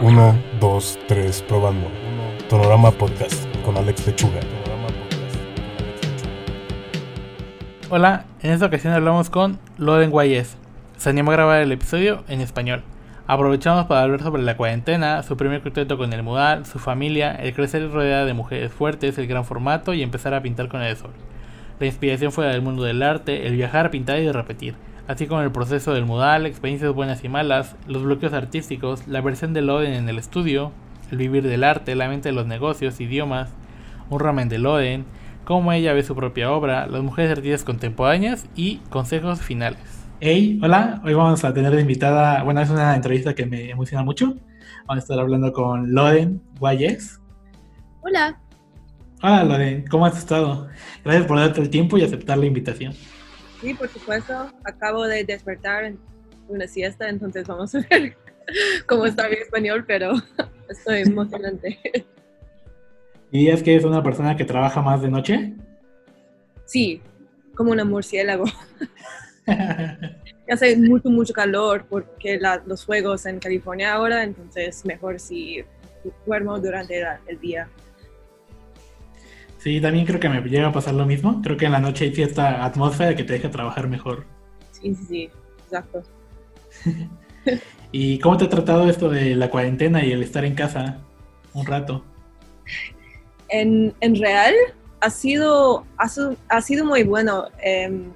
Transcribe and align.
1, 0.00 0.38
2, 0.60 0.98
3, 1.08 1.42
probando. 1.48 1.88
Tonorama 2.48 2.92
Podcast 2.92 3.44
con 3.64 3.76
Alex 3.76 4.06
Lechuga. 4.06 4.38
Hola, 7.90 8.24
en 8.40 8.52
esta 8.52 8.66
ocasión 8.66 8.92
hablamos 8.92 9.28
con 9.28 9.58
Loden 9.76 10.10
Guayes. 10.10 10.56
Se 10.98 11.10
animó 11.10 11.32
a 11.32 11.34
grabar 11.34 11.62
el 11.62 11.72
episodio 11.72 12.22
en 12.28 12.40
español. 12.40 12.84
Aprovechamos 13.26 13.86
para 13.86 14.02
hablar 14.02 14.22
sobre 14.22 14.42
la 14.42 14.56
cuarentena, 14.56 15.24
su 15.24 15.36
primer 15.36 15.62
contacto 15.62 15.98
con 15.98 16.12
el 16.12 16.22
mudar, 16.22 16.64
su 16.64 16.78
familia, 16.78 17.34
el 17.34 17.52
crecer 17.52 17.90
rodeada 17.90 18.24
de 18.24 18.34
mujeres 18.34 18.70
fuertes, 18.70 19.18
el 19.18 19.26
gran 19.26 19.44
formato 19.44 19.94
y 19.94 20.02
empezar 20.04 20.32
a 20.32 20.42
pintar 20.42 20.68
con 20.68 20.80
el 20.80 20.96
sol. 20.96 21.10
La 21.80 21.86
inspiración 21.86 22.30
fuera 22.30 22.52
del 22.52 22.62
mundo 22.62 22.84
del 22.84 23.02
arte, 23.02 23.48
el 23.48 23.56
viajar, 23.56 23.90
pintar 23.90 24.20
y 24.20 24.30
repetir, 24.30 24.76
así 25.08 25.26
como 25.26 25.40
el 25.40 25.50
proceso 25.50 25.94
del 25.94 26.04
modal, 26.04 26.46
experiencias 26.46 26.94
buenas 26.94 27.24
y 27.24 27.28
malas, 27.28 27.74
los 27.86 28.04
bloqueos 28.04 28.34
artísticos, 28.34 29.08
la 29.08 29.22
versión 29.22 29.54
de 29.54 29.62
Loden 29.62 29.94
en 29.94 30.08
el 30.08 30.18
estudio, 30.18 30.70
el 31.10 31.16
vivir 31.16 31.42
del 31.48 31.64
arte, 31.64 31.94
la 31.94 32.08
mente 32.08 32.28
de 32.28 32.34
los 32.34 32.46
negocios, 32.46 33.00
idiomas, 33.00 33.50
un 34.10 34.20
ramen 34.20 34.50
de 34.50 34.58
Loden, 34.58 35.06
cómo 35.44 35.72
ella 35.72 35.94
ve 35.94 36.02
su 36.02 36.14
propia 36.14 36.52
obra, 36.52 36.86
las 36.86 37.02
mujeres 37.02 37.32
artistas 37.32 37.64
contemporáneas 37.64 38.46
y 38.54 38.76
consejos 38.90 39.40
finales. 39.40 39.80
Hey, 40.20 40.60
hola, 40.62 41.00
hoy 41.02 41.14
vamos 41.14 41.42
a 41.42 41.54
tener 41.54 41.74
de 41.74 41.80
invitada, 41.80 42.42
bueno, 42.42 42.60
es 42.60 42.68
una 42.68 42.94
entrevista 42.94 43.34
que 43.34 43.46
me 43.46 43.70
emociona 43.70 44.04
mucho. 44.04 44.34
Vamos 44.86 44.96
a 44.96 44.98
estar 44.98 45.18
hablando 45.18 45.52
con 45.54 45.94
Loden 45.94 46.42
Guayes. 46.60 47.18
Hola. 48.02 48.38
Hola 49.22 49.44
Loden, 49.44 49.86
¿cómo 49.88 50.04
has 50.04 50.18
estado? 50.18 50.68
Gracias 51.02 51.24
por 51.24 51.38
darte 51.38 51.62
el 51.62 51.70
tiempo 51.70 51.96
y 51.96 52.02
aceptar 52.02 52.36
la 52.36 52.44
invitación. 52.44 52.92
Sí, 53.60 53.74
por 53.74 53.88
supuesto. 53.88 54.52
Acabo 54.64 55.04
de 55.06 55.24
despertar 55.24 55.84
en 55.84 55.98
una 56.48 56.66
siesta, 56.66 57.08
entonces 57.08 57.46
vamos 57.46 57.74
a 57.74 57.80
ver 57.90 58.16
cómo 58.86 59.06
está 59.06 59.28
mi 59.28 59.36
español, 59.36 59.84
pero 59.86 60.12
estoy 60.68 61.02
emocionante. 61.02 61.78
¿Dirías 63.32 63.62
que 63.62 63.76
es 63.76 63.84
una 63.84 64.02
persona 64.02 64.36
que 64.36 64.44
trabaja 64.44 64.80
más 64.80 65.02
de 65.02 65.10
noche? 65.10 65.54
Sí, 66.64 67.02
como 67.54 67.72
una 67.72 67.84
murciélago. 67.84 68.44
Hace 70.50 70.76
mucho, 70.78 71.10
mucho 71.10 71.34
calor 71.34 71.84
porque 71.90 72.40
los 72.64 72.86
fuegos 72.86 73.26
en 73.26 73.38
California 73.38 73.92
ahora, 73.92 74.22
entonces 74.22 74.82
mejor 74.86 75.20
si 75.20 75.62
duermo 76.24 76.58
durante 76.58 77.04
el 77.26 77.38
día. 77.38 77.68
Sí, 79.58 79.80
también 79.80 80.06
creo 80.06 80.20
que 80.20 80.28
me 80.28 80.40
llega 80.40 80.68
a 80.68 80.72
pasar 80.72 80.94
lo 80.94 81.04
mismo. 81.04 81.42
Creo 81.42 81.56
que 81.56 81.66
en 81.66 81.72
la 81.72 81.80
noche 81.80 82.04
hay 82.04 82.14
cierta 82.14 82.64
atmósfera 82.64 83.16
que 83.16 83.24
te 83.24 83.34
deja 83.34 83.50
trabajar 83.50 83.88
mejor. 83.88 84.24
Sí, 84.72 84.94
sí, 84.94 85.04
sí, 85.08 85.30
exacto. 85.64 86.02
¿Y 87.92 88.18
cómo 88.18 88.36
te 88.36 88.44
ha 88.44 88.48
tratado 88.48 88.88
esto 88.88 89.08
de 89.08 89.34
la 89.34 89.50
cuarentena 89.50 90.04
y 90.04 90.12
el 90.12 90.22
estar 90.22 90.44
en 90.44 90.54
casa 90.54 90.98
un 91.54 91.66
rato? 91.66 92.04
En, 93.48 93.94
en 94.00 94.20
real 94.20 94.54
ha 95.00 95.10
sido, 95.10 95.86
ha, 95.96 96.60
sido 96.60 96.84
muy 96.84 97.02
bueno, 97.02 97.46
em, 97.62 98.12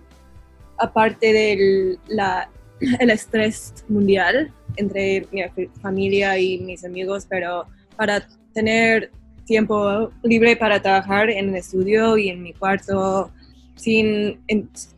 aparte 0.79 1.33
del 1.33 1.99
la, 2.09 2.51
el 3.01 3.11
estrés 3.11 3.73
mundial 3.89 4.53
entre 4.77 5.27
mi 5.31 5.43
familia 5.81 6.39
y 6.39 6.59
mis 6.59 6.85
amigos, 6.85 7.27
pero 7.29 7.67
para 7.97 8.27
tener 8.53 9.11
tiempo 9.45 10.11
libre 10.23 10.57
para 10.57 10.81
trabajar 10.81 11.31
en 11.31 11.51
el 11.51 11.57
estudio 11.57 12.17
y 12.17 12.29
en 12.29 12.43
mi 12.43 12.53
cuarto 12.53 13.31
sin, 13.77 14.41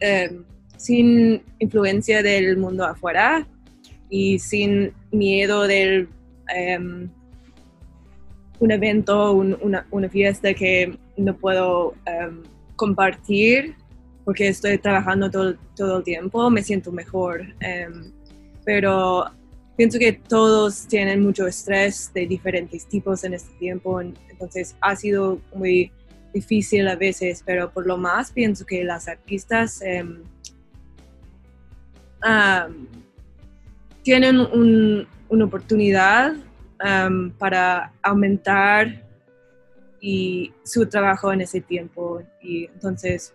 eh, 0.00 0.40
sin 0.76 1.42
influencia 1.58 2.22
del 2.22 2.56
mundo 2.56 2.84
afuera 2.84 3.46
y 4.10 4.38
sin 4.38 4.92
miedo 5.10 5.66
del 5.66 6.08
em, 6.54 7.08
un 8.60 8.70
evento, 8.70 9.32
una, 9.32 9.86
una, 9.90 10.08
fiesta 10.08 10.54
que 10.54 10.96
no 11.16 11.36
puedo 11.36 11.94
em, 12.06 12.42
compartir 12.76 13.74
porque 14.24 14.48
estoy 14.48 14.78
trabajando 14.78 15.30
todo, 15.30 15.56
todo, 15.76 15.98
el 15.98 16.04
tiempo, 16.04 16.48
me 16.50 16.62
siento 16.62 16.92
mejor. 16.92 17.42
Em, 17.60 18.12
pero 18.64 19.26
pienso 19.76 19.98
que 19.98 20.12
todos 20.12 20.86
tienen 20.86 21.20
mucho 21.20 21.46
estrés 21.46 22.12
de 22.14 22.26
diferentes 22.26 22.86
tipos 22.86 23.24
en 23.24 23.34
este 23.34 23.52
tiempo, 23.58 24.00
entonces 24.00 24.76
ha 24.80 24.94
sido 24.96 25.40
muy 25.54 25.92
difícil 26.32 26.86
a 26.88 26.96
veces, 26.96 27.42
pero 27.44 27.70
por 27.72 27.86
lo 27.86 27.96
más 27.96 28.32
pienso 28.32 28.66
que 28.66 28.84
las 28.84 29.08
artistas 29.08 29.80
em, 29.82 30.22
tienen 34.02 35.06
una 35.28 35.44
oportunidad 35.44 36.34
para 37.38 37.92
aumentar 38.02 39.02
y 40.00 40.52
su 40.64 40.86
trabajo 40.86 41.32
en 41.32 41.40
ese 41.40 41.60
tiempo. 41.60 42.22
Y 42.42 42.66
entonces 42.66 43.32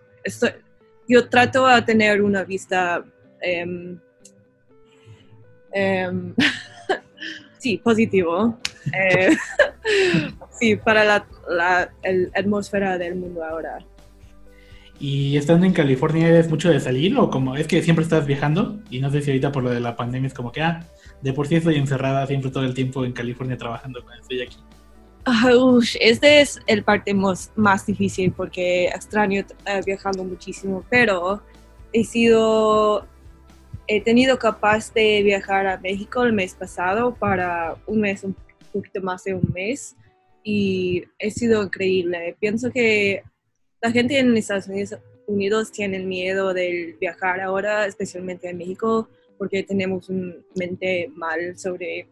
yo 1.08 1.28
trato 1.30 1.66
de 1.68 1.82
tener 1.82 2.22
una 2.22 2.44
vista 2.44 3.04
em, 3.42 4.00
Em, 5.72 6.34
sí, 7.58 7.78
positivo. 7.78 8.58
Eh, 8.94 9.36
sí, 10.60 10.76
para 10.76 11.04
la, 11.04 11.28
la 11.50 11.92
atmósfera 12.36 12.98
del 12.98 13.16
mundo 13.16 13.44
ahora. 13.44 13.80
¿Y 15.00 15.38
estando 15.38 15.66
en 15.66 15.72
California 15.72 16.28
eres 16.28 16.50
mucho 16.50 16.70
de 16.70 16.80
salir 16.82 17.18
o 17.18 17.30
como 17.30 17.56
es 17.56 17.68
que 17.68 17.82
siempre 17.82 18.04
estás 18.04 18.26
viajando? 18.26 18.80
Y 18.90 19.00
no 19.00 19.10
sé 19.10 19.22
si 19.22 19.32
ahorita 19.32 19.52
por 19.52 19.64
lo 19.64 19.70
de 19.70 19.80
la 19.80 19.96
pandemia 19.96 20.28
es 20.28 20.34
como 20.34 20.52
que, 20.52 20.62
ah, 20.62 20.86
de 21.22 21.32
por 21.32 21.48
sí 21.48 21.56
estoy 21.56 21.76
encerrada 21.76 22.28
siempre 22.28 22.52
todo 22.52 22.66
el 22.66 22.74
tiempo 22.74 23.06
en 23.06 23.14
California 23.14 23.58
trabajando 23.58 24.02
cuando 24.04 24.22
estoy 24.22 24.42
aquí. 24.42 24.58
Uh, 25.26 25.82
este 26.02 26.42
es 26.42 26.60
el 26.68 26.84
parte 26.84 27.14
más, 27.14 27.52
más 27.56 27.86
difícil 27.86 28.32
porque 28.32 28.88
extraño 28.88 29.42
uh, 29.42 29.86
viajando 29.86 30.24
muchísimo, 30.24 30.84
pero 30.90 31.42
he 31.94 32.04
sido 32.04 33.08
he 33.92 34.00
tenido 34.00 34.38
capaz 34.38 34.94
de 34.94 35.24
viajar 35.24 35.66
a 35.66 35.80
México 35.80 36.24
el 36.24 36.32
mes 36.32 36.54
pasado 36.54 37.16
para 37.16 37.76
un 37.88 38.02
mes, 38.02 38.24
un 38.24 38.36
poquito 38.72 39.02
más 39.02 39.24
de 39.24 39.34
un 39.34 39.52
mes, 39.52 39.96
y 40.44 41.06
ha 41.20 41.30
sido 41.32 41.64
increíble. 41.64 42.38
Pienso 42.40 42.70
que 42.72 43.24
la 43.82 43.92
gente 43.92 44.20
en 44.20 44.38
Estados 44.38 44.70
Unidos, 45.28 45.72
tiene 45.72 46.00
miedo 46.00 46.54
de 46.54 46.96
viajar 47.02 47.42
ahora, 47.42 47.88
especialmente 47.88 48.48
en 48.48 48.60
México, 48.60 49.10
porque 49.40 49.64
tenemos 49.64 50.08
un 50.10 50.46
mente 50.56 51.10
mal 51.16 51.58
sobre 51.58 52.08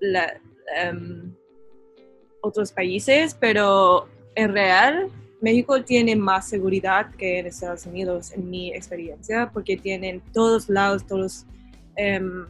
em, 0.00 1.34
otros 2.40 2.72
países, 2.72 3.34
pero 3.34 4.08
en 4.34 4.54
real 4.54 5.10
México 5.40 5.82
tiene 5.84 6.16
más 6.16 6.48
seguridad 6.48 7.10
que 7.14 7.38
en 7.38 7.46
Estados 7.46 7.86
Unidos, 7.86 8.32
en 8.32 8.50
mi 8.50 8.72
experiencia, 8.72 9.50
porque 9.52 9.76
tienen 9.76 10.20
todos 10.32 10.68
lados, 10.68 11.06
todos 11.06 11.46
em, 11.96 12.46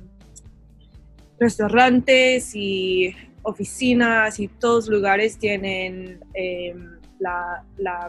restaurantes 1.38 2.54
y 2.54 3.14
oficinas 3.42 4.40
y 4.40 4.48
todos 4.48 4.88
lugares 4.88 5.38
tienen 5.38 6.20
em, 6.34 6.98
la, 7.18 7.64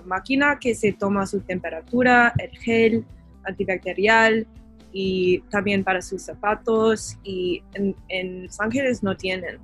máquina 0.06 0.59
que 0.59 0.73
se 0.75 0.94
toma 0.94 1.25
su 1.25 1.41
temperatura, 1.41 2.34
el 2.38 2.57
gel 2.57 3.06
antibacterial 3.44 4.47
y 4.91 5.39
también 5.50 5.84
para 5.84 6.01
sus 6.01 6.23
zapatos 6.23 7.18
y 7.23 7.63
en, 7.73 8.44
Los 8.44 8.59
Ángeles 8.59 9.03
no 9.03 9.16
tienen. 9.16 9.59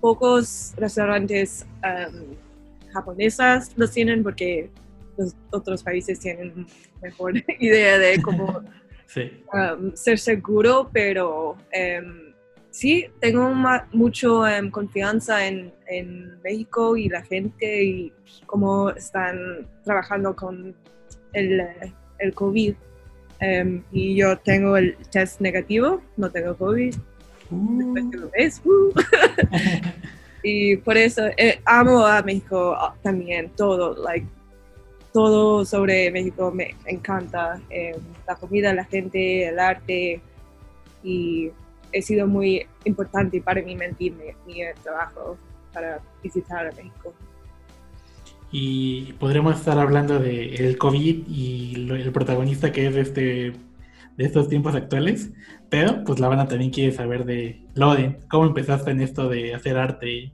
Pocos 0.00 0.74
restaurantes 0.76 1.64
em, 1.84 2.36
japonesas 2.92 3.72
los 3.76 3.90
tienen 3.90 4.22
porque 4.22 4.70
los 5.16 5.34
otros 5.50 5.82
países 5.82 6.20
tienen 6.20 6.66
mejor 7.00 7.34
idea 7.60 7.98
de 7.98 8.20
cómo 8.22 8.62
um, 9.52 9.94
ser 9.94 10.18
seguro, 10.18 10.90
pero 10.92 11.52
um, 11.52 12.34
sí, 12.70 13.06
tengo 13.20 13.52
mucho 13.92 14.40
um, 14.40 14.70
confianza 14.70 15.46
en, 15.46 15.72
México 16.42 16.96
y 16.96 17.10
la 17.10 17.22
gente 17.22 17.84
y 17.84 18.12
cómo 18.46 18.88
están 18.90 19.68
trabajando 19.84 20.34
con 20.34 20.74
el, 21.34 21.62
el 22.18 22.34
COVID. 22.34 22.74
y 23.92 24.16
yo 24.16 24.38
tengo 24.38 24.78
el 24.78 24.96
test 25.10 25.42
negativo, 25.42 26.00
no 26.16 26.30
tengo 26.30 26.56
COVID. 26.56 26.94
Uh. 27.50 27.94
Uh. 28.64 28.92
Y 30.42 30.76
por 30.78 30.96
eso 30.96 31.22
eh, 31.36 31.60
amo 31.64 32.04
a 32.04 32.22
México 32.22 32.74
ah, 32.76 32.94
también, 33.02 33.50
todo, 33.56 33.94
like, 34.02 34.26
todo 35.12 35.64
sobre 35.64 36.10
México 36.10 36.50
me 36.50 36.74
encanta. 36.86 37.60
Eh, 37.70 37.96
la 38.26 38.34
comida, 38.36 38.72
la 38.74 38.84
gente, 38.84 39.48
el 39.48 39.58
arte. 39.58 40.20
Y 41.04 41.50
he 41.92 42.02
sido 42.02 42.26
muy 42.26 42.66
importante 42.84 43.40
para 43.40 43.62
mí 43.62 43.76
mentir 43.76 44.14
mi, 44.46 44.54
trabajo 44.82 45.36
para 45.72 46.00
visitar 46.22 46.66
a 46.66 46.72
México. 46.72 47.12
Y 48.50 49.14
podremos 49.14 49.56
estar 49.56 49.78
hablando 49.78 50.18
del 50.18 50.60
el 50.60 50.76
COVID 50.76 51.26
y 51.26 51.88
el 51.90 52.12
protagonista 52.12 52.70
que 52.70 52.86
es 52.86 52.96
este 52.96 53.52
de 54.16 54.24
estos 54.24 54.48
tiempos 54.48 54.74
actuales, 54.74 55.30
pero 55.68 56.04
pues 56.04 56.20
la 56.20 56.28
banda 56.28 56.46
también 56.46 56.70
quiere 56.70 56.92
saber 56.92 57.24
de 57.24 57.62
Loden, 57.74 58.18
cómo 58.30 58.46
empezaste 58.46 58.90
en 58.90 59.00
esto 59.00 59.28
de 59.28 59.54
hacer 59.54 59.76
arte. 59.76 60.10
Y 60.10 60.32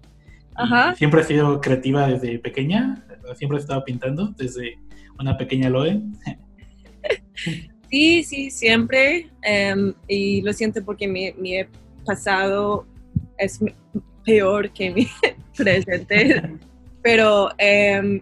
Ajá. 0.55 0.95
¿Siempre 0.97 1.21
has 1.21 1.29
sido 1.29 1.61
creativa 1.61 2.09
desde 2.09 2.39
pequeña? 2.39 3.05
¿Siempre 3.37 3.59
has 3.59 3.65
estado 3.65 3.85
pintando 3.85 4.35
desde 4.37 4.79
una 5.19 5.37
pequeña 5.37 5.71
Loden? 5.71 6.17
Sí, 7.91 8.23
sí, 8.23 8.51
siempre. 8.51 9.31
em, 9.43 9.95
y 10.09 10.43
lo 10.43 10.53
siento 10.53 10.85
porque 10.85 11.07
mi, 11.07 11.33
mi 11.35 11.55
pasado 12.05 12.87
es 13.39 13.61
peor 14.25 14.71
que 14.71 14.91
mi 14.91 15.09
presente. 15.57 16.43
Pero 17.03 17.51
em, 17.59 18.21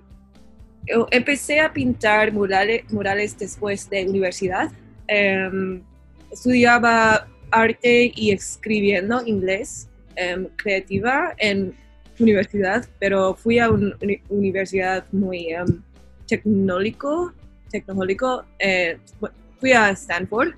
empecé 1.11 1.61
a 1.61 1.73
pintar 1.73 2.32
murales, 2.32 2.85
murales 2.93 3.37
después 3.38 3.88
de 3.91 4.06
universidad. 4.06 4.70
Em, 5.08 5.82
estudiaba 6.31 7.29
arte 7.50 8.12
y 8.14 8.32
escribiendo 8.32 9.25
inglés 9.25 9.88
em, 10.17 10.47
creativa 10.56 11.35
en 11.38 11.75
universidad, 12.19 12.87
pero 12.99 13.35
fui 13.35 13.58
a 13.58 13.70
una 13.70 13.97
universidad 14.29 15.05
muy 15.12 15.53
em, 15.53 15.82
tecnológico, 16.26 17.32
tecnológico. 17.70 18.44
eh, 18.58 18.99
fui 19.61 19.73
a 19.73 19.91
Stanford, 19.91 20.55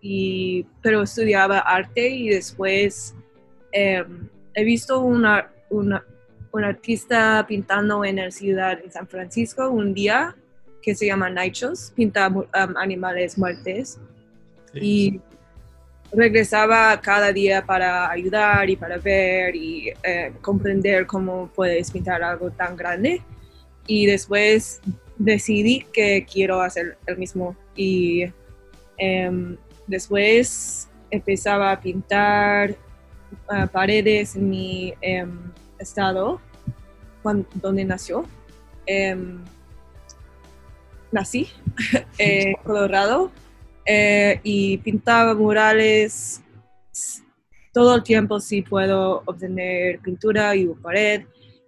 y, 0.00 0.66
pero 0.82 1.02
estudiaba 1.02 1.58
arte 1.58 2.08
y 2.08 2.28
después 2.28 3.14
he 3.72 4.64
visto 4.64 5.00
una, 5.00 5.50
una, 5.70 6.04
un 6.52 6.64
artista 6.64 7.44
pintando 7.46 8.04
en 8.04 8.16
la 8.16 8.30
ciudad 8.30 8.82
de 8.82 8.90
San 8.90 9.06
Francisco 9.06 9.68
un 9.70 9.94
día 9.94 10.34
que 10.82 10.94
se 10.94 11.06
llama 11.06 11.28
Nichos, 11.30 11.92
pinta 11.94 12.28
um, 12.28 12.46
animales 12.76 13.36
muertos 13.38 13.98
Sí. 14.72 14.78
y 14.82 15.20
regresaba 16.12 17.00
cada 17.00 17.32
día 17.32 17.64
para 17.64 18.10
ayudar 18.10 18.68
y 18.70 18.76
para 18.76 18.98
ver 18.98 19.54
y 19.56 19.90
eh, 20.02 20.32
comprender 20.40 21.06
cómo 21.06 21.50
puedes 21.54 21.90
pintar 21.90 22.22
algo 22.22 22.50
tan 22.50 22.76
grande. 22.76 23.22
Y 23.86 24.06
después 24.06 24.80
decidí 25.16 25.86
que 25.92 26.26
quiero 26.30 26.60
hacer 26.60 26.98
el 27.06 27.16
mismo. 27.18 27.56
Y 27.74 28.24
em, 28.98 29.56
después 29.86 30.88
empezaba 31.10 31.72
a 31.72 31.80
pintar 31.80 32.74
ah, 33.48 33.66
paredes 33.66 34.36
en 34.36 34.50
mi 34.50 34.94
em, 35.00 35.38
estado, 35.78 36.40
cuan- 37.22 37.46
donde 37.54 37.84
nació. 37.84 38.24
Nací, 41.12 41.48
en 42.18 42.54
Colorado 42.64 43.30
eh, 43.86 44.40
y 44.42 44.76
pintaba 44.78 45.34
murales 45.34 46.42
todo 47.72 47.94
el 47.94 48.02
tiempo 48.02 48.40
si 48.40 48.60
puedo 48.62 49.22
obtener 49.24 50.00
pintura 50.00 50.54
y 50.54 50.66
pared. 50.66 51.22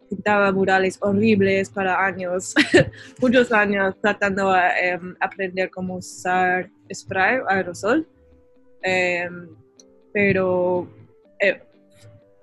Pintaba 0.08 0.50
murales 0.50 0.98
horribles 1.00 1.70
para 1.70 2.04
años, 2.04 2.52
muchos 3.20 3.52
años 3.52 3.94
tratando 4.02 4.52
de 4.52 4.60
em, 4.82 5.14
aprender 5.20 5.70
cómo 5.70 5.96
usar 5.96 6.68
spray, 6.92 7.38
aerosol. 7.48 8.06
Em, 8.82 9.48
pero 10.12 10.88
eh, 11.38 11.62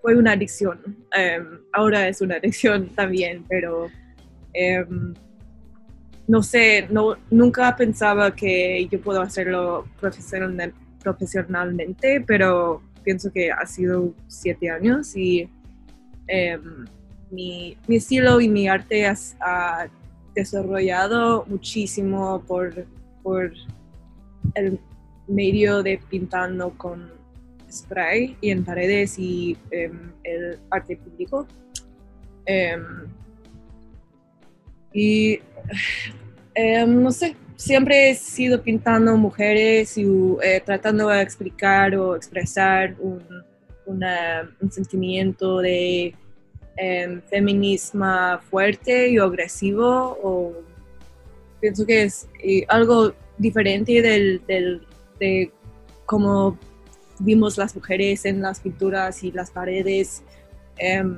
fue 0.01 0.15
una 0.15 0.31
adicción. 0.31 1.05
Em, 1.13 1.59
ahora 1.73 2.07
es 2.07 2.21
una 2.21 2.35
adicción 2.35 2.87
también, 2.95 3.45
pero 3.49 3.89
no 6.27 6.43
sé, 6.43 6.87
no, 6.89 7.15
nunca 7.31 7.75
pensaba 7.75 8.35
que 8.35 8.87
yo 8.91 8.99
puedo 9.01 9.21
hacerlo 9.21 9.85
profesional- 9.99 10.73
profesionalmente, 11.01 12.21
pero 12.25 12.81
pienso 13.03 13.31
que 13.31 13.51
ha 13.51 13.65
sido 13.65 14.13
siete 14.27 14.69
años 14.69 15.15
y 15.15 15.49
em, 16.27 16.85
mi, 17.31 17.77
mi 17.87 17.95
estilo 17.95 18.41
y 18.41 18.49
mi 18.49 18.67
arte 18.67 19.05
has- 19.05 19.37
ha 19.39 19.87
desarrollado 20.35 21.45
muchísimo 21.47 22.41
por, 22.45 22.85
por 23.23 23.51
el 24.55 24.79
medio 25.27 25.81
de 25.83 25.99
pintando 26.09 26.71
con 26.71 27.09
spray 27.71 28.37
y 28.41 28.49
en 28.51 28.63
paredes 28.63 29.17
y 29.17 29.57
em, 29.71 30.11
el 30.23 30.59
arte 30.69 30.97
público. 30.97 31.47
Em, 32.45 32.81
y 34.97 35.39
em, 36.55 37.03
no 37.03 37.11
sé, 37.11 37.35
siempre 37.55 38.09
he 38.09 38.15
sido 38.15 38.63
pintando 38.63 39.15
mujeres 39.15 39.95
y 39.95 40.03
eh, 40.41 40.59
tratando 40.65 41.09
de 41.09 41.21
explicar 41.21 41.95
o 41.95 42.15
expresar 42.15 42.95
un, 42.99 43.21
sentimiento 44.71 45.59
de 45.59 46.15
em, 46.77 47.21
feminismo 47.29 48.39
fuerte 48.49 49.09
y 49.09 49.19
agresivo 49.19 50.17
o 50.23 50.53
pienso 51.61 51.85
que 51.85 52.03
es 52.03 52.27
algo 52.67 53.13
diferente 53.37 54.01
del, 54.01 54.41
del- 54.47 54.81
de 55.19 55.51
cómo 56.07 56.57
vimos 57.19 57.55
las 57.57 57.75
mujeres 57.75 58.25
en 58.25 58.41
las 58.41 58.59
pinturas 58.61 59.23
y 59.23 59.31
las 59.31 59.51
paredes 59.51 60.23
em, 60.79 61.15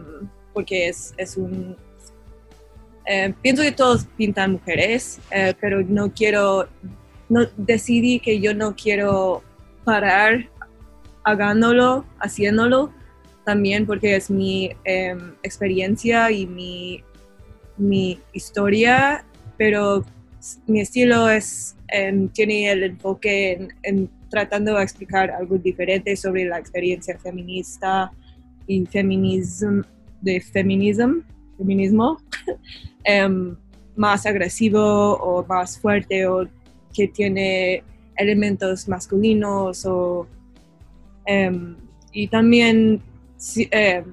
porque 0.54 0.90
es, 0.90 1.14
es 1.18 1.38
un 1.38 1.76
eh, 3.12 3.34
pienso 3.42 3.64
que 3.64 3.72
todos 3.72 4.06
pintan 4.18 4.52
mujeres, 4.52 5.20
eh, 5.32 5.56
pero 5.60 5.82
no 5.82 6.14
quiero, 6.14 6.68
no 7.28 7.48
decidí 7.58 8.20
que 8.20 8.40
yo 8.40 8.54
no 8.54 8.76
quiero 8.76 9.42
parar 9.84 10.48
hagándolo, 11.24 12.06
haciéndolo, 12.20 12.94
también 13.46 13.88
porque 13.88 14.16
es 14.16 14.30
mi 14.30 14.70
em, 14.84 15.34
experiencia 15.42 16.30
y 16.30 16.46
mi, 16.46 17.04
mi 17.78 18.20
historia, 18.32 19.26
pero 19.58 20.06
mi 20.68 20.82
estilo 20.82 21.32
es, 21.32 21.76
em, 21.88 22.30
tiene 22.30 22.70
el 22.70 22.84
enfoque 22.84 23.54
en, 23.54 23.74
en 23.82 24.10
tratando 24.30 24.76
de 24.76 24.84
explicar 24.84 25.32
algo 25.32 25.58
diferente 25.58 26.16
sobre 26.16 26.46
la 26.46 26.60
experiencia 26.60 27.18
feminista 27.18 28.12
y 28.68 28.86
feminismo, 28.86 29.82
de 30.22 30.40
feminism, 30.42 31.22
feminismo 31.58 32.20
em, 33.10 33.56
más 33.96 34.26
agresivo 34.26 35.16
o 35.18 35.46
más 35.46 35.80
fuerte 35.80 36.28
o 36.28 36.48
que 36.94 37.08
tiene 37.08 37.84
elementos 38.16 38.88
masculinos 38.88 39.86
o 39.86 40.28
em, 41.26 41.76
y 42.12 42.28
también 42.28 43.02
em, 43.72 44.06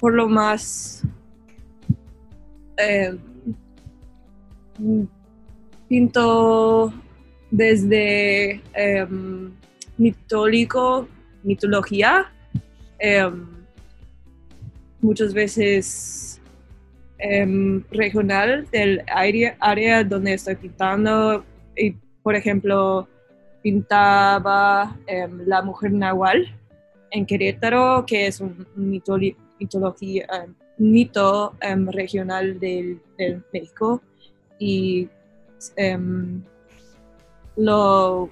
por 0.00 0.14
lo 0.14 0.28
más 0.28 1.02
pinto 5.88 6.92
desde 7.50 8.62
em, 8.74 9.52
mitólico 9.98 11.06
mitología 11.42 12.32
muchas 15.02 15.34
veces 15.34 16.39
em, 17.20 17.82
regional 17.90 18.66
del 18.70 19.02
área, 19.08 19.56
área 19.60 20.04
donde 20.04 20.34
estoy 20.34 20.56
pintando. 20.56 21.44
Y, 21.76 21.92
por 22.22 22.34
ejemplo, 22.34 23.08
pintaba 23.62 24.96
em, 25.06 25.46
la 25.46 25.62
mujer 25.62 25.92
nahual 25.92 26.46
en 27.10 27.26
Querétaro, 27.26 28.04
que 28.06 28.26
es 28.26 28.40
un 28.40 28.66
mitología, 28.74 30.26
em, 30.32 30.54
mito 30.78 31.54
em, 31.60 31.88
regional 31.88 32.58
del, 32.58 33.00
México. 33.52 34.02
Y 34.58 35.08
lo 37.56 38.30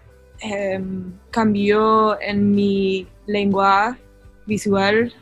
cambió 1.31 2.19
en 2.21 2.53
mi 2.53 3.07
lengua 3.27 3.99
visual 4.47 5.13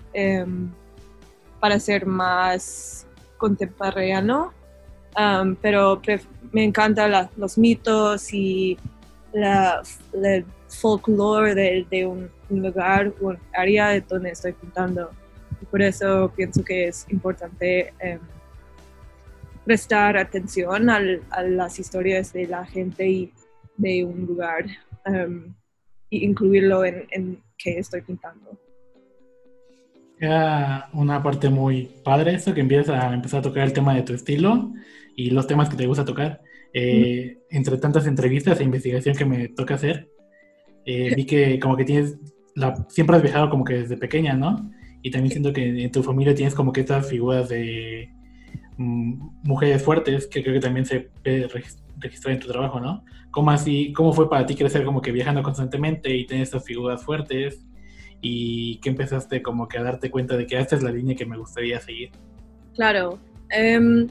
para 1.60 1.80
ser 1.80 2.06
más 2.06 3.05
contemporáneo, 3.36 4.52
pero 5.60 6.00
me 6.52 6.64
encantan 6.64 7.28
los 7.36 7.58
mitos 7.58 8.32
y 8.32 8.78
la, 9.32 9.82
el 10.12 10.44
folclore 10.68 11.54
de, 11.54 11.86
de 11.90 12.06
un, 12.06 12.30
un 12.48 12.62
lugar 12.62 13.12
un 13.20 13.38
área 13.54 13.88
de 13.88 14.00
donde 14.00 14.30
estoy 14.30 14.52
pintando. 14.52 15.10
Y 15.60 15.64
por 15.66 15.82
eso 15.82 16.32
pienso 16.34 16.64
que 16.64 16.88
es 16.88 17.06
importante 17.10 17.92
em, 17.98 18.20
prestar 19.64 20.16
atención 20.16 20.88
a 20.90 21.42
las 21.42 21.78
historias 21.78 22.32
de 22.32 22.46
la 22.46 22.64
gente 22.64 23.08
y 23.08 23.32
de 23.76 24.04
un 24.04 24.26
lugar 24.26 24.64
y 26.08 26.24
incluirlo 26.24 26.84
en, 26.84 27.06
en 27.10 27.42
que 27.58 27.78
estoy 27.78 28.02
pintando. 28.02 28.58
Era 30.18 30.88
una 30.92 31.22
parte 31.22 31.50
muy 31.50 31.90
padre 32.02 32.34
eso, 32.34 32.54
que 32.54 32.60
empiezas 32.60 33.02
a 33.02 33.12
empezar 33.12 33.40
a 33.40 33.42
tocar 33.42 33.64
el 33.64 33.72
tema 33.72 33.94
de 33.94 34.02
tu 34.02 34.14
estilo 34.14 34.72
y 35.14 35.30
los 35.30 35.46
temas 35.46 35.68
que 35.68 35.76
te 35.76 35.86
gusta 35.86 36.04
tocar. 36.04 36.40
Eh, 36.72 37.38
Entre 37.50 37.76
tantas 37.78 38.06
entrevistas 38.06 38.60
e 38.60 38.64
investigación 38.64 39.16
que 39.16 39.24
me 39.24 39.48
toca 39.48 39.74
hacer, 39.74 40.08
eh, 40.84 41.14
vi 41.14 41.26
que 41.26 41.58
como 41.58 41.76
que 41.76 41.84
tienes, 41.84 42.18
la, 42.54 42.86
siempre 42.88 43.16
has 43.16 43.22
viajado 43.22 43.50
como 43.50 43.64
que 43.64 43.74
desde 43.74 43.96
pequeña, 43.96 44.34
¿no? 44.34 44.70
Y 45.02 45.10
también 45.10 45.32
siento 45.32 45.52
que 45.52 45.84
en 45.84 45.92
tu 45.92 46.02
familia 46.02 46.34
tienes 46.34 46.54
como 46.54 46.72
que 46.72 46.80
estas 46.80 47.08
figuras 47.08 47.48
de 47.48 48.08
mm, 48.78 49.28
mujeres 49.44 49.82
fuertes 49.82 50.26
que 50.26 50.42
creo 50.42 50.54
que 50.54 50.60
también 50.60 50.86
se 50.86 51.10
puede 51.22 51.48
registrar 51.98 52.34
en 52.34 52.40
tu 52.40 52.48
trabajo, 52.48 52.80
¿no? 52.80 53.04
¿Cómo 53.30 53.50
así, 53.50 53.92
cómo 53.92 54.12
fue 54.12 54.30
para 54.30 54.46
ti 54.46 54.54
crecer 54.54 54.84
como 54.84 55.02
que 55.02 55.12
viajando 55.12 55.42
constantemente 55.42 56.14
y 56.16 56.26
tener 56.26 56.42
estas 56.44 56.64
figuras 56.64 57.02
fuertes? 57.04 57.66
¿Y 58.20 58.78
qué 58.78 58.90
empezaste 58.90 59.42
como 59.42 59.68
que 59.68 59.78
a 59.78 59.82
darte 59.82 60.10
cuenta 60.10 60.36
de 60.36 60.46
que 60.46 60.58
esta 60.58 60.76
es 60.76 60.82
la 60.82 60.90
línea 60.90 61.16
que 61.16 61.26
me 61.26 61.36
gustaría 61.36 61.80
seguir? 61.80 62.10
Claro. 62.74 63.18
Em, 63.50 64.08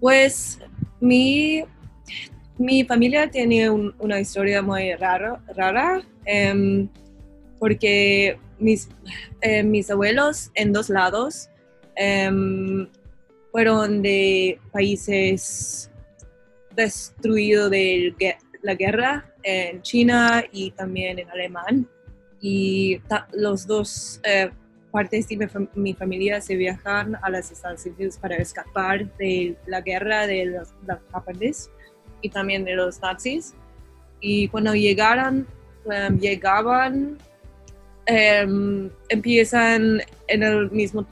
pues 0.00 0.60
mi, 1.00 1.64
mi 2.58 2.84
familia 2.84 3.30
tiene 3.30 3.70
una 3.70 4.20
historia 4.20 4.62
muy 4.62 4.94
rara, 4.94 5.42
rara 5.56 6.02
em, 6.24 6.88
porque 7.58 8.38
mis, 8.58 8.88
em, 9.40 9.70
mis 9.70 9.90
abuelos 9.90 10.50
en 10.54 10.72
dos 10.72 10.90
lados 10.90 11.48
fueron 13.52 14.02
de 14.02 14.58
países 14.72 15.90
destruidos 16.74 17.70
de 17.70 18.14
la 18.62 18.74
guerra 18.74 19.32
en 19.42 19.82
China 19.82 20.44
y 20.52 20.70
también 20.70 21.18
en 21.18 21.30
Alemán. 21.30 21.88
Y 22.44 23.00
los 23.32 23.68
dos 23.68 24.20
eh, 24.24 24.50
partes 24.90 25.28
de 25.28 25.48
mi, 25.76 25.94
familia 25.94 26.40
se 26.40 26.56
viajan 26.56 27.16
a 27.22 27.30
los 27.30 27.52
Estados 27.52 27.86
Unidos 27.86 28.18
para 28.18 28.34
escapar 28.34 29.16
de 29.16 29.56
la 29.66 29.80
guerra 29.80 30.26
de 30.26 30.46
los, 30.46 30.74
japoneses 31.12 31.70
y 32.20 32.28
también 32.28 32.64
de 32.64 32.74
los 32.74 33.00
nazis. 33.00 33.54
Y 34.20 34.48
cuando 34.48 34.74
llegaron, 34.74 35.46
em, 35.88 36.18
llegaban, 36.18 37.16
em, 38.06 38.90
empiezan 39.08 40.02
en 40.26 40.40
la 40.40 40.68
misma 40.68 41.06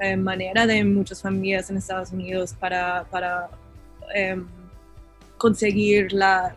em, 0.00 0.20
manera 0.20 0.66
de 0.66 0.84
muchas 0.84 1.22
familias 1.22 1.70
en 1.70 1.78
Estados 1.78 2.12
Unidos 2.12 2.54
para, 2.60 3.04
para 3.10 3.48
conseguir 5.38 6.12
la, 6.12 6.54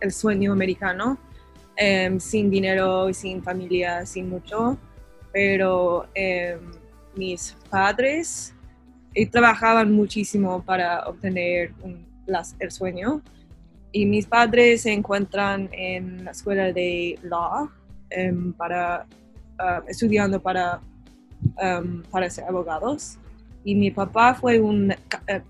el 0.00 0.12
sueño 0.12 0.52
americano 0.52 1.18
sin 2.18 2.50
dinero 2.50 3.08
y 3.08 3.14
sin 3.14 3.42
familia, 3.42 4.04
sin 4.06 4.28
mucho. 4.28 4.78
Pero 5.32 6.06
em, 6.14 6.60
mis 7.16 7.56
padres 7.70 8.54
eh, 9.14 9.26
trabajaban 9.26 9.92
muchísimo 9.92 10.62
para 10.62 11.06
obtener 11.08 11.72
el 12.58 12.70
sueño. 12.70 13.22
Y 13.92 14.06
mis 14.06 14.26
padres 14.26 14.82
se 14.82 14.92
encuentran 14.92 15.68
en 15.72 16.24
la 16.24 16.30
escuela 16.30 16.72
de 16.72 17.18
law 17.22 17.70
em, 18.10 18.52
para 18.52 19.06
ah, 19.58 19.82
estudiando 19.86 20.40
para 20.40 20.80
em, 21.58 22.02
para 22.04 22.30
ser 22.30 22.44
abogados. 22.44 23.18
Y 23.64 23.74
mi 23.74 23.90
papá 23.90 24.34
fue 24.34 24.60
un 24.60 24.92
eh, 24.92 25.42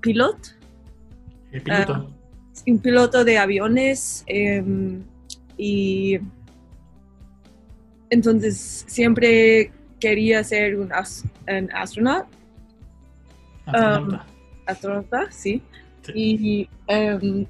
piloto. 0.00 0.50
Piloto. 1.50 2.10
Un 2.66 2.78
piloto 2.78 3.24
de 3.24 3.38
aviones 3.38 4.24
y 5.56 6.18
entonces 8.10 8.84
siempre 8.86 9.72
quería 9.98 10.44
ser 10.44 10.76
un, 10.78 10.92
astronauta. 10.92 12.28
Um, 13.66 14.18
astronauta. 14.66 15.30
sí. 15.30 15.62
Y, 16.14 16.68
um, 16.88 17.46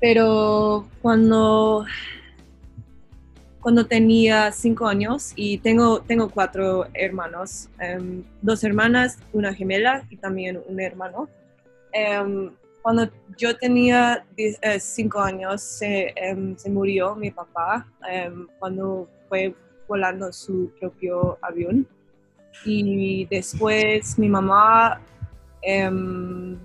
pero 0.00 0.88
cuando, 1.00 1.86
cuando 3.60 3.86
tenía 3.86 4.50
cinco 4.50 4.88
años 4.88 5.32
y 5.36 5.58
tengo, 5.58 6.00
tengo 6.00 6.28
cuatro 6.28 6.88
hermanos, 6.94 7.68
um, 7.80 8.24
dos 8.42 8.64
hermanas, 8.64 9.18
una 9.32 9.54
gemela 9.54 10.04
y 10.10 10.16
también 10.16 10.60
un 10.66 10.80
hermano. 10.80 11.28
Cuando 12.82 13.10
yo 13.36 13.56
tenía 13.56 14.24
eh, 14.36 14.80
cinco 14.80 15.20
años 15.20 15.62
se, 15.62 16.14
se, 16.56 16.70
murió 16.70 17.14
mi 17.14 17.30
papá 17.30 17.86
cuando 18.58 19.08
fue 19.28 19.54
volando 19.90 20.32
su 20.32 20.70
propio 20.78 21.38
avión. 21.42 21.86
Y 22.64 23.26
después 23.26 24.18
mi 24.18 24.28
mamá 24.28 25.00
em, 25.62 26.56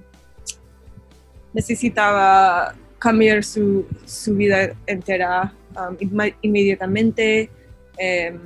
necesitaba 1.54 2.76
cambiar 3.00 3.44
su, 3.44 3.86
vida 4.28 4.74
entera 4.86 5.54
um, 5.76 6.22
inmediatamente. 6.42 7.50
Em, 7.98 8.40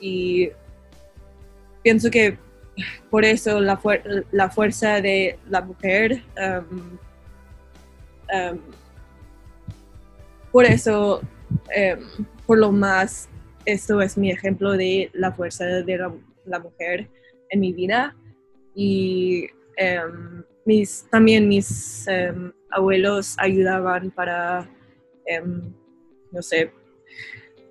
y 0.00 0.50
pienso 1.82 2.10
que 2.10 2.36
por 3.10 3.24
eso 3.24 3.60
la, 3.60 3.80
la 4.30 4.50
fuerza 4.50 5.00
de 5.00 5.38
la 5.48 5.60
mujer, 5.62 6.22
em, 8.28 8.58
por 10.52 10.64
eso, 10.64 11.20
por 12.46 12.58
lo 12.58 12.72
más 12.72 13.28
esto 13.68 14.00
es 14.00 14.16
mi 14.16 14.30
ejemplo 14.30 14.72
de 14.72 15.10
la 15.12 15.30
fuerza 15.32 15.64
de 15.66 15.98
la, 16.46 16.58
mujer 16.58 17.08
en 17.50 17.60
mi 17.60 17.72
vida. 17.72 18.16
Y 18.74 19.46
em, 19.76 20.42
mis, 20.64 21.06
también 21.10 21.48
mis 21.48 22.06
em, 22.08 22.50
abuelos 22.70 23.36
ayudaban 23.38 24.10
para, 24.10 24.68
em, 25.26 25.62
no 26.32 26.42
sé, 26.42 26.72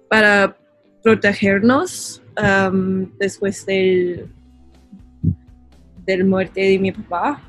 para 0.08 0.56
protegernos 1.04 2.22
después 3.18 3.66
del, 3.66 4.30
del 6.06 6.26
muerte 6.26 6.62
de 6.62 6.80
mi 6.80 6.92
papá. 6.92 7.42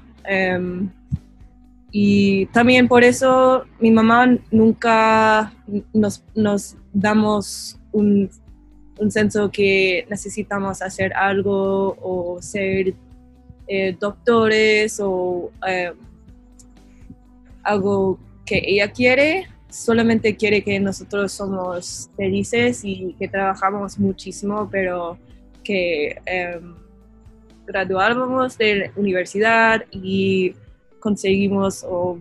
Y 1.91 2.47
también 2.47 2.87
por 2.87 3.03
eso 3.03 3.65
mi 3.81 3.91
mamá 3.91 4.37
nunca 4.51 5.53
nos, 5.95 6.77
damos 6.93 7.79
un, 7.93 8.31
un 8.99 9.11
senso 9.11 9.51
que 9.51 10.07
necesitamos 10.11 10.83
hacer 10.83 11.15
algo 11.15 11.97
o 12.01 12.43
ser 12.43 12.95
eh, 13.67 13.97
doctores 13.99 15.01
o 15.01 15.51
eh, 15.67 15.93
algo 17.63 18.19
que 18.45 18.63
ella 18.65 18.91
quiere, 18.91 19.47
solamente 19.71 20.37
quiere 20.37 20.63
que 20.63 20.81
nosotros 20.81 21.33
somos 21.33 22.11
felices 22.17 22.81
y 22.83 23.15
que 23.19 23.29
trabajamos 23.29 23.99
muchísimo, 23.99 24.69
pero 24.71 25.19
que 25.63 26.17
eh, 26.25 26.61
graduábamos 27.67 28.57
de 28.57 28.77
la 28.77 28.93
universidad 28.97 29.85
y 29.91 30.55
conseguimos 31.01 31.85
o 31.89 32.21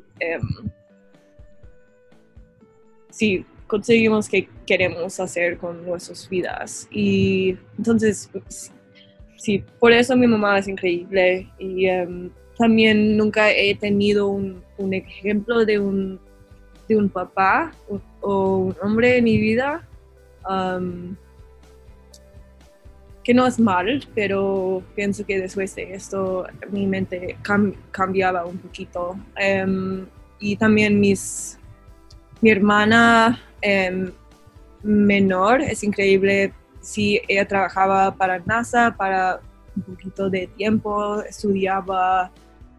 sí, 3.17 3.46
conseguimos 3.65 4.29
que 4.29 4.48
queremos 4.65 5.19
hacer 5.19 5.57
con 5.57 5.86
nuestras 5.86 6.29
vidas. 6.29 6.88
Y 6.91 7.57
entonces, 7.77 8.29
sí, 9.38 9.63
por 9.79 9.91
eso 9.91 10.15
mi 10.15 10.27
mamá 10.27 10.60
es 10.60 10.67
increíble. 10.67 11.48
Y 11.60 11.88
em, 11.88 12.29
también 12.57 13.17
nunca 13.17 13.51
he 13.51 13.75
tenido 13.75 14.27
un, 14.27 14.63
ejemplo 14.91 15.65
de 15.65 15.79
un, 15.79 16.19
de 16.88 16.98
un 16.98 17.10
papá 17.10 17.72
o, 18.22 18.57
un 18.57 18.75
hombre 18.81 19.17
en 19.17 19.24
mi 19.24 19.38
vida. 19.38 19.88
Que 23.27 23.34
no 23.34 23.46
es 23.46 23.60
mal, 23.60 24.07
pero 24.15 24.81
pienso 24.96 25.25
que 25.25 25.39
después 25.39 25.75
de 25.75 25.93
esto 25.93 26.48
mi 26.72 26.88
mente 26.88 27.38
cambiaba 27.91 28.46
un 28.46 28.57
poquito. 28.57 29.19
Em, 29.36 30.07
y 30.39 30.55
también 30.55 31.00
mis, 31.00 31.60
mi 32.41 32.50
hermana 32.50 33.38
Em, 33.62 34.12
menor, 34.84 35.62
es 35.62 35.84
increíble. 35.84 36.53
si 36.79 37.19
ella 37.27 37.46
trabajaba 37.46 38.15
para 38.15 38.39
NASA, 38.39 38.96
para 38.96 39.41
un 39.75 39.84
poquito 39.84 40.29
de 40.29 40.48
tiempo, 40.48 41.22
estudiaba 41.24 42.31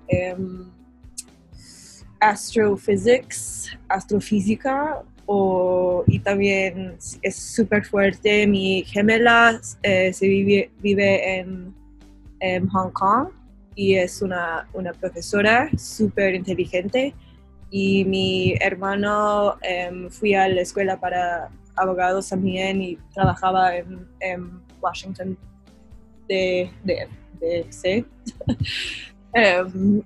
em, 0.09 0.65
astrophysics, 2.19 3.77
astrofísica, 3.87 5.03
y 6.07 6.19
también 6.21 6.97
es 7.23 7.37
súper 7.37 7.85
fuerte. 7.85 8.47
Mi 8.47 8.83
gemela 8.85 9.61
eh, 9.83 10.13
se 10.13 10.27
vive, 10.27 10.71
vive 10.81 11.39
en, 11.39 11.75
Hong 12.71 12.91
Kong 12.93 13.31
y 13.75 13.95
es 13.95 14.23
una, 14.23 14.69
una 14.73 14.93
profesora 14.93 15.69
súper 15.77 16.37
inteligente 16.37 17.13
y 17.71 18.05
mi 18.05 18.55
hermano 18.61 19.57
em, 19.63 20.09
fui 20.09 20.35
a 20.35 20.49
la 20.49 20.61
escuela 20.61 21.01
para 21.01 21.51
abogados 21.75 22.29
también 22.29 22.81
y 22.81 22.97
trabajaba 23.13 23.77
en, 23.77 24.07
Washington 24.81 25.37
de, 26.29 26.71
de, 26.85 27.09
em, 29.35 30.03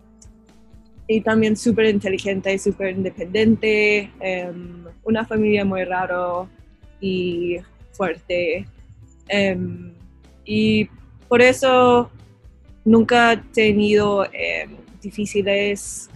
y 1.13 1.21
también 1.21 1.57
súper 1.57 1.87
inteligente, 1.87 2.59
súper 2.59 2.93
independiente, 2.97 4.11
em, 4.21 4.85
una 5.05 5.27
familia 5.27 5.65
muy 5.65 5.85
raro 5.85 6.49
y 7.01 7.59
fuerte. 7.93 8.67
Em, 9.29 9.93
y 10.45 10.89
por 11.29 11.43
eso 11.43 12.11
nunca 12.85 13.33
he 13.33 13.37
tenido 13.53 14.25
em, 14.33 14.77
difíciles 15.03 16.09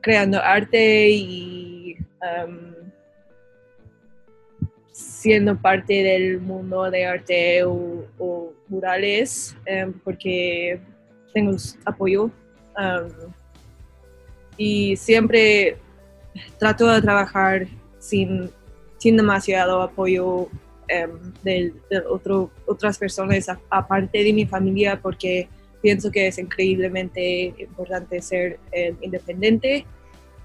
creando 0.00 0.40
arte 0.40 1.10
y 1.10 1.96
siendo 4.92 5.60
parte 5.60 5.94
del 6.04 6.40
mundo 6.40 6.88
de 6.90 7.04
arte 7.06 7.64
o 7.64 8.52
murales, 8.68 9.56
porque 10.04 10.80
tengo 11.32 11.56
apoyo. 11.84 12.30
Y 14.56 14.96
siempre 14.96 15.78
trato 16.58 16.86
de 16.88 17.00
trabajar 17.00 17.66
sin, 17.98 18.50
sin 18.98 19.16
demasiado 19.16 19.82
apoyo 19.82 20.26
um, 20.42 21.32
de, 21.42 21.72
otro, 22.08 22.50
otras 22.66 22.98
personas 22.98 23.48
aparte 23.70 24.24
de 24.24 24.32
mi 24.32 24.46
familia 24.46 25.00
porque 25.00 25.48
pienso 25.82 26.10
que 26.10 26.26
es 26.28 26.38
increíblemente 26.38 27.54
importante 27.58 28.20
ser 28.20 28.58
um, 28.72 28.96
independiente 29.02 29.86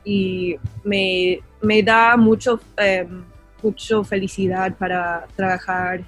y 0.03 0.57
me, 0.83 1.39
me 1.61 1.81
da 1.81 2.17
mucho, 2.17 2.59
mucho 3.61 4.03
felicidad 4.03 4.75
para 4.77 5.27
trabajar 5.35 6.03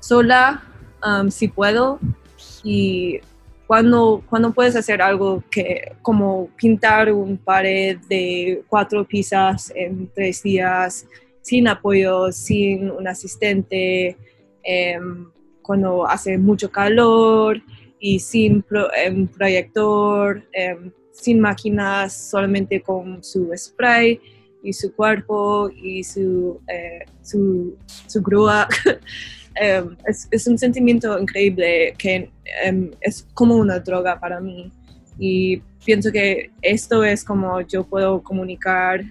sola 0.00 0.62
si 1.30 1.48
puedo 1.48 1.98
y 2.62 3.20
cuando, 3.66 4.22
cuando 4.28 4.52
puedes 4.52 4.76
hacer 4.76 5.00
algo 5.00 5.42
que, 5.50 5.92
como 6.02 6.48
pintar 6.56 7.12
un 7.12 7.38
pared 7.38 7.98
de 8.08 8.62
cuatro 8.68 9.06
piezas 9.06 9.72
en 9.74 10.10
tres 10.14 10.42
días, 10.42 11.06
sin 11.40 11.68
apoyo, 11.68 12.30
sin 12.32 12.90
un 12.90 13.08
asistente, 13.08 14.16
em, 14.62 15.30
cuando 15.62 16.06
hace 16.06 16.36
mucho 16.38 16.70
calor 16.70 17.62
y 17.98 18.18
sin 18.18 18.64
em, 18.96 19.26
proyector, 19.26 20.42
em, 20.52 20.90
sin 21.12 21.40
máquinas, 21.40 22.30
solamente 22.30 22.82
con 22.82 23.22
su 23.24 23.50
spray 23.56 24.20
y 24.62 24.72
su 24.72 24.94
cuerpo 24.94 25.70
y 25.70 26.02
su, 26.04 26.60
eh, 26.68 27.04
su, 27.22 27.76
su 28.06 28.22
grúa. 28.22 28.68
Em, 29.56 29.96
es, 30.06 30.46
un 30.46 30.58
sentimiento 30.58 31.18
increíble 31.18 31.94
que 31.96 32.30
em, 32.64 32.90
es 33.00 33.26
como 33.34 33.56
una 33.56 33.78
droga 33.78 34.18
para 34.18 34.40
mí. 34.40 34.72
Y 35.18 35.62
pienso 35.84 36.10
que 36.10 36.50
esto 36.60 37.04
es 37.04 37.24
como 37.24 37.60
yo 37.60 37.84
puedo 37.84 38.22
comunicar 38.22 39.02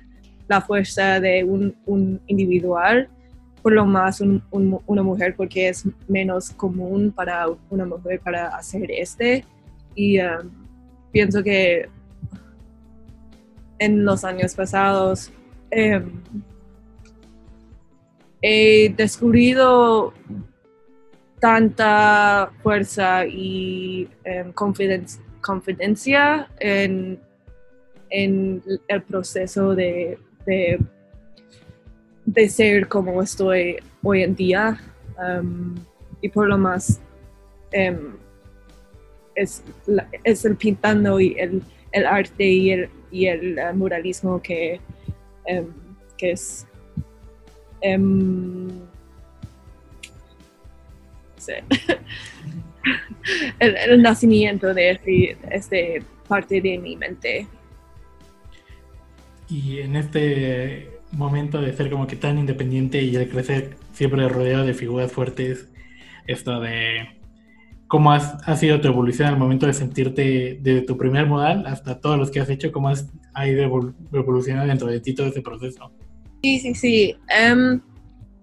la 0.49 0.59
fuerza 0.59 1.21
de 1.21 1.43
un, 1.43 2.19
individual, 2.27 3.07
por 3.61 3.71
lo 3.71 3.85
más 3.85 4.19
una 4.19 5.03
mujer, 5.03 5.35
porque 5.37 5.69
es 5.69 5.85
menos 6.09 6.51
común 6.51 7.11
para 7.11 7.45
una 7.69 7.85
mujer 7.85 8.19
para 8.19 8.49
hacer 8.49 8.91
este. 8.91 9.45
Y 9.95 10.17
em, 10.17 10.49
pienso 11.11 11.41
que 11.41 11.87
en 13.79 14.03
los 14.03 14.25
años 14.25 14.55
pasados 14.55 15.31
he 18.43 18.89
descubierto 18.89 20.13
tanta 21.39 22.51
fuerza 22.61 23.25
y 23.25 24.09
um, 24.25 24.51
confidencia 25.41 26.49
en, 26.59 27.19
el 28.09 29.01
proceso 29.07 29.73
de, 29.73 30.19
ser 32.49 32.87
como 32.87 33.23
estoy 33.23 33.77
hoy 34.03 34.23
en 34.23 34.35
día. 34.35 34.79
Em, 35.19 35.75
y 36.21 36.29
por 36.29 36.47
lo 36.47 36.57
más 36.57 37.01
em, 37.71 38.13
es, 39.35 39.63
el 40.23 40.55
pintando 40.57 41.19
y 41.19 41.35
el, 41.39 41.63
arte 42.05 42.45
y 42.45 42.71
el, 43.27 43.57
uh, 43.57 43.75
muralismo 43.75 44.41
que 44.41 44.79
es 46.19 46.67
Em, 47.83 48.69
el, 53.59 54.01
nacimiento 54.01 54.73
de 54.73 54.91
este, 54.91 55.37
este, 55.51 56.01
parte 56.27 56.61
de 56.61 56.77
mi 56.77 56.95
mente. 56.95 57.47
Y 59.49 59.79
en 59.79 59.97
este 59.97 61.01
momento 61.11 61.61
de 61.61 61.73
ser 61.73 61.89
como 61.89 62.07
que 62.07 62.15
tan 62.15 62.39
independiente 62.39 63.01
y 63.01 63.11
de 63.11 63.27
crecer 63.27 63.75
siempre 63.91 64.29
rodeado 64.29 64.65
de 64.65 64.73
figuras 64.73 65.11
fuertes, 65.11 65.69
esto 66.25 66.61
de 66.61 67.19
cómo 67.87 68.13
has, 68.13 68.37
ha 68.47 68.55
sido 68.55 68.79
tu 68.79 68.87
evolución 68.87 69.27
al 69.27 69.37
momento 69.37 69.67
de 69.67 69.73
sentirte 69.73 70.57
desde 70.61 70.83
tu 70.83 70.97
primer 70.97 71.27
modal 71.27 71.67
hasta 71.67 71.99
todos 71.99 72.17
los 72.17 72.31
que 72.31 72.39
has 72.39 72.49
hecho, 72.49 72.71
cómo 72.71 72.87
has 72.87 73.11
ido 73.45 73.93
evolucionando 74.13 74.67
dentro 74.67 74.87
de 74.87 75.01
ti 75.01 75.13
todo 75.13 75.27
ese 75.27 75.41
proceso. 75.41 75.91
Sí, 76.43 76.59
sí, 76.59 76.75
sí. 76.75 77.17
Em, 77.29 77.79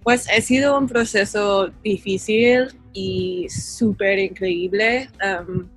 pues 0.02 0.26
ha 0.30 0.40
sido 0.40 0.78
un 0.78 0.88
proceso 0.88 1.68
difícil 1.84 2.68
y 2.94 3.46
súper 3.50 4.18
increíble. 4.18 5.10
Em, 5.22 5.68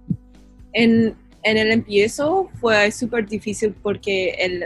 en, 0.72 1.18
el 1.44 1.72
empiezo 1.72 2.50
fue 2.62 2.90
súper 2.92 3.28
difícil 3.28 3.76
porque 3.84 4.30
el, 4.40 4.64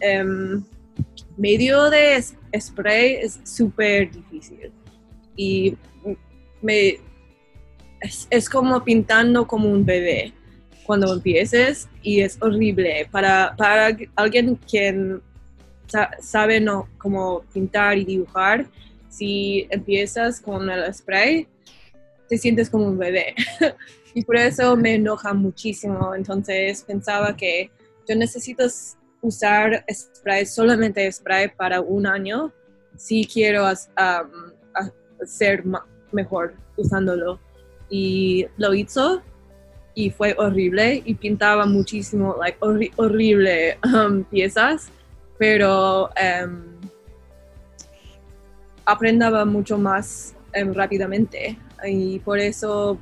em, 0.00 0.64
medio 1.36 1.88
de 1.88 2.20
spray 2.58 3.18
es 3.22 3.38
súper 3.44 4.10
difícil 4.10 4.72
y 5.36 5.76
me, 6.62 6.98
es, 8.30 8.48
como 8.48 8.82
pintando 8.82 9.46
como 9.46 9.68
un 9.68 9.84
bebé 9.86 10.32
cuando 10.84 11.12
empieces 11.12 11.88
y 12.02 12.22
es 12.22 12.38
horrible 12.42 13.06
para, 13.12 13.54
para 13.56 13.96
alguien 14.16 14.58
quien 14.68 15.22
sabe 16.20 16.60
no, 16.60 16.88
cómo 16.98 17.42
pintar 17.52 17.98
y 17.98 18.04
dibujar, 18.04 18.66
si 19.08 19.66
empiezas 19.70 20.40
con 20.40 20.70
el 20.70 20.92
spray, 20.92 21.46
te 22.28 22.38
sientes 22.38 22.70
como 22.70 22.86
un 22.86 22.98
bebé. 22.98 23.34
y 24.14 24.24
por 24.24 24.36
eso 24.36 24.76
me 24.76 24.94
enoja 24.94 25.34
muchísimo. 25.34 26.14
Entonces 26.14 26.82
pensaba 26.82 27.36
que 27.36 27.70
yo 28.08 28.16
necesito 28.16 28.64
usar 29.20 29.84
spray, 29.92 30.46
solamente 30.46 31.10
spray 31.12 31.48
para 31.48 31.80
un 31.80 32.06
año, 32.06 32.52
si 32.96 33.26
quiero 33.26 33.66
ser 35.26 35.64
mejor 36.10 36.54
usándolo. 36.76 37.38
Y 37.90 38.46
lo 38.56 38.72
hizo 38.72 39.22
y 39.94 40.10
fue 40.10 40.34
horrible 40.38 41.02
y 41.04 41.14
pintaba 41.14 41.66
muchísimo, 41.66 42.34
like, 42.40 42.56
horrible 42.96 43.76
um, 43.84 44.24
piezas 44.30 44.90
pero 45.38 46.06
um, 46.06 46.80
aprendaba 48.84 49.44
mucho 49.44 49.78
más 49.78 50.34
em, 50.52 50.72
rápidamente. 50.72 51.58
Y 51.84 52.20
por 52.20 52.38
eso 52.38 52.98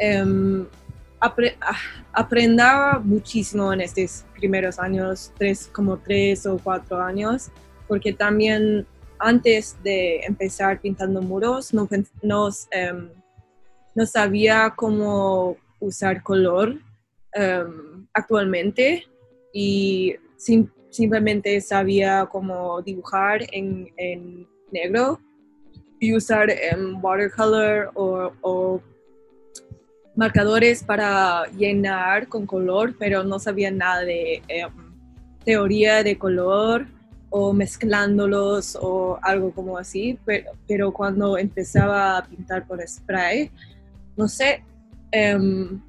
um, 0.00 0.66
aprendaba 2.12 2.98
muchísimo 2.98 3.72
en 3.72 3.82
estos 3.82 4.24
primeros 4.34 4.78
años, 4.78 5.32
tres, 5.38 5.68
como 5.72 5.98
tres 5.98 6.46
o 6.46 6.58
cuatro 6.58 7.00
años, 7.00 7.50
porque 7.86 8.12
también 8.12 8.86
antes 9.18 9.76
de 9.84 10.20
empezar 10.20 10.80
pintando 10.80 11.22
muros 11.22 11.72
no, 11.72 11.88
no 12.22 14.06
sabía 14.06 14.72
cómo 14.74 15.56
usar 15.78 16.22
color 16.22 16.78
actualmente. 18.14 19.04
Y 19.52 20.16
sin, 20.36 20.72
simplemente 20.92 21.60
sabía 21.60 22.26
cómo 22.30 22.80
dibujar 22.82 23.40
en, 23.50 23.88
negro 24.70 25.20
y 25.98 26.14
usar 26.14 26.50
en 26.50 27.02
watercolor 27.02 27.90
o, 27.94 28.80
marcadores 30.14 30.84
para 30.84 31.46
llenar 31.56 32.28
con 32.28 32.44
color, 32.44 32.94
pero 32.98 33.24
no 33.24 33.38
sabía 33.38 33.70
nada 33.70 34.02
de 34.02 34.42
em, 34.48 34.70
teoría 35.42 36.02
de 36.02 36.18
color 36.18 36.86
o 37.30 37.54
mezclándolos 37.54 38.76
o 38.78 39.18
algo 39.22 39.52
como 39.52 39.78
así, 39.78 40.18
pero, 40.26 40.50
pero 40.68 40.92
cuando 40.92 41.38
empezaba 41.38 42.18
a 42.18 42.26
pintar 42.26 42.66
con 42.66 42.86
spray, 42.86 43.50
no 44.14 44.28
sé, 44.28 44.62
em, 45.10 45.80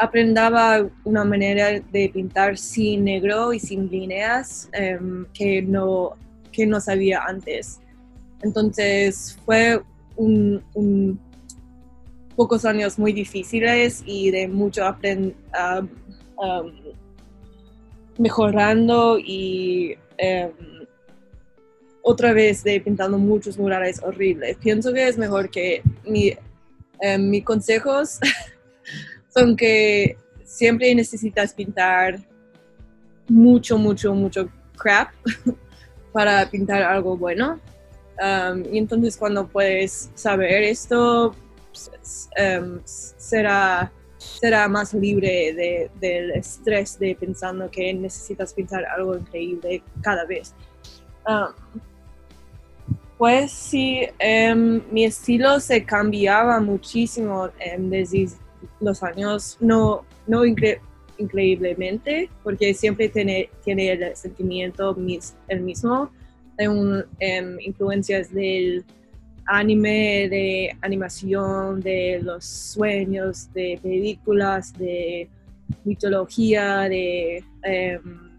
aprendaba 0.00 0.88
una 1.04 1.24
manera 1.24 1.78
de 1.78 2.08
pintar 2.08 2.56
sin 2.56 3.04
negro 3.04 3.52
y 3.52 3.60
sin 3.60 3.90
líneas 3.90 4.70
em, 4.72 5.26
que, 5.34 5.60
no, 5.60 6.16
que 6.50 6.66
no 6.66 6.80
sabía 6.80 7.22
antes. 7.26 7.80
Entonces 8.42 9.38
fue 9.44 9.82
un, 10.16 11.20
pocos 12.34 12.64
años 12.64 12.98
muy 12.98 13.12
difíciles 13.12 14.02
y 14.06 14.30
de 14.30 14.48
mucho 14.48 14.86
aprender 14.86 15.34
mejorando 18.16 19.18
y 19.18 19.96
em, 20.16 20.50
otra 22.02 22.32
vez 22.32 22.64
de 22.64 22.80
pintando 22.80 23.18
muchos 23.18 23.58
murales 23.58 24.02
horribles. 24.02 24.56
Pienso 24.56 24.94
que 24.94 25.08
es 25.08 25.18
mejor 25.18 25.50
que 25.50 25.82
mi, 26.06 26.32
em, 27.00 27.28
mis 27.28 27.44
consejos 27.44 28.18
son 29.32 29.56
que 29.56 30.16
siempre 30.44 30.94
necesitas 30.94 31.54
pintar 31.54 32.20
mucho, 33.28 33.78
mucho, 33.78 34.14
mucho 34.14 34.50
crap 34.76 35.10
para 36.12 36.48
pintar 36.50 36.82
algo 36.82 37.16
bueno. 37.16 37.60
Um, 38.20 38.64
y 38.70 38.78
entonces 38.78 39.16
cuando 39.16 39.46
puedes 39.46 40.10
saber 40.14 40.64
esto, 40.64 41.34
pues, 41.72 42.28
um, 42.38 42.80
será, 42.84 43.90
será 44.18 44.68
más 44.68 44.92
libre 44.92 45.88
del 46.00 46.30
estrés 46.32 46.98
de 46.98 47.14
pensando 47.14 47.70
que 47.70 47.94
necesitas 47.94 48.52
pintar 48.52 48.84
algo 48.84 49.16
increíble 49.16 49.82
cada 50.02 50.26
vez. 50.26 50.54
Um, 51.26 51.54
pues 53.16 53.52
sí, 53.52 54.00
mi 54.90 55.04
estilo 55.04 55.60
se 55.60 55.84
cambiaba 55.84 56.58
muchísimo 56.58 57.50
desde 57.78 58.30
los 58.80 59.02
años, 59.02 59.56
no, 59.60 60.04
no 60.26 60.44
increíblemente, 60.44 62.30
porque 62.42 62.74
siempre 62.74 63.08
tiene, 63.08 63.50
tiene 63.64 63.92
el 63.92 64.16
sentimiento 64.16 64.94
mis, 64.94 65.34
el 65.48 65.60
mismo, 65.60 66.10
de 66.56 66.68
un, 66.68 67.04
em, 67.18 67.58
influencias 67.60 68.32
del 68.32 68.84
anime, 69.46 70.28
de 70.28 70.76
animación, 70.80 71.80
de 71.80 72.20
los 72.22 72.44
sueños, 72.44 73.52
de 73.52 73.78
películas, 73.82 74.72
de 74.74 75.28
mitología, 75.84 76.88
de 76.88 77.44
em, 77.62 78.30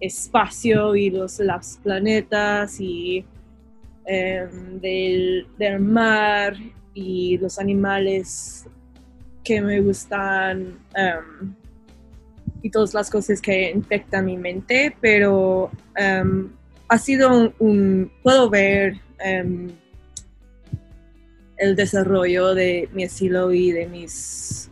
espacio 0.00 0.94
y 0.94 1.10
los, 1.10 1.40
los 1.40 1.78
planetas 1.82 2.80
y 2.80 3.24
em, 4.06 4.80
del, 4.80 5.46
del 5.58 5.80
mar 5.80 6.54
y 6.98 7.38
los 7.38 7.60
animales 7.60 8.66
que 9.44 9.60
me 9.60 9.80
gustan 9.80 10.78
um, 10.96 11.54
y 12.60 12.70
todas 12.70 12.92
las 12.92 13.08
cosas 13.08 13.40
que 13.40 13.70
infectan 13.70 14.24
mi 14.24 14.36
mente, 14.36 14.96
pero 15.00 15.70
um, 15.96 16.50
ha 16.88 16.98
sido 16.98 17.54
un, 17.60 18.10
puedo 18.24 18.50
ver 18.50 18.94
um, 19.24 19.68
el 21.56 21.76
desarrollo 21.76 22.54
de 22.54 22.88
mi 22.92 23.04
estilo 23.04 23.52
y 23.52 23.70
de 23.70 23.86
mis 23.86 24.70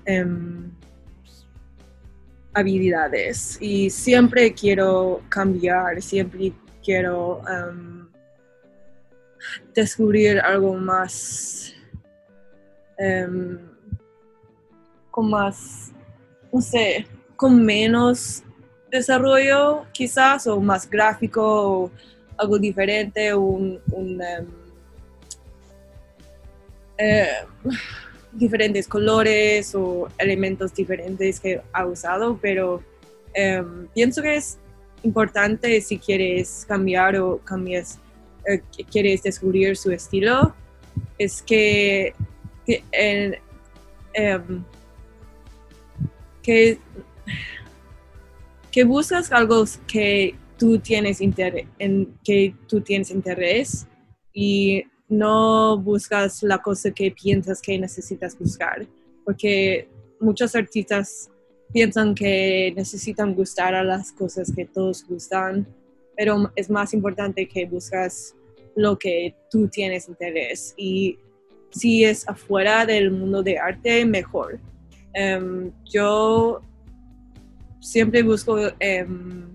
habilidades. 2.55 3.57
Y 3.61 3.91
siempre 3.91 4.53
quiero 4.53 5.23
cambiar, 5.29 6.03
siempre 6.03 6.53
quiero 6.85 7.43
descubrir 9.75 10.41
algo 10.41 10.75
más 10.75 11.76
con 15.11 15.31
más, 15.31 15.93
no 16.53 16.61
sé, 16.61 17.07
con 17.37 17.65
menos 17.65 18.43
desarrollo 18.91 19.85
quizás, 19.93 20.47
o 20.47 20.61
más 20.61 20.89
gráfico, 20.89 21.43
o 21.85 21.91
algo 22.37 22.59
diferente, 22.59 23.35
un, 23.35 23.81
em, 23.93 24.47
eh, 26.99 27.29
diferentes 28.33 28.87
colores 28.87 29.75
o 29.75 30.09
elementos 30.19 30.75
diferentes 30.75 31.41
que 31.41 31.61
ha 31.73 31.87
usado, 31.87 32.39
pero 32.41 32.83
em, 33.35 33.87
pienso 33.95 34.23
que 34.23 34.37
es 34.37 34.59
importante 35.03 35.81
si 35.81 35.99
quieres 35.99 36.65
cambiar 36.67 37.17
o 37.17 37.39
cambias, 37.39 37.99
eh, 38.47 38.63
quieres 38.91 39.23
descubrir 39.23 39.77
su 39.77 39.91
estilo, 39.91 40.55
es 41.19 41.43
que, 41.43 42.15
em, 42.93 43.35
que, 46.43 46.79
que 48.71 48.85
buscas 48.85 49.33
algo 49.33 49.65
que 49.87 50.35
tú 50.59 50.79
tienes 50.79 51.21
interés, 51.21 51.67
en 51.79 52.15
que 52.25 52.55
tú 52.67 52.81
tienes 52.81 53.11
interés 53.11 53.87
y 54.33 54.85
no 55.09 55.79
buscas 55.79 56.43
la 56.43 56.59
cosa 56.59 56.91
que 56.91 57.11
piensas 57.11 57.61
que 57.61 57.79
necesitas 57.79 58.39
buscar, 58.39 58.87
porque 59.25 59.89
muchos 60.21 60.55
artistas 60.55 61.31
piensan 61.73 62.15
que 62.15 62.73
necesitan 62.77 63.35
gustar 63.35 63.75
a 63.75 63.85
las 63.85 64.13
cosas 64.13 64.53
que 64.55 64.65
todos 64.65 65.05
gustan, 65.07 65.67
pero 66.17 66.51
es 66.57 66.71
más 66.71 66.95
importante 66.95 67.49
que 67.49 67.67
buscas 67.67 68.35
lo 68.75 68.99
que 68.99 69.35
tú 69.51 69.69
tienes 69.69 70.09
interés 70.09 70.75
y 70.77 71.19
si 71.71 72.05
es 72.05 72.29
afuera 72.29 72.87
del 72.87 73.11
mundo 73.11 73.43
de 73.43 73.59
arte, 73.59 74.05
mejor. 74.05 74.59
Em, 75.15 75.71
yo 75.85 76.61
siempre 77.81 78.23
busco 78.23 78.59
em, 78.81 79.47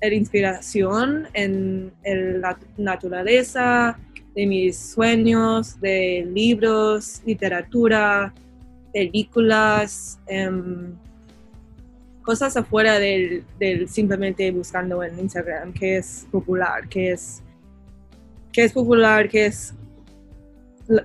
la 0.00 0.14
inspiración 0.14 1.28
en, 1.32 1.92
la 2.04 2.58
naturaleza, 2.76 3.98
de 4.34 4.46
mis 4.46 4.76
sueños, 4.76 5.80
de 5.80 6.28
libros, 6.32 7.22
literatura, 7.24 8.34
películas, 8.92 10.18
em, 10.26 10.94
cosas 12.22 12.56
afuera 12.56 12.98
del, 12.98 13.44
simplemente 13.88 14.50
buscando 14.50 15.02
en 15.02 15.18
Instagram, 15.18 15.72
que 15.72 15.96
es 15.98 16.26
popular, 16.30 16.88
que 16.88 17.12
es, 17.12 17.42
que 18.52 18.64
es 18.64 18.72
popular, 18.72 19.28
que 19.28 19.46
es 19.46 19.74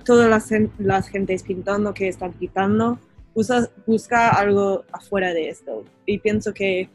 todas 0.04 0.28
las, 0.28 0.50
las 0.78 1.08
gentes 1.08 1.42
pintando, 1.42 1.94
que 1.94 2.08
están 2.08 2.32
pintando 2.32 2.98
busca 3.86 4.30
algo 4.30 4.84
afuera 4.92 5.32
de 5.32 5.48
esto. 5.48 5.84
Y 6.06 6.18
pienso 6.18 6.52
que 6.52 6.88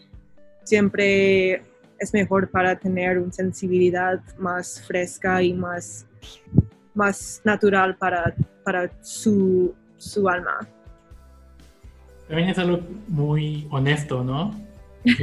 siempre 0.63 1.63
es 1.99 2.13
mejor 2.13 2.49
para 2.49 2.77
tener 2.77 3.17
una 3.17 3.31
sensibilidad 3.31 4.21
más 4.37 4.83
fresca 4.85 5.41
y 5.41 5.53
más, 5.53 6.05
más 6.93 7.41
natural 7.43 7.95
para, 7.97 8.35
para 8.63 8.91
su, 9.01 9.73
su 9.97 10.27
alma. 10.29 10.67
También 12.27 12.49
es 12.49 12.57
algo 12.57 12.81
muy 13.07 13.67
honesto, 13.71 14.23
¿no? 14.23 14.53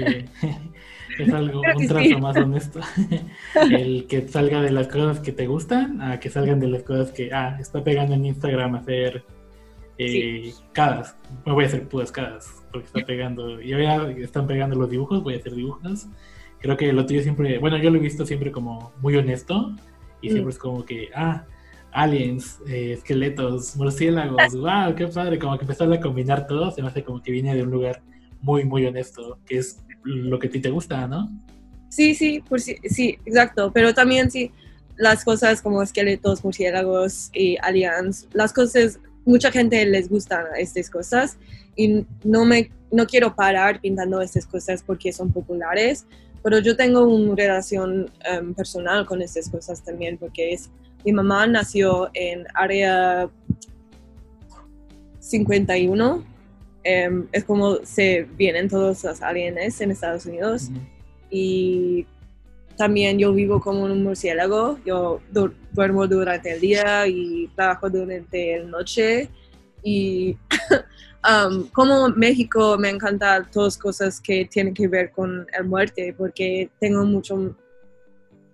es 1.19 1.33
algo, 1.33 1.63
un 1.77 1.87
trazo 1.87 2.19
más 2.19 2.37
honesto. 2.37 2.81
El 3.71 4.07
que 4.07 4.27
salga 4.29 4.61
de 4.61 4.71
las 4.71 4.89
cosas 4.89 5.21
que 5.21 5.33
te 5.33 5.47
gustan 5.47 6.01
a 6.01 6.21
que 6.21 6.31
salgan 6.31 6.61
de 6.61 6.69
las 6.69 6.83
cosas 6.83 7.13
que, 7.13 7.33
ah, 7.33 7.57
está 7.61 7.83
pegando 7.83 8.15
en 8.15 8.27
Instagram 8.27 8.75
hacer 8.75 9.25
eh, 9.99 10.53
cadas. 10.73 11.17
Me 11.47 11.53
voy 11.53 11.65
a 11.65 11.67
hacer 11.69 11.89
puras 11.89 12.11
cadas 12.11 12.65
porque 12.71 12.87
está 12.87 13.07
pegando. 13.07 13.61
Y 13.61 13.73
ahora 13.73 14.11
están 14.13 14.47
pegando 14.47 14.77
los 14.77 14.91
dibujos, 14.91 15.23
voy 15.23 15.35
a 15.35 15.39
hacer 15.39 15.55
dibujos. 15.55 16.09
Creo 16.61 16.77
que 16.77 16.93
lo 16.93 17.07
tuyo 17.07 17.23
siempre, 17.23 17.59
bueno, 17.59 17.77
yo 17.77 17.91
lo 17.91 17.99
he 17.99 18.01
visto 18.01 18.25
siempre 18.25 18.51
como 18.51 18.93
muy 19.01 19.17
honesto 19.17 19.75
y 20.23 20.31
siempre 20.31 20.51
es 20.51 20.59
como 20.59 20.85
que, 20.85 21.11
ah, 21.15 21.45
aliens, 21.93 22.61
eh, 22.67 22.95
esqueletos, 22.95 23.77
murciélagos, 23.77 24.55
wow, 24.59 24.95
qué 24.97 25.07
padre. 25.07 25.39
Como 25.39 25.57
que 25.57 25.65
empezar 25.65 25.93
a 25.93 26.01
combinar 26.01 26.47
todo, 26.47 26.71
se 26.71 26.83
me 26.83 26.89
hace 26.89 27.05
como 27.05 27.23
que 27.23 27.31
viene 27.31 27.55
de 27.55 27.63
un 27.63 27.71
lugar 27.71 28.03
muy, 28.41 28.65
muy 28.65 28.85
honesto, 28.85 29.39
que 29.47 29.59
es 29.59 29.85
lo 30.05 30.39
que 30.39 30.49
a 30.49 30.51
ti 30.51 30.61
te 30.61 30.71
gusta, 30.71 31.07
¿no? 31.09 31.31
Sí, 31.89 32.15
sí, 32.15 32.43
por 32.49 32.61
sí, 32.61 32.77
sí, 32.85 33.19
exacto. 33.25 33.71
Pero 33.73 33.95
también 33.95 34.31
sí, 34.31 34.51
las 34.97 35.25
cosas 35.25 35.63
como 35.63 35.83
esqueletos, 35.83 36.45
murciélagos 36.45 37.31
y 37.33 37.57
aliens, 37.63 38.29
las 38.33 38.53
cosas 38.53 38.99
mucha 39.25 39.51
gente 39.51 39.85
les 39.87 40.09
gustan 40.09 40.45
estas 40.59 40.91
cosas 40.91 41.39
y 41.77 42.05
no 42.25 42.45
me 42.45 42.71
no 42.91 43.07
quiero 43.07 43.35
parar 43.35 43.81
pintando 43.81 44.21
estas 44.21 44.47
cosas 44.47 44.83
porque 44.83 45.13
son 45.13 45.33
populares, 45.33 46.07
pero 46.43 46.61
yo 46.61 46.77
tengo 46.77 47.05
una 47.05 47.35
relación 47.35 48.11
em, 48.25 48.55
personal 48.55 49.05
con 49.05 49.21
estas 49.21 49.49
cosas 49.49 49.83
también 49.83 50.17
porque 50.17 50.53
es 50.53 50.71
mi 51.05 51.13
mamá 51.13 51.47
nació 51.47 52.11
en 52.15 52.47
área 52.55 53.29
51 55.19 56.25
em, 56.85 57.27
es 57.33 57.45
como 57.45 57.77
se 57.85 58.27
vienen 58.37 58.69
todos 58.69 59.03
los 59.05 59.23
aliens 59.23 59.81
en 59.81 59.91
Estados 59.91 60.27
Unidos. 60.27 60.71
Y 61.31 62.07
también 62.77 63.19
yo 63.19 63.33
vivo 63.33 63.61
como 63.61 63.85
un 63.85 64.03
murciélago, 64.03 64.79
yo 64.85 65.21
duermo 65.73 66.07
durante 66.07 66.53
el 66.53 66.61
día 66.61 67.07
y 67.07 67.49
trabajo 67.57 67.91
durante 67.91 68.59
la 68.59 68.65
noche. 68.67 69.29
Y 69.83 70.37
um, 71.25 71.67
como 71.69 72.09
México 72.11 72.77
me 72.79 72.91
encanta 72.91 73.49
todas 73.53 73.77
cosas 73.77 74.21
que 74.21 74.45
tienen 74.47 74.75
que 74.75 74.89
ver 74.89 75.11
con 75.11 75.47
la 75.53 75.63
muerte, 75.63 76.15
porque 76.17 76.71
tengo 76.79 77.05
mucho, 77.05 77.57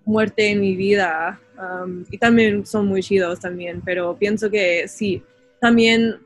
muerte 0.05 0.51
en 0.51 0.61
mi 0.61 0.75
vida 0.77 1.41
um, 1.57 2.05
y 2.11 2.19
también 2.19 2.67
son 2.67 2.87
muy 2.87 3.03
chidos 3.03 3.41
también, 3.41 3.81
pero 3.85 4.17
pienso 4.17 4.51
que 4.51 4.89
sí, 4.89 5.23
también 5.61 6.19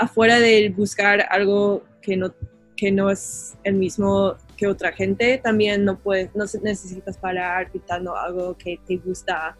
afuera 0.00 0.40
de 0.40 0.70
buscar 0.70 1.26
algo 1.30 1.84
que 2.00 2.16
no, 2.16 2.32
que 2.76 2.90
no 2.90 3.10
es 3.10 3.56
el 3.64 3.74
mismo 3.74 4.34
que 4.56 4.66
otra 4.66 4.92
gente, 4.92 5.38
también 5.38 5.84
no 5.84 5.98
puedes, 5.98 6.34
no 6.34 6.44
necesitas 6.62 7.16
parar 7.18 7.70
pintando 7.70 8.16
algo 8.16 8.56
que 8.56 8.78
te 8.86 8.96
gusta 8.96 9.56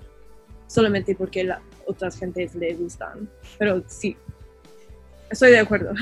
solamente 0.67 1.15
porque 1.15 1.49
otras 1.87 2.19
gentes 2.19 2.55
le 2.55 2.75
gustan. 2.75 3.29
Pero 3.59 3.83
sí, 3.87 4.17
estoy 5.31 5.51
de 5.51 5.59
acuerdo. 5.59 5.93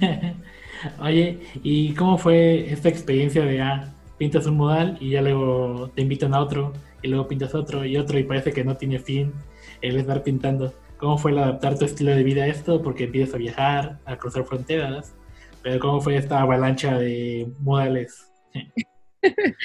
Oye, 1.00 1.40
¿y 1.62 1.94
cómo 1.94 2.18
fue 2.18 2.70
esta 2.70 2.88
experiencia 2.90 3.42
de 3.44 3.60
ah, 3.62 3.94
pintas 4.18 4.46
un 4.46 4.56
modal 4.56 4.98
y 5.00 5.10
ya 5.10 5.22
luego 5.22 5.90
te 5.94 6.02
invitan 6.02 6.34
a 6.34 6.40
otro 6.40 6.74
y 7.00 7.08
luego 7.08 7.28
pintas 7.28 7.54
otro 7.54 7.84
y 7.84 7.96
otro 7.96 8.18
y 8.18 8.24
parece 8.24 8.52
que 8.52 8.64
no 8.64 8.76
tiene 8.76 8.98
fin 8.98 9.32
el 9.80 9.96
estar 9.96 10.22
pintando? 10.22 10.74
¿Cómo 11.02 11.18
fue 11.18 11.32
el 11.32 11.38
adaptar 11.38 11.76
tu 11.76 11.84
estilo 11.84 12.14
de 12.14 12.22
vida 12.22 12.44
a 12.44 12.46
esto? 12.46 12.80
Porque 12.80 13.04
empiezas 13.04 13.34
a 13.34 13.38
viajar, 13.38 13.98
a 14.04 14.16
cruzar 14.16 14.44
fronteras, 14.44 15.12
pero 15.60 15.80
¿cómo 15.80 16.00
fue 16.00 16.14
esta 16.16 16.40
avalancha 16.40 16.96
de 16.96 17.50
modales? 17.58 18.30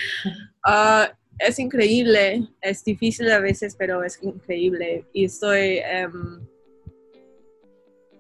Ah, 0.64 1.12
es 1.38 1.60
increíble, 1.60 2.48
es 2.62 2.84
difícil 2.84 3.32
a 3.32 3.40
veces, 3.40 3.76
pero 3.78 4.04
es 4.04 4.20
increíble. 4.22 5.06
Y 5.14 5.26
estoy, 5.26 5.80
em, 5.84 6.42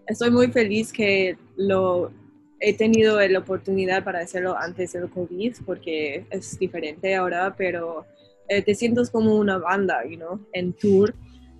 estoy 0.05 0.29
muy 0.29 0.47
feliz 0.51 0.93
que 0.93 1.37
lo 1.55 2.11
he 2.59 2.73
tenido 2.73 3.19
la 3.19 3.39
oportunidad 3.39 4.03
para 4.03 4.19
hacerlo 4.19 4.55
antes 4.55 4.93
del 4.93 5.09
COVID, 5.09 5.55
porque 5.65 6.25
es 6.29 6.57
diferente 6.59 7.15
ahora, 7.15 7.55
pero 7.57 8.05
eh, 8.47 8.61
te 8.61 8.75
sientes 8.75 9.09
como 9.09 9.35
una 9.35 9.57
banda, 9.57 10.05
you 10.07 10.17
know, 10.17 10.39
en 10.53 10.71
tour, 10.73 11.13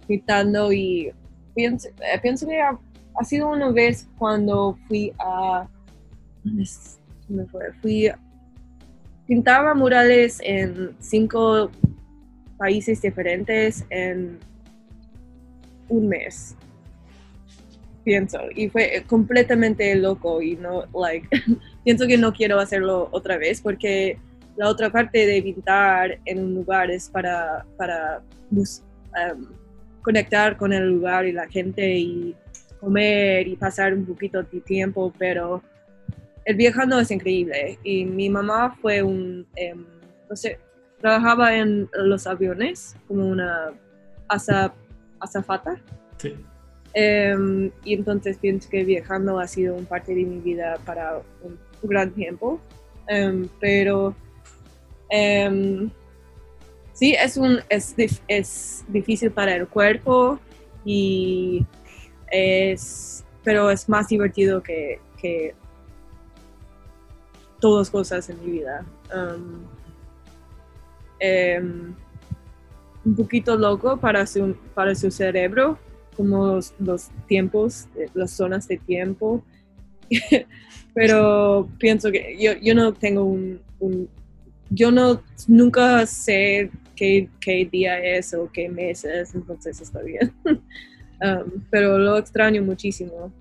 gritando 0.08 0.72
y 0.72 1.12
pienso, 1.58 1.90
eh, 1.90 2.20
pienso 2.22 2.48
que 2.48 2.62
ha, 2.62 2.78
sido 3.26 3.50
una 3.50 3.72
vez 3.72 4.08
cuando 4.20 4.78
fui 4.88 5.12
a... 5.18 5.68
¿Dónde 6.44 7.46
fue? 7.52 7.74
Fui 7.82 8.12
pintaba 9.26 9.74
murales 9.74 10.40
en 10.44 10.96
cinco 11.00 11.70
países 12.58 13.02
diferentes 13.02 13.84
en 13.90 14.40
un 15.90 16.08
mes 16.08 16.56
pienso 18.06 18.40
y 18.56 18.70
fue 18.70 19.04
completamente 19.06 19.94
loco 19.96 20.42
y 20.42 20.56
no 20.56 20.86
like 20.98 21.28
pienso 21.84 22.08
que 22.08 22.18
no 22.18 22.32
quiero 22.32 22.58
hacerlo 22.60 23.10
otra 23.12 23.38
vez 23.38 23.60
porque 23.60 24.18
la 24.56 24.70
otra 24.70 24.90
parte 24.90 25.26
de 25.26 25.42
pintar 25.42 26.18
en 26.24 26.40
un 26.40 26.56
lugar 26.56 26.90
es 26.90 27.10
para 27.10 27.66
para 27.78 28.22
um, 28.52 29.46
conectar 30.08 30.56
con 30.56 30.72
el 30.72 30.88
lugar 30.88 31.26
y 31.26 31.34
la 31.34 31.50
gente 31.50 31.98
y 31.98 32.34
comer 32.80 33.46
y 33.46 33.58
pasar 33.58 33.94
un 33.94 34.06
poquito 34.06 34.42
de 34.42 34.62
tiempo 34.62 35.12
pero 35.18 35.62
el 36.46 36.56
viajando 36.56 36.98
es 36.98 37.12
increíble 37.12 37.78
y 37.84 38.06
mi 38.06 38.30
mamá 38.30 38.74
fue 38.82 39.04
un, 39.04 39.46
em, 39.58 39.86
no 40.30 40.36
sé, 40.38 40.60
trabajaba 41.02 41.58
en 41.58 41.90
los 41.94 42.26
aviones 42.26 42.96
como 43.06 43.28
una 43.28 43.74
azafata. 44.30 45.76
Sí. 46.16 46.36
Em, 46.94 47.70
y 47.84 47.94
entonces 47.94 48.38
pienso 48.38 48.70
que 48.70 48.86
viajando 48.86 49.40
ha 49.42 49.48
sido 49.48 49.76
un 49.76 49.86
parte 49.86 50.16
de 50.16 50.24
mi 50.24 50.40
vida 50.40 50.78
para 50.86 51.22
un, 51.44 51.60
gran 51.84 52.12
tiempo. 52.12 52.62
Em, 53.10 53.50
pero 53.60 54.16
sí, 56.98 57.14
es, 57.14 57.38
un, 57.38 57.60
es, 57.70 57.96
es 58.28 58.84
difícil 58.88 59.32
para 59.32 59.56
el 59.56 59.68
cuerpo 59.68 60.40
y 60.84 61.66
es, 62.32 63.24
pero 63.44 63.70
es 63.70 63.88
más 63.88 64.08
divertido 64.08 64.64
que, 64.64 65.00
que 65.22 65.54
todas 67.60 67.90
cosas 67.90 68.30
en 68.30 68.44
mi 68.44 68.52
vida. 68.52 68.86
Um, 69.14 69.66
em, 71.20 71.94
un 73.06 73.16
poquito 73.16 73.56
loco 73.56 73.98
para 73.98 74.26
su, 74.26 74.56
para 74.74 74.96
su 74.96 75.12
cerebro, 75.12 75.78
como 76.16 76.60
los, 76.80 77.10
tiempos, 77.28 77.88
las 78.14 78.32
zonas 78.32 78.68
de 78.68 78.78
tiempo. 78.78 79.44
Pero 80.94 81.70
pienso 81.78 82.12
que 82.12 82.36
yo, 82.40 82.54
yo 82.62 82.74
no 82.74 82.92
tengo 82.92 83.24
un, 83.24 83.62
yo 84.70 84.92
no, 84.92 85.22
nunca 85.48 86.06
sé 86.08 86.72
qué, 86.98 87.30
qué, 87.40 87.70
día 87.72 88.00
es 88.04 88.34
o 88.34 88.52
qué 88.52 88.68
mes 88.68 89.06
es, 89.06 89.34
entonces 89.34 89.80
está 89.82 90.02
bien. 90.02 90.34
Um, 91.20 91.64
pero 91.72 91.98
lo 91.98 92.16
extraño 92.16 92.62
muchísimo. 92.62 93.34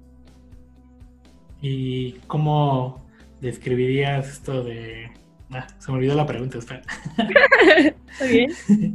¿Y 1.60 2.12
cómo, 2.26 3.06
describirías 3.40 4.28
esto 4.28 4.64
de... 4.64 5.10
Ah, 5.50 5.66
se 5.78 5.90
me 5.90 5.98
olvidó 5.98 6.14
la 6.14 6.26
pregunta, 6.26 6.58
espera. 6.58 6.82
¿Está 8.12 8.24
bien? 8.24 8.50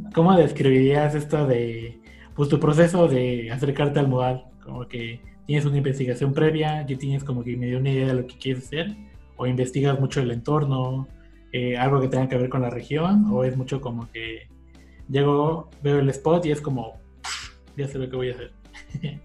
¿Cómo 0.14 0.36
describirías 0.36 1.14
esto 1.14 1.46
de, 1.46 2.00
pues 2.34 2.48
tu 2.48 2.60
proceso 2.60 3.08
de 3.08 3.50
acercarte 3.50 4.00
al 4.00 4.08
modal? 4.08 4.44
Como 4.62 4.86
que 4.86 5.20
tienes 5.46 5.64
una 5.64 5.78
investigación 5.78 6.34
previa, 6.34 6.86
ya 6.86 6.98
tienes 6.98 7.24
como 7.24 7.42
que 7.42 7.56
medio 7.56 7.78
una 7.78 7.90
idea 7.90 8.08
de 8.08 8.14
lo 8.14 8.26
que 8.26 8.36
quieres 8.36 8.64
hacer, 8.64 8.96
o 9.36 9.46
investigas 9.46 9.98
mucho 9.98 10.20
el 10.20 10.30
entorno, 10.30 11.08
eh, 11.52 11.76
algo 11.76 12.00
que 12.00 12.08
tenga 12.08 12.28
que 12.28 12.36
ver 12.36 12.48
con 12.48 12.62
la 12.62 12.70
región, 12.70 13.26
o 13.30 13.44
es 13.44 13.56
mucho 13.56 13.80
como 13.80 14.10
que 14.10 14.48
llego, 15.12 15.68
veo 15.82 15.98
el 15.98 16.08
spot 16.08 16.46
y 16.46 16.52
es 16.52 16.60
como, 16.60 16.98
ya 17.76 17.86
sé 17.86 17.98
lo 17.98 18.08
que 18.08 18.16
voy 18.16 18.30
a 18.30 18.34
hacer. 18.34 18.52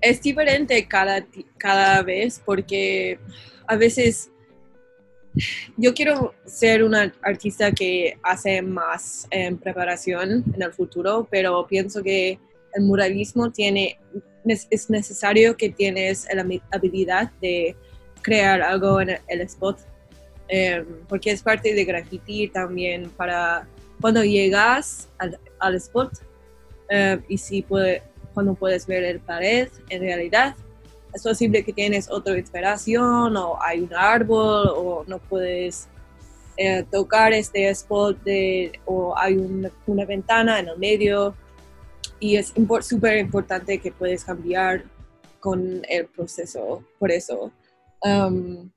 es 0.00 0.22
diferente 0.22 0.86
cada, 0.86 1.26
cada 1.58 2.02
vez 2.02 2.40
porque 2.44 3.18
a 3.66 3.76
veces 3.76 4.30
yo 5.76 5.92
quiero 5.94 6.32
ser 6.46 6.84
una 6.84 7.12
artista 7.22 7.72
que 7.72 8.16
hace 8.22 8.62
más 8.62 9.26
en 9.30 9.58
preparación 9.58 10.44
en 10.54 10.62
el 10.62 10.72
futuro, 10.72 11.26
pero 11.28 11.66
pienso 11.66 12.04
que 12.04 12.38
el 12.74 12.84
muralismo 12.84 13.50
tiene, 13.50 13.98
es 14.44 14.90
necesario 14.90 15.56
que 15.56 15.70
tienes 15.70 16.28
la 16.32 16.46
habilidad 16.70 17.32
de 17.40 17.74
crear 18.22 18.62
algo 18.62 19.00
en 19.00 19.18
el, 19.26 19.40
spot, 19.40 19.80
em, 20.46 20.86
porque 21.08 21.32
es 21.32 21.42
parte 21.42 21.74
de 21.74 21.84
graffiti 21.84 22.48
también 22.48 23.10
para 23.10 23.66
cuando 24.00 24.22
llegas 24.24 25.08
al, 25.18 25.38
al 25.60 25.74
spot 25.76 26.12
em, 26.88 27.22
y 27.28 27.38
si 27.38 27.62
puede, 27.62 28.02
cuando 28.32 28.54
puedes 28.54 28.86
ver 28.86 29.04
el 29.04 29.20
pared 29.20 29.68
en 29.88 30.00
realidad. 30.00 30.54
Es 31.12 31.22
posible 31.22 31.64
que 31.64 31.72
tienes 31.72 32.10
otra 32.10 32.36
inspiración 32.36 33.36
o 33.36 33.56
hay 33.62 33.80
un 33.80 33.94
árbol 33.94 34.68
o 34.74 35.04
no 35.06 35.18
puedes 35.18 35.88
eh, 36.56 36.84
tocar 36.90 37.32
este 37.32 37.68
spot 37.70 38.18
o 38.84 39.16
hay 39.16 39.36
una 39.86 40.04
ventana 40.04 40.58
en 40.58 40.68
el 40.68 40.78
medio 40.78 41.34
y 42.20 42.36
es 42.36 42.52
súper 42.80 43.18
importante 43.18 43.78
que 43.78 43.92
puedes 43.92 44.24
cambiar 44.24 44.84
con 45.40 45.82
el 45.88 46.06
proceso 46.06 46.82
por 46.98 47.10
eso. 47.10 47.52
Um, 48.02 48.70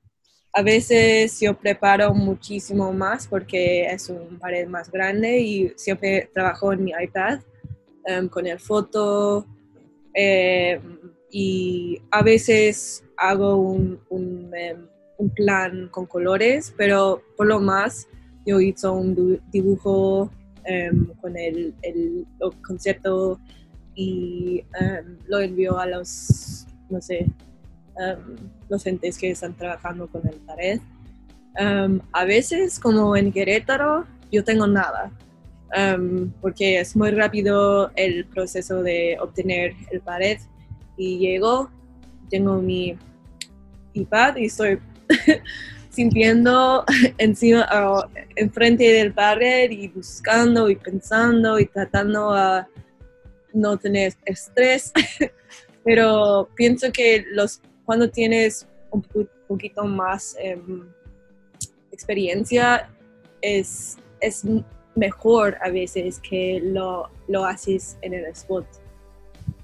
a 0.58 0.62
veces 0.62 1.40
yo 1.40 1.54
preparo 1.54 2.12
muchísimo 2.12 2.92
más 2.92 3.26
porque 3.26 3.86
es 3.86 4.08
un 4.08 4.38
pared 4.38 4.66
más 4.66 4.90
grande 4.90 5.38
y 5.40 5.72
siempre 5.76 6.28
trabajo 6.32 6.72
en 6.72 6.84
mi 6.84 6.92
iPad 7.00 7.40
Em, 8.08 8.26
con 8.26 8.46
el 8.46 8.58
foto 8.58 9.46
em, 10.14 10.80
y 11.30 12.00
a 12.10 12.22
veces 12.22 13.04
hago 13.18 13.56
un, 13.56 14.00
em, 14.54 14.86
un, 15.18 15.30
plan 15.34 15.88
con 15.90 16.06
colores, 16.06 16.72
pero 16.74 17.20
por 17.36 17.46
lo 17.46 17.60
más 17.60 18.08
yo 18.46 18.60
hice 18.60 18.88
un 18.88 19.38
dibujo 19.52 20.30
con 21.20 21.36
el, 21.36 21.74
el, 21.82 22.26
concepto 22.66 23.38
y 23.94 24.64
lo 25.26 25.40
envío 25.40 25.78
a 25.78 25.86
los, 25.86 26.66
no 26.88 27.00
sé, 27.02 27.26
los 28.68 28.86
entes 28.86 29.18
que 29.18 29.30
están 29.30 29.54
trabajando 29.54 30.06
con 30.06 30.26
el 30.26 30.36
pared. 30.36 30.80
a 32.12 32.24
veces, 32.24 32.78
como 32.78 33.16
en 33.16 33.32
Querétaro, 33.32 34.06
yo 34.30 34.44
tengo 34.44 34.66
nada. 34.66 35.10
Um, 35.76 36.32
porque 36.40 36.80
es 36.80 36.96
muy 36.96 37.10
rápido 37.10 37.90
el 37.94 38.24
proceso 38.24 38.82
de 38.82 39.18
obtener 39.20 39.74
el 39.90 40.00
pared 40.00 40.38
y 40.96 41.18
llego, 41.18 41.70
tengo 42.30 42.62
mi 42.62 42.96
iPad 43.92 44.36
y 44.36 44.46
estoy 44.46 44.78
sintiendo 45.90 46.86
encima, 47.18 47.68
uh, 47.70 48.02
enfrente 48.36 48.84
del 48.92 49.12
pared 49.12 49.70
y 49.70 49.88
buscando 49.88 50.70
y 50.70 50.76
pensando 50.76 51.58
y 51.58 51.66
tratando 51.66 52.30
a 52.32 52.66
no 53.52 53.76
tener 53.76 54.14
estrés, 54.24 54.92
pero 55.84 56.48
pienso 56.54 56.90
que 56.92 57.26
los, 57.30 57.60
cuando 57.88 58.10
tienes 58.10 58.68
un 58.90 59.02
poquito 59.48 59.84
más 59.84 60.36
em, 60.38 60.86
experiencia 61.90 62.90
es, 63.40 63.96
es 64.20 64.44
mejor 64.94 65.56
a 65.62 65.70
veces 65.70 66.20
que 66.20 66.60
lo, 66.62 67.08
lo 67.28 67.46
haces 67.46 67.96
en 68.02 68.12
el 68.12 68.26
spot. 68.26 68.66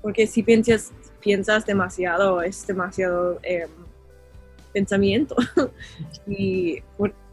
Porque 0.00 0.26
si 0.26 0.42
piensas, 0.42 0.90
piensas 1.20 1.66
demasiado, 1.66 2.40
es 2.40 2.66
demasiado 2.66 3.40
em, 3.42 3.68
pensamiento. 4.72 5.36
y 6.26 6.82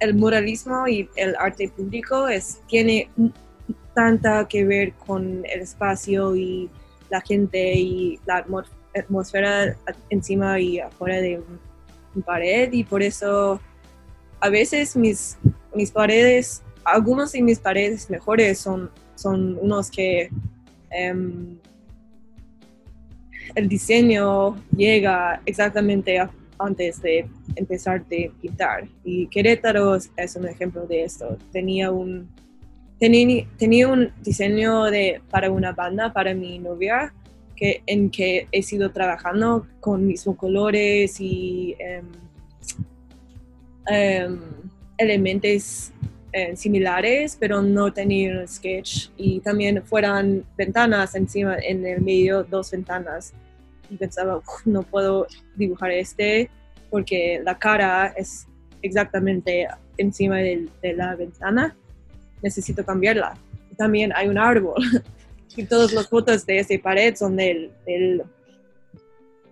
el 0.02 0.14
muralismo 0.14 0.90
y 0.90 1.10
el 1.16 1.38
arte 1.38 1.70
público 1.70 2.28
es, 2.28 2.60
tiene 2.68 3.10
tanta 3.96 4.46
que 4.46 4.66
ver 4.66 4.92
con 5.08 5.46
el 5.46 5.62
espacio 5.62 6.36
y 6.36 6.70
la 7.10 7.22
gente 7.22 7.76
y 7.76 8.20
la 8.26 8.44
atmósfera 8.96 9.76
encima 10.10 10.60
y 10.60 10.80
afuera 10.80 11.22
de 11.22 11.40
un, 11.40 11.72
pared 12.26 12.74
y 12.74 12.84
por 12.84 13.02
eso 13.02 13.62
a 14.42 14.50
veces 14.50 14.98
mis, 14.98 15.38
mis 15.74 15.92
paredes, 15.92 16.62
algunos 16.84 17.32
de 17.32 17.42
mis 17.42 17.58
paredes 17.58 18.10
mejores 18.10 18.60
son, 18.60 18.92
son 19.16 19.58
unos 19.62 19.90
que 19.90 20.30
em, 20.90 21.58
el 23.56 23.70
diseño 23.70 24.58
llega 24.76 25.42
exactamente 25.46 26.20
antes 26.60 27.02
de 27.02 27.30
empezar 27.56 28.06
de 28.08 28.30
pintar 28.42 28.90
y 29.06 29.28
Querétaro 29.28 29.96
es 29.96 30.36
un 30.36 30.50
ejemplo 30.50 30.86
de 30.86 31.06
esto. 31.06 31.38
Tenía 31.54 31.92
un 31.92 32.30
tenía, 33.02 33.88
un 33.88 34.12
diseño 34.22 34.84
de, 34.86 35.22
para 35.32 35.50
una 35.50 35.72
banda, 35.72 36.14
para 36.14 36.36
mi 36.36 36.60
novia, 36.60 37.12
en 37.86 38.10
que 38.10 38.48
he 38.52 38.64
sido 38.64 38.92
trabajando 38.92 39.68
con 39.80 40.08
mismos 40.08 40.36
colores 40.36 41.20
y 41.20 41.76
em, 41.80 42.06
em, 43.88 44.40
elementos 44.98 45.92
eh, 46.34 46.56
similares, 46.56 47.38
pero 47.40 47.62
no 47.62 47.94
tenía 47.94 48.40
un 48.40 48.48
sketch. 48.48 49.10
Y 49.18 49.40
también 49.42 49.84
fueran 49.84 50.44
ventanas 50.58 51.16
encima, 51.16 51.58
en 51.58 51.86
el 51.86 52.02
medio, 52.02 52.44
dos 52.44 52.72
ventanas. 52.72 53.34
Y 53.90 53.98
pensaba, 53.98 54.42
no 54.66 54.84
puedo 54.84 55.28
dibujar 55.56 55.92
este 55.92 56.50
porque 56.90 57.42
la 57.44 57.58
cara 57.58 58.08
es 58.18 58.48
exactamente 58.82 59.68
encima 59.98 60.38
de 60.38 60.70
la 60.96 61.16
ventana 61.16 61.76
necesito 62.42 62.86
cambiarla. 62.86 63.36
También 63.78 64.12
hay 64.16 64.28
un 64.28 64.38
árbol 64.38 64.76
y 65.56 65.66
todas 65.66 65.92
las 65.94 66.08
fotos 66.08 66.46
de 66.46 66.60
esa 66.60 66.74
pared 66.82 67.16
son 67.16 67.36
del, 67.36 67.72
del 67.86 68.24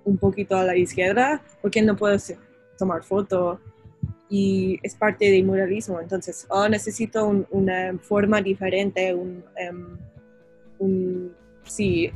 un 0.04 0.18
poquito 0.18 0.58
a 0.58 0.64
la 0.64 0.76
izquierda 0.76 1.42
porque 1.62 1.82
no 1.82 1.96
puedo 1.96 2.18
tomar 2.78 3.04
foto 3.04 3.60
y 4.30 4.80
es 4.84 4.96
parte 4.96 5.32
del 5.32 5.44
muralismo. 5.44 6.00
Entonces, 6.00 6.46
oh, 6.50 6.70
necesito 6.70 7.46
una 7.50 7.98
forma 7.98 8.42
diferente, 8.42 9.14
un, 9.14 9.44
em, 9.58 9.98
un 10.78 11.36
sí, 11.64 12.12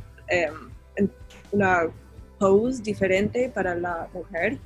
um, 0.98 1.08
una 1.52 1.88
pose 2.38 2.82
diferente 2.82 3.50
para 3.52 3.74
la 3.74 4.08
mujer 4.12 4.58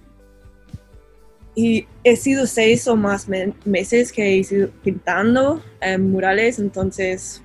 y 1.55 1.87
he 2.05 2.17
sido 2.17 2.47
seis 2.47 2.87
o 2.87 2.97
más 2.97 3.27
meses 3.65 4.13
que 4.13 4.23
he 4.23 4.37
ido 4.37 4.71
pintando 4.83 5.63
em, 5.81 6.01
murales, 6.11 6.59
entonces 6.59 7.43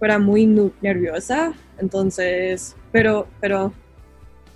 um, 0.00 0.04
era 0.04 0.18
muy 0.18 0.72
nerviosa, 0.80 1.52
entonces, 1.78 2.76
pero, 2.92 3.28
pero 3.40 3.72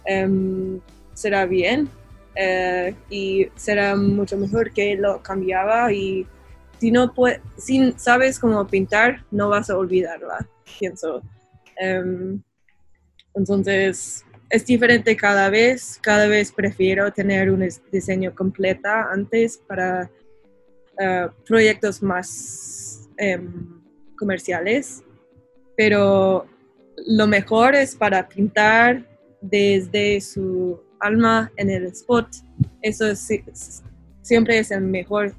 em, 0.04 0.80
será 1.14 1.46
bien 1.46 1.88
eh, 2.34 2.94
y 3.10 3.48
será 3.54 3.96
mucho 3.96 4.36
mejor 4.36 4.72
que 4.72 4.96
lo 4.96 5.22
cambiaba 5.22 5.92
y 5.92 6.26
si 6.80 6.90
no 6.90 7.12
puedes, 7.14 7.40
si 7.56 7.92
sabes 7.96 8.38
cómo 8.38 8.66
pintar, 8.66 9.24
no 9.30 9.48
vas 9.48 9.70
a 9.70 9.78
olvidarla, 9.78 10.46
pienso. 10.78 11.22
entonces, 13.34 14.24
es 14.54 14.64
diferente 14.66 15.16
cada 15.16 15.50
vez. 15.50 15.98
Cada 16.00 16.28
vez 16.28 16.52
prefiero 16.52 17.12
tener 17.12 17.50
un 17.50 17.68
diseño 17.90 18.34
completa 18.34 19.10
antes 19.10 19.58
para 19.58 20.10
eh, 20.98 21.28
proyectos 21.46 22.02
más 22.02 23.08
em, 23.16 23.80
comerciales. 24.16 25.02
Pero 25.76 26.46
lo 27.06 27.26
mejor 27.26 27.74
es 27.74 27.94
para 27.94 28.28
pintar 28.28 29.04
desde 29.40 30.20
su 30.20 30.80
alma 31.00 31.50
en 31.56 31.70
el 31.70 31.84
spot. 31.86 32.28
Eso 32.82 33.14
siempre 33.16 34.58
es 34.58 34.70
el 34.70 34.82
mejor. 34.82 35.34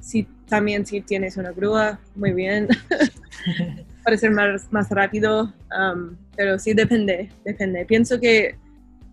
Si, 0.00 0.26
también 0.48 0.86
si 0.86 1.00
tienes 1.00 1.36
una 1.36 1.52
grúa, 1.52 2.00
muy 2.14 2.32
bien. 2.32 2.68
para 4.08 4.16
ser 4.16 4.30
más, 4.30 4.72
más 4.72 4.88
rápido, 4.88 5.52
um, 5.78 6.16
pero 6.34 6.58
sí 6.58 6.72
depende, 6.72 7.28
depende. 7.44 7.84
Pienso 7.84 8.18
que 8.18 8.56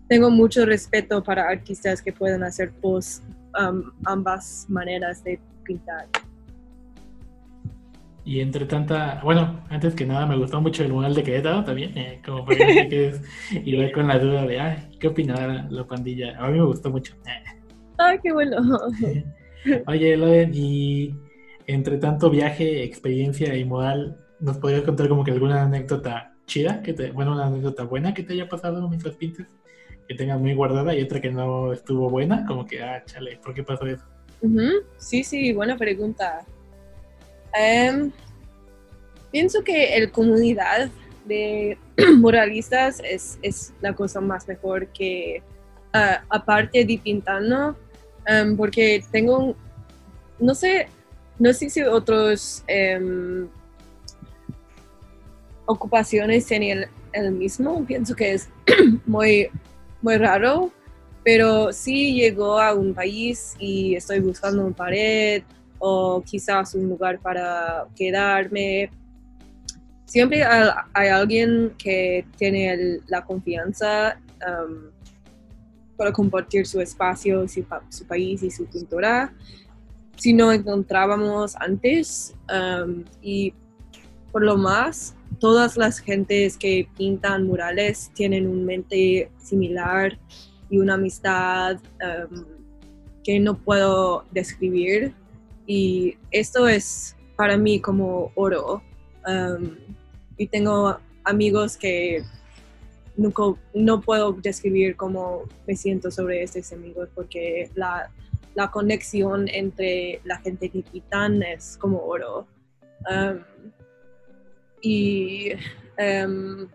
tengo 0.08 0.30
mucho 0.30 0.64
respeto 0.64 1.22
para 1.22 1.50
artistas 1.50 2.00
que 2.00 2.14
pueden 2.14 2.42
hacer 2.42 2.70
post 2.80 3.22
um, 3.60 3.90
ambas 4.06 4.64
maneras 4.70 5.22
de 5.22 5.38
pintar. 5.64 6.06
Y 8.26 8.40
entre 8.40 8.66
tanta, 8.66 9.20
bueno, 9.22 9.64
antes 9.70 9.94
que 9.94 10.04
nada 10.04 10.26
me 10.26 10.36
gustó 10.36 10.60
mucho 10.60 10.82
el 10.82 10.92
mural 10.92 11.14
de 11.14 11.22
Querétaro 11.22 11.64
también, 11.64 11.96
eh, 11.96 12.20
como 12.26 12.44
para 12.44 12.58
que 12.58 12.88
quedes 12.88 13.22
y 13.50 13.76
ver 13.76 13.92
con 13.92 14.08
la 14.08 14.18
duda 14.18 14.44
de, 14.44 14.60
ay, 14.60 14.98
¿qué 15.00 15.08
opinará 15.08 15.66
la 15.70 15.86
pandilla? 15.86 16.36
A 16.38 16.48
mí 16.48 16.58
me 16.58 16.64
gustó 16.64 16.90
mucho. 16.90 17.14
Ay, 17.98 18.18
qué 18.22 18.30
bueno. 18.30 18.56
Oye, 19.86 20.16
Loden, 20.18 20.50
y 20.52 21.14
entre 21.66 21.96
tanto 21.96 22.28
viaje, 22.28 22.84
experiencia 22.84 23.56
y 23.56 23.64
moral, 23.64 24.18
¿Nos 24.38 24.58
podrías 24.58 24.82
contar 24.82 25.08
como 25.08 25.24
que 25.24 25.30
alguna 25.30 25.62
anécdota 25.62 26.34
chida, 26.46 26.82
que 26.82 26.92
te, 26.92 27.10
bueno, 27.10 27.32
una 27.32 27.46
anécdota 27.46 27.84
buena 27.84 28.12
que 28.12 28.22
te 28.22 28.34
haya 28.34 28.48
pasado 28.48 28.86
mientras 28.88 29.16
pintes, 29.16 29.46
que 30.06 30.14
tengas 30.14 30.38
muy 30.38 30.54
guardada 30.54 30.94
y 30.94 31.02
otra 31.02 31.20
que 31.20 31.30
no 31.30 31.72
estuvo 31.72 32.10
buena, 32.10 32.44
como 32.46 32.66
que, 32.66 32.82
ah, 32.82 33.02
chale, 33.06 33.38
¿por 33.42 33.54
qué 33.54 33.62
pasó 33.62 33.86
eso? 33.86 34.04
Sí, 34.98 35.24
sí, 35.24 35.52
buena 35.54 35.76
pregunta. 35.76 36.44
Em, 37.58 38.12
pienso 39.30 39.62
que 39.64 39.96
el 39.96 40.10
comunidad 40.10 40.90
de 41.24 41.78
muralistas 42.18 43.00
es, 43.04 43.38
es, 43.42 43.72
la 43.80 43.94
cosa 43.94 44.20
más 44.20 44.46
mejor 44.46 44.88
que, 44.88 45.42
aparte 46.28 46.84
de 46.84 47.00
pintando, 47.02 47.76
em, 48.26 48.56
porque 48.56 49.02
tengo, 49.10 49.56
no 50.38 50.54
sé, 50.54 50.88
no 51.38 51.52
sé 51.52 51.70
si 51.70 51.82
otros 51.82 52.62
em, 52.66 53.48
ocupaciones 55.66 56.46
tienen 56.46 56.86
el, 57.12 57.32
mismo. 57.32 57.84
Pienso 57.86 58.14
que 58.14 58.34
es 58.34 58.48
muy, 59.06 59.48
muy 60.02 60.18
raro, 60.18 60.70
pero 61.24 61.72
si 61.72 62.14
llego 62.14 62.60
a 62.60 62.74
un 62.74 62.94
país 62.94 63.54
y 63.58 63.94
estoy 63.96 64.20
buscando 64.20 64.64
un 64.66 64.74
pared 64.74 65.42
o 65.78 66.22
quizás 66.22 66.74
un 66.74 66.88
lugar 66.88 67.18
para 67.20 67.86
quedarme. 67.94 68.90
Siempre 70.04 70.44
hay, 70.44 71.08
alguien 71.08 71.74
que 71.78 72.24
tiene 72.36 73.00
la 73.08 73.24
confianza 73.24 74.18
um, 74.46 74.90
para 75.96 76.12
compartir 76.12 76.66
su 76.66 76.80
espacio, 76.80 77.48
su, 77.48 77.64
su, 77.88 78.06
país 78.06 78.42
y 78.42 78.50
su 78.50 78.66
cultura. 78.66 79.34
Si 80.16 80.32
no 80.32 80.52
encontrábamos 80.52 81.56
antes 81.56 82.34
um, 82.48 83.04
y 83.20 83.52
por 84.32 84.42
lo 84.42 84.56
más 84.56 85.14
todas 85.38 85.76
las 85.76 85.98
gentes 85.98 86.56
que 86.56 86.88
pintan 86.96 87.46
murales 87.46 88.10
tienen 88.14 88.46
un 88.46 88.64
mente 88.64 89.30
similar 89.38 90.18
y 90.70 90.78
una 90.78 90.94
amistad 90.94 91.78
um, 92.30 92.44
que 93.22 93.40
no 93.40 93.58
puedo 93.58 94.24
describir. 94.30 95.12
Y 95.66 96.16
esto 96.30 96.68
es 96.68 97.16
para 97.36 97.56
mí 97.56 97.80
como 97.80 98.32
oro. 98.34 98.82
Um, 99.26 99.76
y 100.36 100.46
tengo 100.46 100.98
amigos 101.24 101.76
que 101.76 102.22
nunca, 103.16 103.42
no 103.74 104.00
puedo 104.00 104.32
describir 104.32 104.96
cómo 104.96 105.44
me 105.66 105.74
siento 105.74 106.10
sobre 106.10 106.42
estos 106.42 106.72
amigos 106.72 107.08
porque 107.14 107.70
la, 107.74 108.10
la 108.54 108.70
conexión 108.70 109.48
entre 109.48 110.20
la 110.24 110.38
gente 110.38 110.68
que 110.68 110.82
pintan 110.82 111.42
es 111.42 111.76
como 111.78 111.98
oro. 112.00 112.46
Um, 113.10 113.40
y 114.80 115.52
em, 115.96 116.68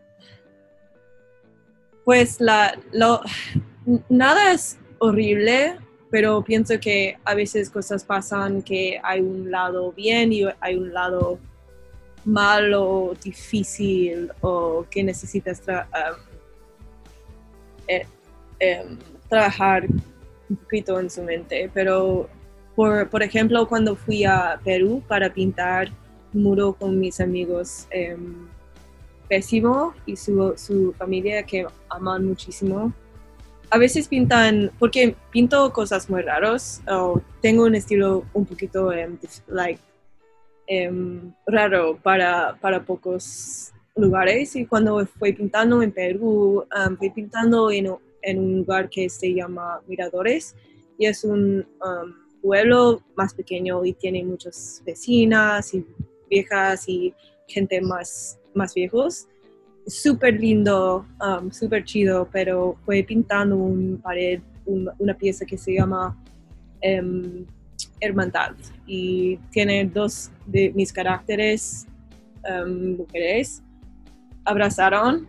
pues 2.04 2.42
la, 2.42 2.78
nada 4.10 4.52
es 4.54 4.78
horrible, 5.00 5.78
pero 6.12 6.44
pienso 6.44 6.80
que 6.80 7.18
a 7.24 7.34
veces 7.34 7.70
cosas 7.70 8.04
pasan 8.04 8.62
que 8.62 9.00
hay 9.02 9.22
un 9.22 9.50
lado 9.50 9.94
bien 9.94 10.34
y 10.34 10.44
hay 10.60 10.76
un 10.76 10.94
lado 10.94 11.40
malo, 12.26 13.14
difícil 13.24 14.30
o 14.42 14.86
que 14.92 15.04
necesitas 15.04 15.62
em, 15.68 15.86
eh, 17.88 18.06
em, 18.60 18.98
trabajar 19.30 19.88
un 20.50 20.56
poquito 20.58 21.00
en 21.00 21.10
su 21.10 21.24
mente, 21.24 21.72
pero 21.74 22.30
por, 22.76 23.10
por 23.10 23.24
ejemplo, 23.24 23.68
cuando 23.68 23.96
fui 23.96 24.26
a 24.26 24.60
Perú 24.64 25.02
para 25.08 25.34
pintar 25.34 25.90
muro 26.34 26.74
con 26.74 27.00
mis 27.00 27.20
amigos, 27.22 27.88
em, 27.90 28.48
Pésimo 29.30 29.94
y 30.06 30.18
su, 30.18 30.54
su 30.58 30.94
familia 30.98 31.44
que 31.44 31.66
aman 31.90 32.26
muchísimo. 32.26 32.92
A 33.74 33.78
veces 33.78 34.10
pintan, 34.10 34.70
porque 34.80 35.16
pinto 35.32 35.72
cosas 35.72 36.10
muy 36.10 36.22
raras, 36.22 36.82
o 36.90 37.22
tengo 37.42 37.64
un 37.64 37.74
estilo 37.74 38.26
un 38.34 38.46
poquito 38.46 38.92
dif- 38.92 39.42
like, 39.48 39.82
em, 40.68 41.34
raro 41.48 41.98
para, 42.04 42.58
para 42.60 42.84
pocos 42.84 43.72
lugares 43.96 44.58
y 44.58 44.66
cuando 44.66 45.06
fui 45.06 45.32
pintando 45.32 45.82
en 45.82 45.92
Perú, 45.94 46.66
um, 46.76 46.98
fui 46.98 47.10
pintando 47.12 47.72
en, 47.72 47.88
en 48.24 48.40
un 48.40 48.58
lugar 48.60 48.90
que 48.90 49.10
se 49.10 49.34
llama 49.34 49.82
Miradores 49.88 50.54
y 50.98 51.06
es 51.06 51.24
un 51.24 51.66
um, 51.82 52.14
pueblo 52.42 53.02
más 53.16 53.34
pequeño 53.34 53.86
y 53.86 53.94
tiene 53.94 54.24
muchas 54.26 54.82
vecinas 54.86 55.74
y 55.74 55.86
viejas 56.30 56.90
y 56.90 57.14
gente 57.48 57.80
más, 57.80 58.38
más 58.54 58.74
viejos. 58.74 59.28
Súper 59.88 60.40
lindo, 60.40 61.06
um, 61.20 61.50
súper 61.52 61.84
chido, 61.84 62.28
pero 62.32 62.78
fue 62.86 63.04
pintando 63.04 63.56
un 63.58 64.00
pared, 64.02 64.40
un- 64.66 64.90
una 65.00 65.14
pieza 65.16 65.46
que 65.46 65.58
se 65.58 65.74
llama 65.74 66.16
em, 66.82 67.46
Hermandad. 68.00 68.54
Y 68.88 69.38
tiene 69.52 69.86
dos 69.86 70.32
de 70.46 70.72
mis 70.76 70.92
caracteres 70.94 71.88
em, 72.44 72.98
mujeres. 72.98 73.62
Abrazaron 74.46 75.28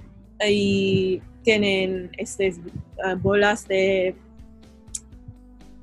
y 0.49 1.21
tienen 1.43 2.11
estas 2.17 2.59
uh, 2.59 3.17
bolas 3.21 3.67
de, 3.69 4.15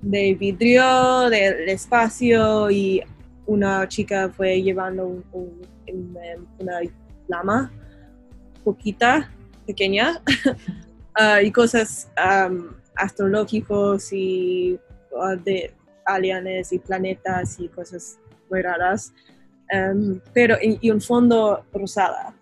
de 0.02 0.34
vidrio 0.36 1.30
del 1.30 1.70
espacio 1.70 2.70
y 2.72 3.02
una 3.46 3.88
chica 3.88 4.30
fue 4.30 4.62
llevando 4.62 5.06
um, 5.34 5.50
una 6.60 6.80
lama 7.28 7.72
poquita, 8.70 9.32
pequeña, 9.66 10.22
ah, 11.16 11.42
y 11.42 11.52
cosas 11.52 12.10
um, 12.18 12.70
astrológicos 12.96 14.14
y 14.14 14.80
ah, 15.20 15.36
de 15.36 15.74
aliens 16.06 16.72
y 16.72 16.78
planetas 16.80 17.60
y 17.60 17.68
cosas 17.70 18.20
muy 18.50 18.62
raras, 18.62 19.12
um, 19.74 20.20
pero 20.34 20.56
y, 20.62 20.78
y 20.82 20.92
un 20.92 21.02
fondo 21.02 21.66
rosada. 21.74 22.36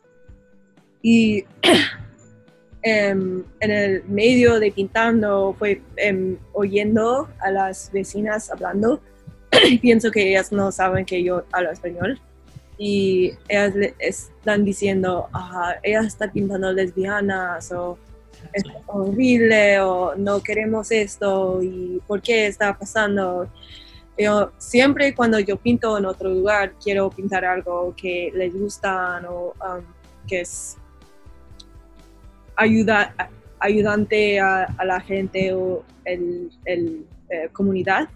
Y 1.01 1.45
em, 2.81 3.43
en 3.61 3.71
el 3.71 4.03
medio 4.03 4.59
de 4.59 4.71
pintando 4.71 5.55
fue 5.57 5.81
em, 5.95 6.37
oyendo 6.53 7.29
a 7.39 7.51
las 7.51 7.89
vecinas 7.93 8.51
hablando 8.51 9.01
pienso 9.81 10.11
que 10.11 10.29
ellas 10.29 10.51
no 10.51 10.71
saben 10.71 11.05
que 11.05 11.23
yo 11.23 11.45
hablo 11.53 11.71
español 11.71 12.19
y 12.77 13.33
ellas 13.47 13.75
le 13.75 13.95
están 13.99 14.63
diciendo, 14.63 15.29
ella 15.83 16.01
está 16.01 16.31
pintando 16.31 16.71
lesbianas 16.71 17.71
o 17.71 17.97
es 18.53 18.63
horrible 18.85 19.79
o 19.79 20.15
no 20.15 20.41
queremos 20.41 20.91
esto 20.91 21.61
y 21.61 22.01
por 22.07 22.21
qué 22.21 22.47
está 22.47 22.77
pasando. 22.77 23.49
Yo 24.17 24.51
siempre 24.57 25.13
cuando 25.13 25.39
yo 25.39 25.57
pinto 25.57 25.97
en 25.97 26.05
otro 26.05 26.29
lugar 26.29 26.73
quiero 26.83 27.09
pintar 27.09 27.45
algo 27.45 27.93
que 27.95 28.31
les 28.33 28.53
gusta 28.53 29.21
o 29.29 29.53
um, 29.63 29.83
que 30.27 30.41
es 30.41 30.77
ayuda, 32.55 33.13
ayudante 33.59 34.39
a, 34.39 34.63
a 34.63 34.85
la 34.85 34.99
gente 34.99 35.53
o 35.53 35.83
el, 36.05 36.51
el, 36.65 37.05
eh, 37.29 37.49
comunidad. 37.51 38.09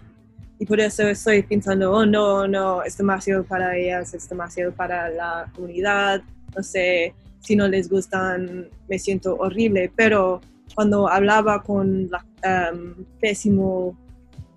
Y 0.62 0.64
por 0.64 0.78
eso 0.78 1.08
estoy 1.08 1.42
pensando, 1.42 1.90
oh 1.90 2.06
no, 2.06 2.46
no, 2.46 2.84
es 2.84 2.96
demasiado 2.96 3.42
para 3.42 3.76
ellas, 3.76 4.14
es 4.14 4.28
demasiado 4.28 4.70
para 4.70 5.10
la 5.10 5.50
comunidad, 5.56 6.22
no 6.56 6.62
sé, 6.62 7.16
si 7.40 7.56
no 7.56 7.66
les 7.66 7.90
gustan, 7.90 8.68
me 8.88 8.96
siento 8.96 9.34
horrible. 9.34 9.90
Pero 9.96 10.40
cuando 10.76 11.08
hablaba 11.08 11.64
con 11.64 12.08
la 12.12 12.24
um, 12.70 13.04
Pésimo 13.20 13.98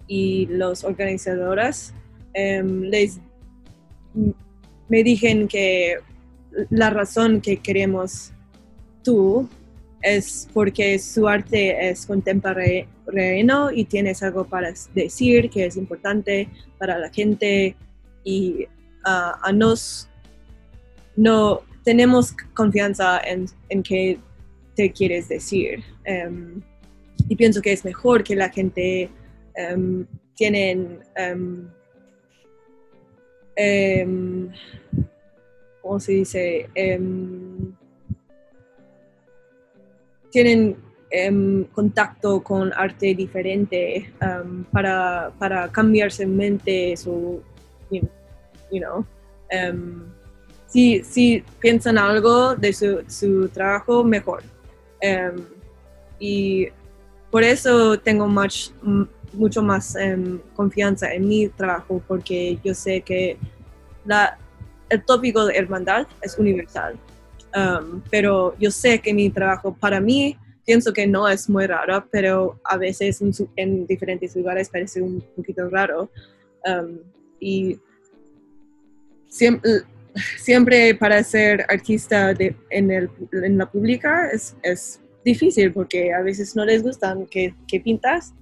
y 0.07 0.45
los 0.45 0.83
organizadores, 0.83 1.91
em, 2.35 2.81
les 2.81 3.19
me 4.87 5.03
dijeron 5.03 5.47
que 5.47 5.95
la 6.69 6.91
razón 6.91 7.41
que 7.41 7.57
queremos 7.57 8.31
tú 9.01 9.49
es 10.03 10.47
porque 10.53 10.99
su 10.99 11.27
arte 11.27 11.89
es 11.89 12.05
contemporáneo 12.05 12.85
y 13.73 13.85
tienes 13.85 14.23
algo 14.23 14.45
para 14.45 14.73
decir 14.93 15.49
que 15.49 15.65
es 15.65 15.77
importante 15.77 16.49
para 16.77 16.97
la 16.97 17.09
gente 17.09 17.75
y 18.23 18.65
ah, 19.05 19.39
a 19.43 19.51
nos 19.51 20.09
no 21.15 21.61
tenemos 21.83 22.33
confianza 22.53 23.19
en, 23.19 23.45
en 23.69 23.83
que 23.83 24.19
te 24.75 24.91
quieres 24.91 25.29
decir 25.29 25.83
Em, 26.05 26.61
y 27.27 27.35
pienso 27.35 27.61
que 27.61 27.73
es 27.73 27.83
mejor 27.83 28.23
que 28.23 28.35
la 28.35 28.49
gente 28.49 29.09
em, 29.55 30.05
tienen 30.35 30.99
em, 33.55 34.51
¿cómo 35.81 35.99
se 35.99 36.11
dice? 36.11 36.69
Tienen 40.31 40.77
em, 41.15 41.63
contacto 41.65 42.41
con 42.43 42.73
arte 42.73 43.15
diferente 43.15 44.11
em, 44.21 44.63
para, 44.65 45.31
para 45.39 45.69
cambiarse 45.69 46.23
en 46.23 46.35
mente 46.35 46.97
su, 46.97 47.41
you, 47.89 48.79
know, 48.79 49.05
em, 49.49 50.03
si, 50.67 51.03
si 51.03 51.43
piensan 51.59 51.97
algo 51.97 52.55
de 52.55 52.73
su, 52.73 53.03
su 53.07 53.47
trabajo, 53.49 54.03
mejor. 54.03 54.43
Y 56.19 56.67
por 57.29 57.43
eso 57.43 57.99
tengo 57.99 58.27
much, 58.27 58.71
mucho 59.33 59.61
más 59.61 59.95
confianza 60.55 61.13
en 61.13 61.27
mi 61.27 61.47
trabajo, 61.49 62.01
porque 62.07 62.57
yo 62.63 62.73
sé 62.73 63.01
que 63.01 63.37
la, 64.05 64.37
el 64.89 65.03
tópico 65.03 65.45
de 65.45 65.55
hermandad 65.55 66.07
es 66.21 66.37
universal. 66.37 66.97
Pero 68.09 68.55
yo 68.57 68.71
sé 68.71 68.99
que 68.99 69.13
mi 69.13 69.29
trabajo 69.29 69.73
para 69.73 69.99
mí 69.99 70.37
pienso 70.65 70.91
que 70.93 71.05
no 71.07 71.27
es 71.27 71.49
muy 71.49 71.65
raro, 71.67 72.07
pero 72.11 72.59
a 72.63 72.77
veces 72.77 73.21
en, 73.21 73.33
su- 73.33 73.49
en 73.55 73.85
diferentes 73.87 74.35
lugares 74.35 74.69
parece 74.69 75.01
un 75.01 75.21
poquito 75.35 75.69
raro. 75.69 76.09
Um, 76.65 76.97
y 77.39 77.79
siempre, 79.29 79.71
siempre 80.37 80.95
para 80.95 81.23
ser 81.23 81.65
artista 81.69 82.33
de- 82.33 82.55
en, 82.69 82.91
el, 82.91 83.09
en 83.31 83.57
la 83.57 83.69
pública 83.69 84.29
es, 84.31 84.55
es 84.63 84.99
difícil 85.23 85.71
porque 85.71 86.13
a 86.13 86.21
veces 86.21 86.55
no 86.55 86.65
les 86.65 86.81
gustan 86.81 87.25
que, 87.27 87.53
que 87.67 87.79
pintas. 87.79 88.33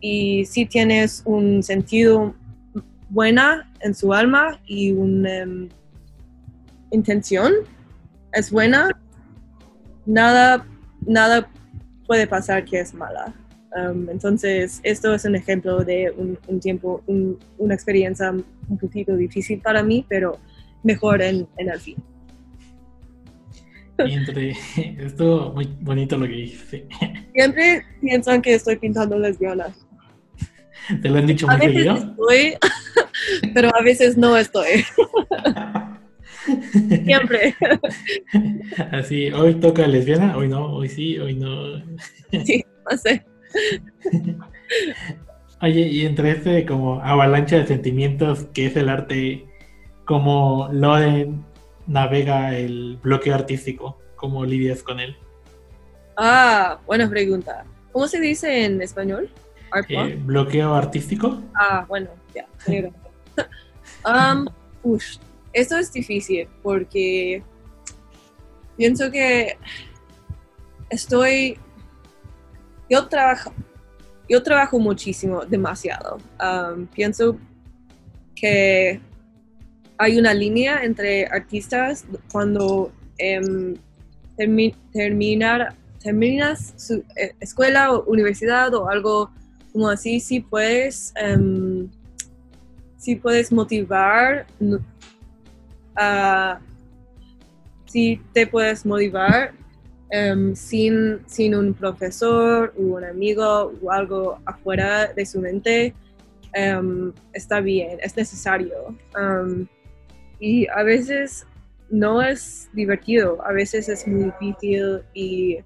Y 0.00 0.44
si 0.44 0.66
tienes 0.66 1.22
un 1.24 1.62
sentido 1.62 2.34
buena 3.08 3.72
en 3.80 3.94
su 3.94 4.12
alma 4.12 4.60
y 4.66 4.92
una 4.92 5.46
intención. 6.90 7.52
Es 8.32 8.50
buena, 8.50 8.90
nada, 10.04 10.66
nada 11.06 11.48
puede 12.06 12.26
pasar 12.26 12.64
que 12.64 12.80
es 12.80 12.92
mala. 12.94 13.32
Um, 13.76 14.08
entonces, 14.08 14.80
esto 14.84 15.12
es 15.14 15.24
un 15.24 15.34
ejemplo 15.34 15.82
de 15.84 16.12
un, 16.16 16.38
un 16.46 16.60
tiempo, 16.60 17.02
un- 17.06 17.38
una 17.58 17.74
experiencia 17.74 18.30
un 18.30 18.78
poquito 18.78 19.16
difícil 19.16 19.60
para 19.60 19.82
mí, 19.82 20.04
pero 20.08 20.38
mejor 20.84 21.22
en, 21.22 21.48
en 21.56 21.70
el 21.70 21.80
fin. 21.80 21.96
Entre 23.98 24.54
esto 24.98 25.52
muy 25.54 25.66
bonito 25.80 26.16
lo 26.18 26.26
que 26.26 26.32
dijiste. 26.32 26.88
Siempre 27.32 27.84
piensan 28.00 28.42
que 28.42 28.54
estoy 28.54 28.76
pintando 28.76 29.18
lesbianas. 29.18 29.86
¿Te 31.00 31.08
lo 31.08 31.18
han 31.18 31.26
dicho 31.26 31.48
A 31.48 31.56
muy 31.56 31.66
veces 31.68 31.84
seguido? 31.84 31.96
estoy, 32.10 32.54
pero 33.54 33.70
a 33.74 33.82
veces 33.82 34.16
no 34.16 34.36
estoy. 34.36 34.84
Siempre. 37.04 37.54
Así, 38.92 39.30
hoy 39.30 39.54
toca 39.54 39.86
lesbiana, 39.86 40.36
hoy 40.36 40.48
no, 40.48 40.66
hoy 40.66 40.88
sí, 40.88 41.18
hoy 41.18 41.34
no. 41.34 41.82
Sí, 42.44 42.64
no 42.90 42.96
sé. 42.96 43.24
Oye, 45.62 45.88
y 45.88 46.04
entre 46.04 46.32
este 46.32 46.66
como 46.66 47.00
avalancha 47.00 47.56
de 47.56 47.66
sentimientos 47.66 48.44
que 48.52 48.66
es 48.66 48.76
el 48.76 48.88
arte, 48.88 49.46
¿cómo 50.04 50.68
Loren 50.72 51.44
navega 51.86 52.56
el 52.56 52.98
bloqueo 53.02 53.34
artístico? 53.34 53.98
¿Cómo 54.16 54.44
lidias 54.44 54.82
con 54.82 55.00
él? 55.00 55.16
Ah, 56.16 56.80
buena 56.86 57.08
pregunta. 57.08 57.64
¿Cómo 57.92 58.08
se 58.08 58.20
dice 58.20 58.64
en 58.64 58.82
español? 58.82 59.30
Eh, 59.88 60.18
¿Bloqueo 60.22 60.74
artístico? 60.74 61.40
Ah, 61.54 61.84
bueno, 61.88 62.10
ya. 62.34 62.46
razón. 62.66 62.92
Um, 64.06 64.46
esto 65.54 65.78
es 65.78 65.92
difícil 65.92 66.48
porque 66.62 67.42
pienso 68.76 69.10
que 69.10 69.56
estoy. 70.90 71.58
Yo 72.90 73.08
trabajo. 73.08 73.52
yo 74.28 74.42
trabajo 74.42 74.78
muchísimo, 74.78 75.44
demasiado. 75.46 76.18
Um, 76.40 76.86
pienso 76.86 77.38
que 78.34 79.00
hay 79.98 80.18
una 80.18 80.34
línea 80.34 80.84
entre 80.84 81.26
artistas 81.26 82.04
cuando 82.30 82.92
em, 83.18 83.76
terminar, 84.92 85.74
terminas 86.02 86.74
su 86.76 87.04
eh, 87.16 87.34
escuela 87.40 87.92
o 87.92 88.04
universidad 88.04 88.74
o 88.74 88.88
algo 88.88 89.30
como 89.72 89.88
así, 89.88 90.20
si 90.20 90.40
puedes, 90.40 91.12
em, 91.16 91.88
si 92.96 93.16
puedes 93.16 93.50
motivar, 93.50 94.46
si 97.86 98.20
te 98.32 98.46
puedes 98.46 98.84
motivar 98.84 99.52
em, 100.10 100.54
sin, 100.54 101.20
sin 101.26 101.54
un 101.54 101.74
profesor 101.74 102.72
o 102.76 102.82
un 102.96 103.04
amigo 103.04 103.72
o 103.82 103.92
algo 103.92 104.38
afuera 104.44 105.12
de 105.12 105.26
su 105.26 105.40
mente, 105.40 105.94
está 107.32 107.60
bien, 107.60 107.98
es 108.00 108.16
necesario 108.16 108.96
y 110.38 110.66
a 110.68 110.82
veces 110.82 111.46
no 111.90 112.22
es 112.22 112.68
divertido, 112.72 113.38
a 113.46 113.52
veces 113.52 113.88
es 113.88 114.06
muy 114.06 114.24
difícil 114.24 115.02
y 115.14 115.58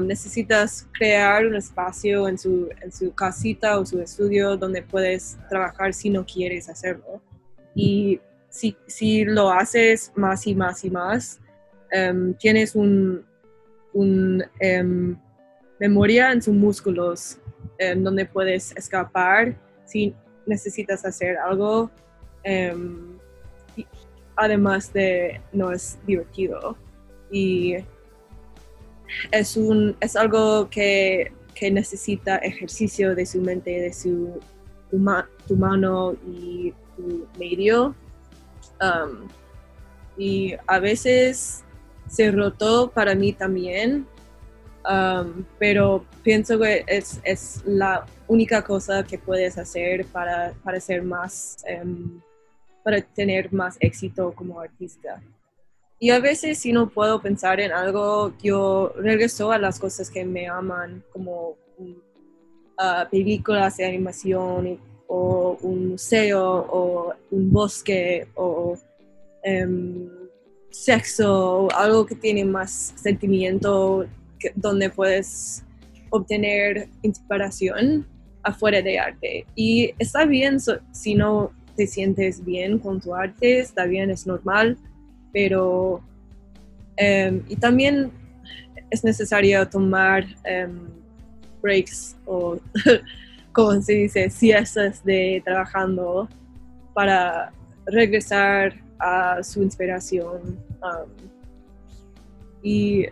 necesitas 0.00 0.88
crear 0.92 1.46
un 1.46 1.54
espacio 1.54 2.26
en 2.26 2.36
su, 2.36 2.68
en 2.80 2.90
su 2.90 3.14
casita 3.14 3.78
o 3.78 3.86
su 3.86 4.00
estudio 4.00 4.56
donde 4.56 4.82
puedes 4.82 5.38
trabajar 5.48 5.94
si 5.94 6.10
no 6.10 6.26
quieres 6.26 6.68
hacerlo. 6.68 7.22
Y 7.74 8.20
si, 8.58 8.76
si 8.86 9.24
lo 9.24 9.50
haces 9.50 10.12
más 10.16 10.46
y 10.46 10.54
más 10.54 10.84
y 10.84 10.90
más, 10.90 11.40
um, 11.92 12.34
tienes 12.34 12.74
un, 12.74 13.24
un 13.92 14.44
um, 14.60 15.16
memoria 15.78 16.32
en 16.32 16.42
sus 16.42 16.54
músculos 16.54 17.38
donde 17.96 18.24
puedes 18.24 18.76
escapar 18.76 19.56
si 19.84 20.12
necesitas 20.46 21.04
hacer 21.04 21.36
algo 21.38 21.88
además 24.38 24.92
de 24.92 25.40
no 25.52 25.72
es 25.72 25.98
divertido. 26.06 26.76
Y 27.30 27.76
es, 29.30 29.56
un, 29.56 29.96
es 30.00 30.16
algo 30.16 30.70
que, 30.70 31.32
necesita 31.60 32.36
ejercicio 32.36 33.16
de 33.16 33.26
su 33.26 33.40
mente, 33.40 33.70
de 33.70 33.92
su 33.92 34.38
tu, 34.90 35.56
mano 35.56 36.14
y 36.24 36.72
tu 36.96 37.26
medio. 37.36 37.96
Um, 38.80 39.28
y 40.16 40.54
a 40.66 40.78
veces 40.78 41.64
se 42.08 42.30
rotó 42.30 42.90
para 42.90 43.14
mí 43.14 43.32
también, 43.32 44.06
pero 45.58 46.04
pienso 46.22 46.58
que 46.58 46.84
es, 46.86 47.62
la 47.66 48.06
única 48.26 48.62
cosa 48.62 49.02
que 49.02 49.18
puedes 49.18 49.58
hacer 49.58 50.06
para, 50.06 50.54
para 50.64 50.80
ser 50.80 51.02
más 51.02 51.56
um, 51.82 52.20
para 52.88 53.02
tener 53.02 53.52
más 53.52 53.76
éxito 53.80 54.32
como 54.34 54.60
artista. 54.60 55.20
Y 55.98 56.08
a 56.08 56.20
veces 56.20 56.58
si 56.58 56.72
no 56.72 56.88
puedo 56.88 57.20
pensar 57.20 57.60
en 57.60 57.70
algo, 57.70 58.32
yo 58.42 58.94
regreso 58.96 59.52
a 59.52 59.58
las 59.58 59.78
cosas 59.78 60.10
que 60.10 60.24
me 60.24 60.48
aman, 60.48 61.04
como 61.12 61.58
uh, 61.76 63.10
películas 63.10 63.76
de 63.76 63.84
animación 63.84 64.78
o 65.08 65.58
un 65.62 65.90
museo 65.90 66.66
o 66.70 67.12
un 67.30 67.50
bosque 67.50 68.28
o 68.34 68.76
um, 69.44 70.08
sexo, 70.70 71.68
algo 71.74 72.06
que 72.06 72.14
tiene 72.14 72.44
más 72.44 72.94
sentimiento, 72.96 74.06
donde 74.54 74.90
puedes 74.90 75.64
obtener 76.10 76.88
inspiración 77.02 78.06
afuera 78.42 78.80
de 78.82 78.98
arte. 78.98 79.46
Y 79.56 79.92
está 79.98 80.24
bien 80.24 80.58
si 80.92 81.14
no 81.14 81.52
te 81.76 81.86
sientes 81.86 82.44
bien 82.44 82.78
con 82.78 83.00
tu 83.00 83.14
arte, 83.14 83.60
está 83.60 83.86
bien, 83.86 84.10
es 84.10 84.26
normal, 84.26 84.76
pero 85.32 86.02
em, 86.96 87.42
y 87.48 87.56
también 87.56 88.10
es 88.90 89.04
necesario 89.04 89.68
tomar 89.68 90.24
em, 90.44 90.78
breaks 91.62 92.16
o, 92.26 92.58
como 93.58 93.82
se 93.82 93.92
dice, 93.92 94.30
siestas 94.30 95.04
de 95.04 95.42
trabajando 95.44 96.28
para 96.94 97.52
regresar 97.86 98.72
a 99.00 99.42
su 99.42 99.64
inspiración. 99.64 100.56
y 102.62 103.06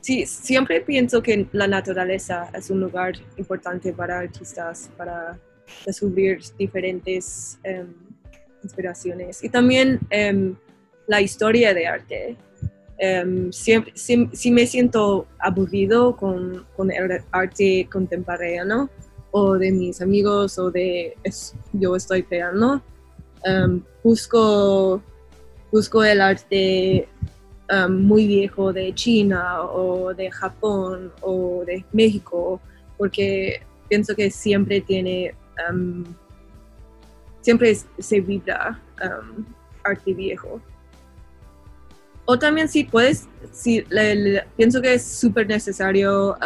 sí, 0.00 0.26
siempre 0.26 0.80
pienso 0.80 1.20
que 1.20 1.48
la 1.50 1.66
naturaleza 1.66 2.50
es 2.54 2.70
un 2.70 2.82
lugar 2.82 3.14
importante 3.36 3.92
para 3.92 4.20
artistas, 4.20 4.88
para 4.96 5.36
descubrir 5.84 6.38
diferentes 6.56 7.58
em, 7.64 7.92
inspiraciones. 8.62 9.42
Y 9.42 9.48
también 9.48 9.98
em, 10.10 10.54
la 11.08 11.20
historia 11.20 11.74
de 11.74 11.88
arte. 11.88 12.36
Um, 13.02 13.50
siempre, 13.50 13.92
si, 13.96 14.52
me 14.52 14.64
siento 14.68 15.26
aburrido 15.40 16.14
con, 16.14 16.64
con, 16.76 16.92
el 16.92 17.24
arte 17.32 17.88
contemporáneo 17.90 18.88
o 19.32 19.58
de 19.58 19.72
mis 19.72 20.00
amigos 20.00 20.58
o 20.58 20.70
de 20.70 21.16
yo 21.72 21.96
estoy 21.96 22.22
creando, 22.22 22.80
busco, 24.04 25.02
busco 25.72 26.04
el 26.04 26.20
arte 26.20 27.08
muy 27.88 28.26
viejo 28.26 28.72
de 28.72 28.94
China 28.94 29.62
o 29.62 30.14
de 30.14 30.30
Japón 30.30 31.10
o 31.22 31.64
de 31.66 31.84
México 31.92 32.60
porque 32.98 33.62
pienso 33.88 34.14
que 34.14 34.30
siempre 34.30 34.80
tiene 34.80 35.34
siempre 37.40 37.76
se 37.98 38.20
vibra 38.20 38.80
arte 39.84 40.14
viejo. 40.14 40.60
O 42.24 42.38
también 42.38 42.68
si 42.68 42.84
puedes, 42.84 43.28
si, 43.50 43.84
pienso 44.56 44.80
que 44.80 44.94
es 44.94 45.04
súper 45.04 45.48
necesario 45.48 46.36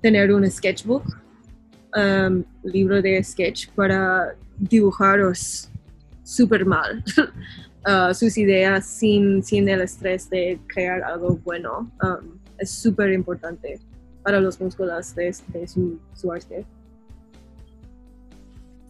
tener 0.00 0.32
un 0.32 0.50
sketchbook, 0.50 1.04
libro 2.64 3.00
de 3.00 3.22
sketch 3.22 3.68
para 3.70 4.34
dibujaros 4.58 5.68
súper 6.24 6.64
mal 6.64 7.04
uh, 7.86 8.12
sus 8.14 8.36
ideas 8.36 8.86
sin, 8.86 9.42
sin 9.42 9.68
el 9.68 9.82
estrés 9.82 10.28
de 10.28 10.58
crear 10.66 11.02
algo 11.04 11.38
bueno. 11.44 11.90
es 12.58 12.70
súper 12.70 13.12
importante 13.12 13.78
para 14.22 14.40
los 14.40 14.60
músculos 14.60 15.14
de, 15.14 15.32
su, 15.66 16.00
su 16.14 16.32
arte. 16.32 16.64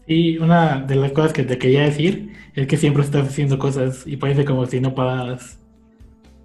Y 0.06 0.38
una 0.38 0.80
de 0.80 0.94
las 0.94 1.12
cosas 1.12 1.32
que 1.32 1.42
te 1.42 1.58
quería 1.58 1.82
decir 1.82 2.32
es 2.54 2.66
que 2.66 2.76
siempre 2.76 3.02
estás 3.02 3.26
haciendo 3.26 3.58
cosas 3.58 4.06
y 4.06 4.16
parece 4.16 4.44
como 4.44 4.64
si 4.66 4.80
no 4.80 4.94
paras. 4.94 5.58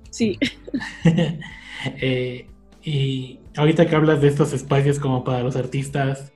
Sí. 0.09 0.37
Eh, 2.01 2.45
y 2.83 3.39
ahorita 3.55 3.85
que 3.85 3.95
hablas 3.95 4.21
de 4.21 4.27
estos 4.27 4.51
espacios 4.51 4.99
como 4.99 5.23
para 5.23 5.43
los 5.43 5.55
artistas, 5.55 6.33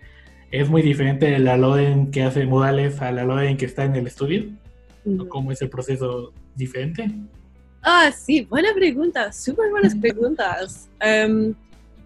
¿es 0.53 0.69
muy 0.69 0.83
diferente 0.83 1.39
la 1.39 1.57
Loden 1.57 2.11
que 2.11 2.21
hace 2.21 2.45
modales 2.45 3.01
a 3.01 3.11
la 3.11 3.23
Loden 3.23 3.57
que 3.57 3.65
está 3.65 3.85
en 3.85 3.95
el 3.95 4.05
estudio? 4.05 4.45
¿Cómo 5.27 5.51
es 5.51 5.59
el 5.63 5.69
proceso 5.69 6.31
diferente? 6.53 7.09
Ah, 7.81 8.11
sí, 8.11 8.41
buena 8.41 8.71
pregunta, 8.75 9.33
súper 9.33 9.71
buenas 9.71 9.95
preguntas. 9.95 10.89
Em, 11.01 11.55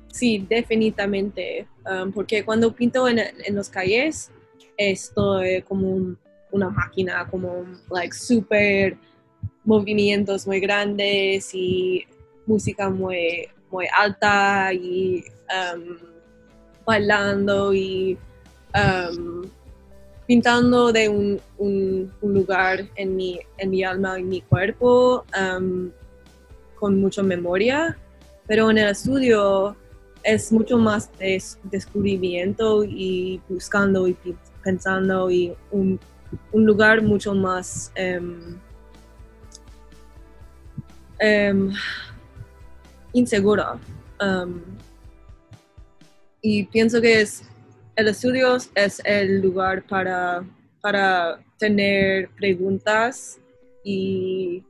sí, 0.08 0.48
definitivamente, 0.50 1.68
um, 1.86 2.10
porque 2.14 2.46
cuando 2.46 2.74
pinto 2.74 3.06
en, 3.10 3.20
en 3.20 3.54
los 3.54 3.68
calles, 3.68 4.32
esto 4.78 5.42
es 5.42 5.66
como 5.66 6.16
una 6.50 6.70
máquina, 6.70 7.28
como 7.30 7.66
like 7.92 8.16
super 8.16 8.98
movimientos 9.66 10.48
muy 10.48 10.62
grandes 10.62 11.54
y 11.54 12.06
música 12.46 12.90
muy, 12.90 13.50
muy 13.70 13.88
alta 13.94 14.72
y 14.74 15.26
um, 15.52 15.98
bailando 16.86 17.74
y 17.74 18.18
um, 18.78 19.44
pintando 20.28 20.92
de 20.92 21.10
un, 21.10 22.12
lugar 22.22 22.88
en 22.96 23.16
mi, 23.16 23.40
en 23.58 23.70
mi 23.70 23.84
alma 23.84 24.20
y 24.20 24.24
mi 24.24 24.42
cuerpo 24.42 25.26
um, 25.40 25.90
con 26.76 27.00
mucha 27.00 27.24
memoria, 27.24 27.98
pero 28.46 28.70
en 28.70 28.78
el 28.78 28.90
estudio 28.90 29.76
es 30.24 30.52
mucho 30.52 30.78
más 30.78 31.10
de 31.18 31.42
descubrimiento 31.64 32.84
y 32.84 33.42
buscando 33.48 34.08
y 34.08 34.18
pensando 34.64 35.32
y 35.32 35.54
un, 35.72 36.00
lugar 36.52 37.02
mucho 37.02 37.34
más 37.34 37.92
em, 37.96 38.58
em, 41.20 41.72
inseguro. 43.14 43.80
Em, 44.20 44.62
y 46.42 46.64
pienso 46.66 47.00
que 47.00 47.22
es, 47.22 47.44
el 47.98 48.08
estudio 48.10 48.56
es 48.76 49.02
el 49.06 49.42
lugar 49.42 49.84
para, 49.88 50.44
para 50.82 51.40
tener 51.58 52.30
preguntas 52.38 53.40
y 53.84 54.64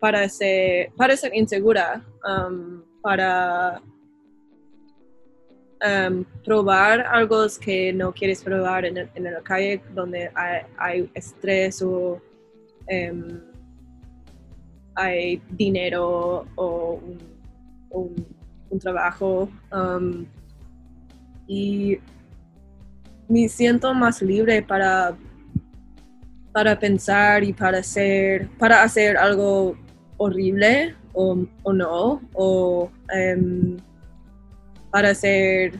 para 0.00 0.28
ser, 0.28 0.90
para 0.96 1.16
ser 1.16 1.34
insegura, 1.34 2.04
para 3.02 3.80
probar 6.44 7.00
algo 7.00 7.46
que 7.58 7.92
no 7.92 8.12
quieres 8.12 8.42
probar 8.42 8.84
en, 8.84 8.98
el- 8.98 9.10
la 9.24 9.40
calle 9.42 9.80
donde 9.94 10.30
hay, 10.34 11.10
estrés 11.14 11.80
o 11.82 12.20
em, 12.86 13.40
hay 14.94 15.40
dinero 15.50 16.46
o 16.54 17.00
un, 17.02 17.18
un- 17.90 18.26
un 18.70 18.78
trabajo. 18.78 19.48
um, 19.72 20.26
y 21.48 21.98
me 23.32 23.48
siento 23.48 23.94
más 23.94 24.20
libre 24.20 24.60
para, 24.60 25.16
para 26.52 26.78
pensar 26.78 27.42
y 27.42 27.54
para 27.54 27.78
hacer, 27.78 28.46
para 28.58 28.82
hacer 28.82 29.16
algo 29.16 29.74
horrible 30.18 30.94
o, 31.14 31.46
o 31.62 31.72
no, 31.72 32.20
o 32.34 32.90
em, 33.10 33.78
para 34.90 35.10
hacer, 35.10 35.72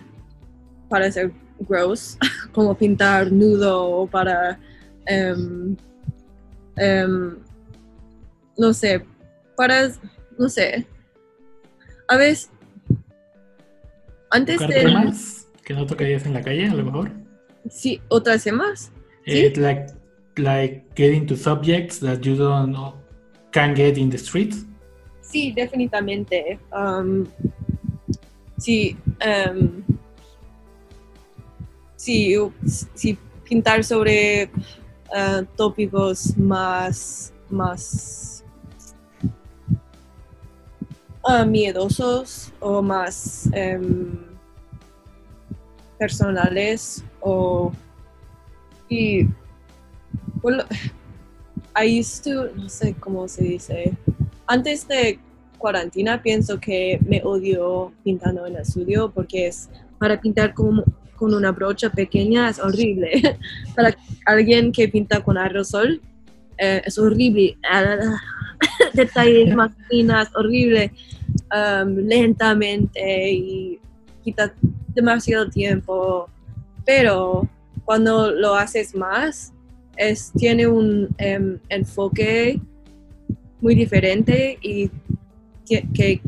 para 0.89 1.07
hacer 1.09 1.31
gross, 1.69 2.17
como 2.53 2.75
pintar 2.75 3.31
nudo 3.31 3.87
o 3.87 4.07
para, 4.07 4.59
em, 5.05 5.77
no 8.57 8.73
sé, 8.73 9.05
para, 9.59 9.91
no 10.39 10.49
sé, 10.49 10.87
a 12.09 12.17
veces, 12.17 12.51
antes 14.31 14.59
de, 14.59 14.69
temas 14.69 15.47
que 15.63 15.75
no 15.75 15.85
tocarías 15.85 16.25
en 16.25 16.33
la 16.33 16.41
calle, 16.41 16.67
a 16.67 16.75
lo 16.75 16.85
mejor. 16.85 17.22
Sí, 17.71 18.01
otras 18.09 18.45
temas, 18.45 18.91
Eh, 19.25 19.53
like, 19.57 19.87
like 20.37 20.85
getting 20.97 21.27
to 21.27 21.37
subjects 21.37 21.99
that 22.01 22.25
you 22.25 22.37
don't 22.37 22.77
can 23.53 23.75
get 23.75 23.97
in 23.97 24.11
the 24.11 24.19
streets. 24.19 24.65
Sí, 25.21 25.53
definitivamente. 25.53 26.59
Um, 26.73 27.27
sí, 28.59 28.97
um, 29.25 29.83
sí, 31.97 32.37
sí, 32.95 33.17
pintar 33.49 33.85
sobre 33.85 34.51
uh, 35.15 35.45
tópicos 35.57 36.37
más, 36.37 37.33
más 37.49 38.45
uh, 41.23 41.47
miedosos 41.47 42.53
o 42.61 42.83
más 42.83 43.49
em, 43.53 44.19
personales 45.99 47.05
o 47.23 47.73
y 48.89 49.27
well, 50.43 50.65
I 51.75 52.01
used 52.01 52.25
to, 52.25 52.55
no 52.55 52.69
sé 52.69 52.95
cómo 52.95 53.29
se 53.29 53.45
dice, 53.45 53.97
antes 54.47 54.87
de 54.87 55.19
cuarentena 55.57 56.21
pienso 56.21 56.61
que 56.61 56.99
me 57.07 57.23
odio 57.25 57.93
pintando 58.05 58.47
en 58.47 58.57
el 58.57 58.63
estudio 58.63 59.11
porque 59.11 59.47
es 59.47 59.71
para 59.99 60.21
pintar 60.21 60.53
con, 60.53 60.85
con 61.17 61.33
una 61.33 61.53
brocha 61.53 61.89
pequeña 61.89 62.51
es 62.51 62.59
horrible. 62.59 63.39
para 63.77 63.97
alguien 64.27 64.73
que 64.73 64.89
pinta 64.89 65.23
con 65.23 65.39
aerosol 65.39 66.03
eh, 66.59 66.83
es 66.85 66.99
horrible. 66.99 67.57
Detalles 68.93 69.55
más 69.57 69.73
finas, 69.89 70.29
horrible. 70.35 70.93
um, 71.55 71.97
lentamente 72.07 73.33
y 73.33 73.79
quita 74.25 74.53
demasiado 74.89 75.49
tiempo. 75.49 76.29
Pero 76.85 77.49
cuando 77.85 78.31
lo 78.31 78.55
haces 78.55 78.95
más, 78.95 79.53
es, 79.97 80.33
tiene 80.33 80.67
un 80.67 81.09
em, 81.19 81.59
enfoque 81.69 82.61
muy 83.61 83.75
diferente 83.75 84.59
y 84.61 84.91
que 85.69 86.21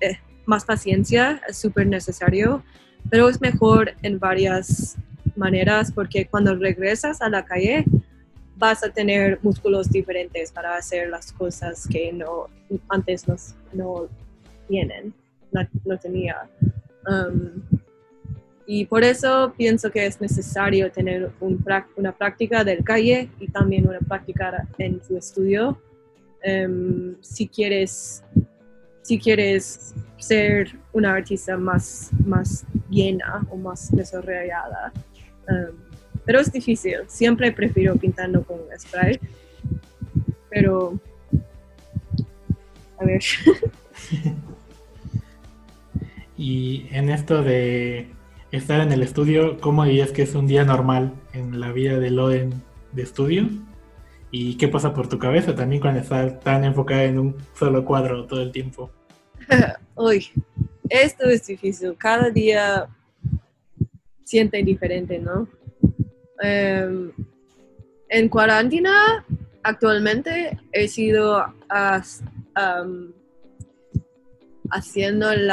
eh, 0.00 0.18
más 0.46 0.64
paciencia 0.64 1.40
es 1.48 1.58
súper 1.58 1.86
necesario, 1.86 2.62
pero 3.10 3.28
es 3.28 3.40
mejor 3.40 3.94
en 4.02 4.18
varias 4.18 4.96
maneras 5.36 5.92
porque 5.92 6.26
cuando 6.26 6.54
regresas 6.54 7.20
a 7.22 7.28
la 7.28 7.44
calle 7.44 7.84
vas 8.56 8.82
a 8.82 8.90
tener 8.90 9.38
músculos 9.42 9.88
diferentes 9.90 10.50
para 10.50 10.76
hacer 10.76 11.08
las 11.08 11.32
cosas 11.32 11.86
que 11.86 12.12
no 12.12 12.48
antes 12.88 13.28
no, 13.28 13.36
no 13.72 14.08
tienen, 14.68 15.14
no, 15.52 15.66
no 15.84 15.98
tenía. 15.98 16.36
Um, 17.06 17.62
y 18.70 18.84
por 18.84 19.02
eso 19.02 19.54
pienso 19.56 19.90
que 19.90 20.04
es 20.04 20.20
necesario 20.20 20.92
tener 20.92 21.30
una 21.96 22.12
práctica 22.12 22.62
del 22.64 22.84
calle 22.84 23.30
y 23.40 23.48
también 23.48 23.88
una 23.88 23.98
práctica 23.98 24.68
en 24.76 25.00
tu 25.00 25.16
estudio 25.16 25.80
em, 26.42 27.16
si 27.22 27.48
quieres 27.48 28.22
si 29.00 29.18
quieres 29.18 29.94
ser 30.18 30.76
una 30.92 31.14
artista 31.14 31.56
más, 31.56 32.10
más 32.26 32.66
llena 32.90 33.46
o 33.48 33.56
más 33.56 33.90
desarrollada. 33.90 34.92
Em, 35.48 35.74
pero 36.26 36.40
es 36.40 36.52
difícil. 36.52 36.98
Siempre 37.06 37.50
prefiero 37.52 37.96
pintando 37.96 38.42
con 38.44 38.58
spray. 38.78 39.18
Pero, 40.50 41.00
a 42.98 43.04
ver, 43.06 43.22
Y 46.38 46.86
en 46.92 47.08
esto 47.08 47.42
de 47.42 48.08
estar 48.50 48.80
en 48.80 48.92
el 48.92 49.02
estudio, 49.02 49.58
¿cómo 49.60 49.84
dirías 49.84 50.10
que 50.10 50.22
es 50.22 50.34
un 50.34 50.46
día 50.46 50.64
normal 50.64 51.12
en 51.32 51.60
la 51.60 51.72
vida 51.72 51.98
de 51.98 52.10
Loden 52.10 52.62
de 52.92 53.02
estudio? 53.02 53.48
¿Y 54.30 54.56
qué 54.56 54.68
pasa 54.68 54.94
por 54.94 55.08
tu 55.08 55.18
cabeza 55.18 55.54
también 55.54 55.80
cuando 55.80 56.00
estás 56.00 56.40
tan 56.40 56.64
enfocada 56.64 57.04
en 57.04 57.18
un 57.18 57.36
solo 57.54 57.84
cuadro 57.84 58.26
todo 58.26 58.42
el 58.42 58.52
tiempo? 58.52 58.90
uy, 59.96 60.26
esto 60.88 61.24
es 61.24 61.46
difícil. 61.46 61.96
Cada 61.96 62.30
día 62.30 62.88
siente 64.24 64.62
diferente, 64.62 65.18
¿no? 65.18 65.48
Em, 66.40 67.12
en 68.08 68.28
cuarentena, 68.28 69.24
actualmente 69.62 70.58
he 70.72 70.88
sido 70.88 71.44
haciendo 74.70 75.32
el 75.32 75.50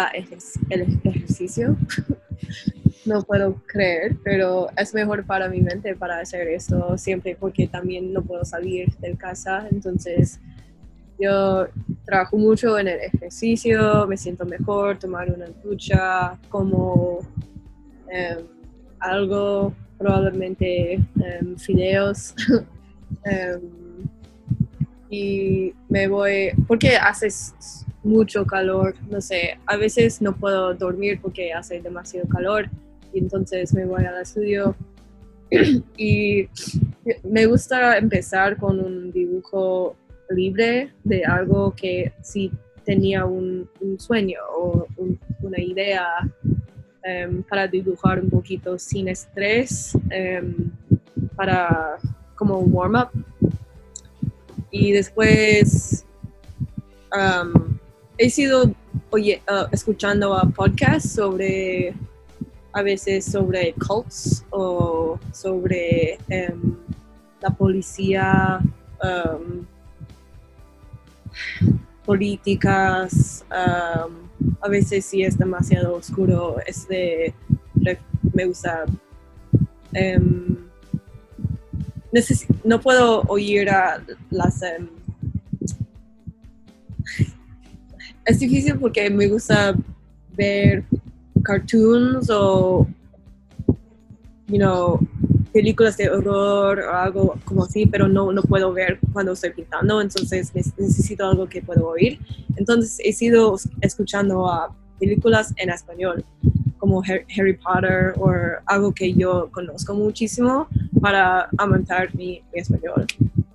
ejercicio. 1.03 1.77
no 3.06 3.22
puedo 3.24 3.56
creer, 3.68 4.18
pero 4.24 4.68
es 4.78 4.93
mejor 4.93 5.26
para 5.26 5.47
mi 5.47 5.62
mente 5.62 5.95
para 5.95 6.20
hacer 6.20 6.47
esto 6.47 6.97
siempre 6.97 7.36
porque 7.39 7.68
también 7.68 8.12
no 8.12 8.22
puedo 8.22 8.43
salir 8.45 8.95
de 8.97 9.16
casa. 9.16 9.68
Entonces, 9.72 10.39
yo 11.20 11.68
trabajo 12.06 12.38
mucho 12.38 12.78
en 12.78 12.88
el 12.88 12.99
ejercicio, 12.99 14.06
me 14.08 14.18
siento 14.18 14.45
mejor, 14.45 14.97
tomar 14.97 15.32
una 15.32 15.47
ducha, 15.64 16.38
como 16.49 17.20
em, 18.10 18.45
algo, 18.99 19.74
probablemente 19.97 20.93
em, 20.93 21.58
fideos. 21.58 22.34
Em, 23.24 23.62
y 25.10 25.74
me 25.89 26.08
voy, 26.08 26.51
porque 26.68 26.97
hace 26.97 27.28
mucho 28.03 28.45
calor, 28.45 28.95
no 29.10 29.22
sé, 29.22 29.58
a 29.66 29.78
veces 29.78 30.22
no 30.22 30.36
puedo 30.36 30.74
dormir 30.74 31.20
porque 31.22 31.53
hace 31.53 31.82
demasiado 31.82 32.28
calor 32.28 32.70
y 33.16 33.20
entonces 33.20 33.74
me 33.74 33.86
voy 33.86 34.03
al 34.03 34.22
estudio 34.22 34.76
y 35.97 36.47
me 37.24 37.45
gusta 37.45 37.97
empezar 37.97 38.57
con 38.57 38.80
un 38.80 39.11
dibujo 39.11 39.95
libre 40.30 40.91
de 41.03 41.24
algo 41.24 41.74
que 41.74 42.11
sí 42.22 42.51
tenía 42.84 43.26
un, 43.26 43.70
sueño 43.97 44.39
o 44.53 44.86
un- 44.97 45.18
una 45.41 45.61
idea 45.61 46.05
em, 47.03 47.41
para 47.43 47.68
dibujar 47.68 48.20
un 48.20 48.30
poquito 48.30 48.78
sin 48.78 49.07
estrés, 49.07 49.97
em, 50.09 50.72
para 51.36 51.97
como 52.36 52.59
un 52.59 52.74
warm-up. 52.74 53.09
Y 54.72 54.91
después 54.91 56.05
he 58.18 58.30
sido 58.30 58.74
oye, 59.11 59.41
ah, 59.47 59.68
escuchando 59.72 60.34
a 60.34 60.43
podcasts 60.49 61.13
sobre, 61.13 61.93
a 62.76 62.82
veces 62.84 63.23
sobre 63.23 63.73
cults 63.73 64.43
o 64.51 65.17
sobre 65.32 66.17
em, 66.28 66.76
la 67.41 67.49
policía, 67.49 68.59
am, 69.01 69.65
políticas, 72.05 73.45
am, 73.49 74.30
a 74.61 74.67
veces 74.67 75.05
si 75.05 75.23
es 75.23 75.38
demasiado 75.38 75.95
oscuro, 75.95 76.57
es 76.67 76.86
de, 76.89 77.34
me 78.34 78.45
gusta, 78.45 78.86
em, 79.93 80.57
necesi- 82.11 82.53
no 82.65 82.80
puedo 82.82 83.21
oír 83.28 83.69
a 83.69 84.03
las, 84.32 84.61
em, 84.63 84.89
es 88.26 88.39
difícil 88.39 88.78
porque 88.80 89.09
me 89.09 89.28
gusta 89.28 89.73
ver 90.36 90.84
cartoons 91.45 92.29
o, 92.29 92.87
you 94.47 94.57
know, 94.57 94.99
películas 95.53 95.95
de 95.95 96.09
horror 96.09 96.79
o 96.79 96.91
algo 96.93 97.39
como 97.45 97.63
así, 97.63 97.85
pero 97.85 98.09
no, 98.09 98.31
no 98.33 98.41
puedo 98.41 98.73
ver 98.73 98.99
cuando 99.13 99.31
estoy 99.31 99.51
pintando, 99.51 100.01
entonces 100.01 100.53
ne- 100.53 100.63
necesito 100.77 101.25
algo 101.25 101.47
que 101.47 101.61
puedo 101.61 101.87
oír. 101.87 102.19
Entonces 102.57 102.97
he 103.03 103.13
sido 103.13 103.55
escuchando 103.79 104.47
a 104.51 104.75
películas 104.99 105.53
en 105.57 105.69
español, 105.69 106.25
como 106.77 107.01
Harry 107.01 107.53
Potter 107.57 108.13
o 108.17 108.31
algo 108.65 108.93
que 108.93 109.13
yo 109.13 109.49
conozco 109.51 109.93
muchísimo 109.93 110.67
para 111.01 111.49
aumentar 111.57 112.13
mi, 112.15 112.41
español. 112.53 113.05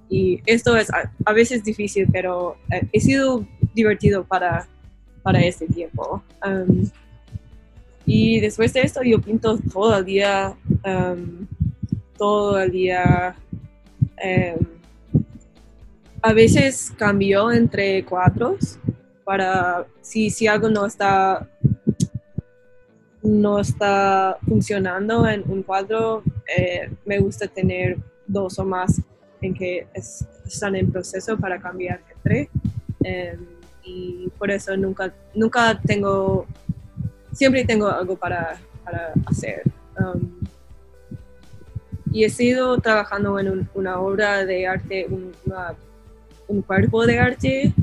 Y 0.09 0.41
esto 0.47 0.77
es 0.77 0.89
a, 0.91 1.33
veces 1.33 1.63
difícil, 1.63 2.09
pero 2.11 2.57
eh, 2.73 2.89
he 2.93 3.01
sido 3.01 3.47
divertido 3.75 4.25
para, 4.25 4.67
para 5.23 5.41
este 5.41 5.67
tiempo. 5.67 6.23
Um, 6.45 6.91
y 8.13 8.41
después 8.41 8.73
de 8.73 8.81
esto 8.81 9.03
yo 9.03 9.21
pinto 9.21 9.59
todo 9.73 9.99
el 9.99 10.05
día, 10.05 10.57
um, 10.85 11.47
todo 12.19 12.61
el 12.61 12.73
día. 12.73 13.37
Um, 14.03 14.67
a 16.23 16.33
veces 16.35 16.93
cambio 16.99 17.51
entre 17.51 18.05
cuadros 18.05 18.79
para 19.25 19.87
si, 20.03 20.29
si 20.29 20.47
algo 20.47 20.69
no 20.69 20.85
está 20.85 21.49
no 23.23 23.61
está 23.61 24.39
funcionando 24.47 25.27
en 25.29 25.45
un 25.47 25.63
cuadro, 25.63 26.23
eh, 26.57 26.91
me 27.05 27.21
gusta 27.21 27.47
tener 27.47 27.97
dos 28.27 28.59
o 28.59 28.65
más 28.65 29.01
en 29.41 29.55
que 29.55 29.87
están 30.47 30.75
en 30.75 30.91
proceso 30.91 31.37
para 31.39 31.61
cambiar 31.61 32.01
entre. 32.17 32.51
Em, 33.05 33.47
y 33.85 34.29
por 34.39 34.51
eso 34.51 34.77
nunca, 34.77 35.15
nunca 35.35 35.81
tengo, 35.87 36.47
siempre 37.33 37.65
tengo 37.65 37.89
algo 37.89 38.17
para, 38.17 38.59
para 38.85 39.13
hacer. 39.27 39.63
Um, 39.99 40.41
y 42.13 42.25
he 42.25 42.31
sido 42.31 42.79
trabajando 42.79 43.39
en 43.39 43.69
una 43.75 44.01
obra 44.01 44.45
de 44.45 44.67
arte, 44.67 45.07
un, 45.09 45.33
un 46.49 46.63
cuerpo 46.63 47.07
de 47.07 47.19
arte, 47.19 47.75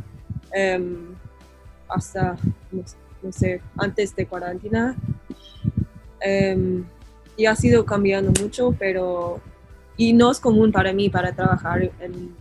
um, 0.77 1.15
hasta, 1.87 2.35
no 2.71 3.31
sé, 3.31 3.61
antes 3.77 4.15
de 4.15 4.25
cuarentena. 4.25 4.95
Em, 6.19 6.83
y 7.37 7.45
ha 7.45 7.55
sido 7.55 7.85
cambiando 7.85 8.31
mucho, 8.41 8.75
pero 8.77 9.39
y 9.95 10.13
no 10.13 10.31
es 10.31 10.39
común 10.39 10.71
para 10.71 10.93
mí 10.93 11.09
para 11.09 11.33
trabajar 11.33 11.83
en 11.99 12.35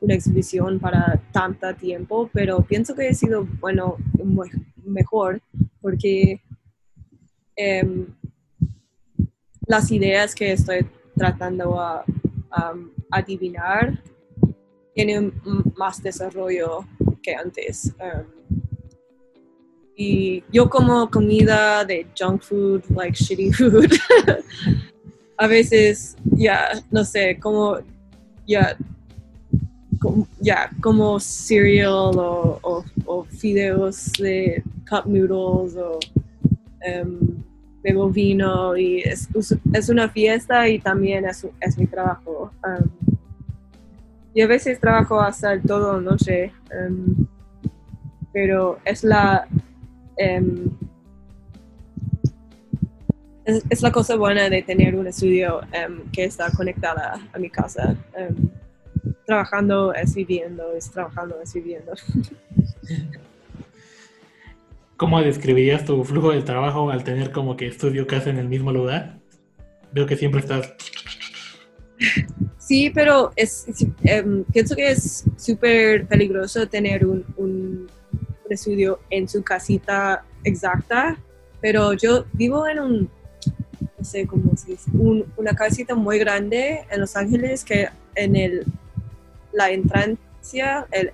una 0.00 0.14
exhibición 0.14 0.78
para 0.78 1.20
tanto 1.32 1.74
tiempo, 1.74 2.30
pero 2.32 2.60
pienso 2.62 2.94
que 2.94 3.08
ha 3.08 3.14
sido 3.14 3.46
bueno, 3.60 3.96
mejor, 4.88 5.40
porque 5.80 6.40
em, 7.56 8.06
las 9.66 9.90
ideas 9.90 10.34
que 10.34 10.52
estoy 10.52 10.86
tratando 11.16 11.78
a, 11.80 12.04
adivinar 13.10 14.02
tienen 14.94 15.32
más 15.76 16.02
desarrollo 16.02 16.80
que 17.22 17.34
antes. 17.34 17.94
Em, 17.98 18.26
y 19.96 20.44
yo 20.52 20.70
como 20.70 21.10
comida 21.10 21.84
de 21.84 22.06
junk 22.16 22.42
food, 22.42 22.84
like 22.90 23.16
shitty 23.16 23.52
food. 23.58 23.92
a 25.36 25.46
veces, 25.46 26.16
ya, 26.36 26.82
no 26.90 27.04
sé, 27.04 27.38
como, 27.38 27.78
ya, 28.46 28.76
ya, 30.40 30.70
como 30.80 31.18
cereal 31.20 32.18
o, 32.18 32.84
o, 33.06 33.24
fideos 33.24 34.12
de 34.12 34.62
cup 34.88 35.06
noodles 35.06 35.76
o 35.76 35.98
um, 37.02 37.42
de 37.82 37.92
bovino 37.94 38.76
y 38.76 39.00
es, 39.00 39.28
es, 39.72 39.88
una 39.88 40.08
fiesta 40.08 40.68
y 40.68 40.78
también 40.78 41.24
es, 41.26 41.46
es 41.60 41.78
mi 41.78 41.86
trabajo. 41.86 42.52
Um, 42.64 42.88
y 44.34 44.42
a 44.42 44.46
veces 44.46 44.78
trabajo 44.78 45.20
hasta 45.20 45.60
todo 45.60 46.00
noche, 46.00 46.52
um, 46.72 47.26
pero 48.32 48.78
es 48.84 49.02
la 49.02 49.48
Em, 50.18 50.68
es, 53.44 53.82
la 53.82 53.92
cosa 53.92 54.16
buena 54.16 54.50
de 54.50 54.62
tener 54.62 54.94
un 54.96 55.06
estudio 55.06 55.60
em, 55.72 56.10
que 56.10 56.24
está 56.24 56.50
conectada 56.50 57.20
a 57.32 57.38
mi 57.38 57.48
casa. 57.48 57.96
Em, 59.08 59.14
trabajando 59.26 59.94
es 59.94 60.14
viviendo, 60.14 60.72
es 60.72 60.90
trabajando 60.90 61.40
es 61.42 61.52
viviendo. 61.54 61.92
¿Cómo 64.96 65.20
describirías 65.20 65.84
tu 65.84 66.02
flujo 66.04 66.32
de 66.32 66.42
trabajo 66.42 66.90
al 66.90 67.04
tener 67.04 67.30
como 67.30 67.56
que 67.56 67.68
estudio 67.68 68.06
casa 68.06 68.30
en 68.30 68.38
el 68.38 68.48
mismo 68.48 68.72
lugar? 68.72 69.18
Veo 69.92 70.06
que 70.06 70.16
siempre 70.16 70.40
estás... 70.40 70.74
Sí, 72.58 72.90
pero 72.90 73.32
es, 73.34 73.66
pienso 74.52 74.76
que 74.76 74.90
es 74.90 75.24
súper 75.36 76.06
peligroso 76.06 76.68
tener 76.68 77.06
un 77.06 77.88
estudio 78.50 79.00
en 79.10 79.28
su 79.28 79.42
casita 79.42 80.24
exacta, 80.44 81.16
pero 81.60 81.92
yo 81.94 82.24
vivo 82.32 82.66
en 82.66 82.78
un, 82.78 83.10
no 83.98 84.04
sé 84.04 84.26
cómo 84.26 84.56
se 84.56 84.72
dice, 84.72 84.90
una 85.36 85.54
casita 85.54 85.94
muy 85.94 86.18
grande 86.18 86.84
en 86.90 87.00
Los 87.00 87.16
Ángeles 87.16 87.64
que 87.64 87.88
en 88.14 88.36
el, 88.36 88.64
la 89.58 89.72
entrancia, 89.72 90.86
el, 90.92 91.10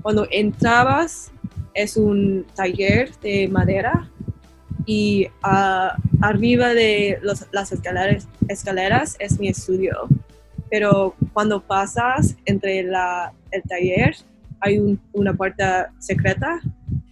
cuando 0.00 0.26
entrabas 0.30 1.30
es 1.74 1.98
un 1.98 2.46
taller 2.54 3.12
de 3.20 3.48
madera 3.48 4.10
y 4.86 5.28
arriba 6.22 6.68
de 6.72 7.18
las 7.52 7.72
escaleras, 8.48 9.16
es 9.18 9.38
mi 9.38 9.48
estudio. 9.48 10.08
Pero 10.70 11.14
cuando 11.34 11.60
pasas 11.60 12.34
entre 12.46 12.80
el 12.80 12.92
taller 13.68 14.16
hay 14.60 14.98
una 15.12 15.34
puerta 15.34 15.92
secreta 15.98 16.60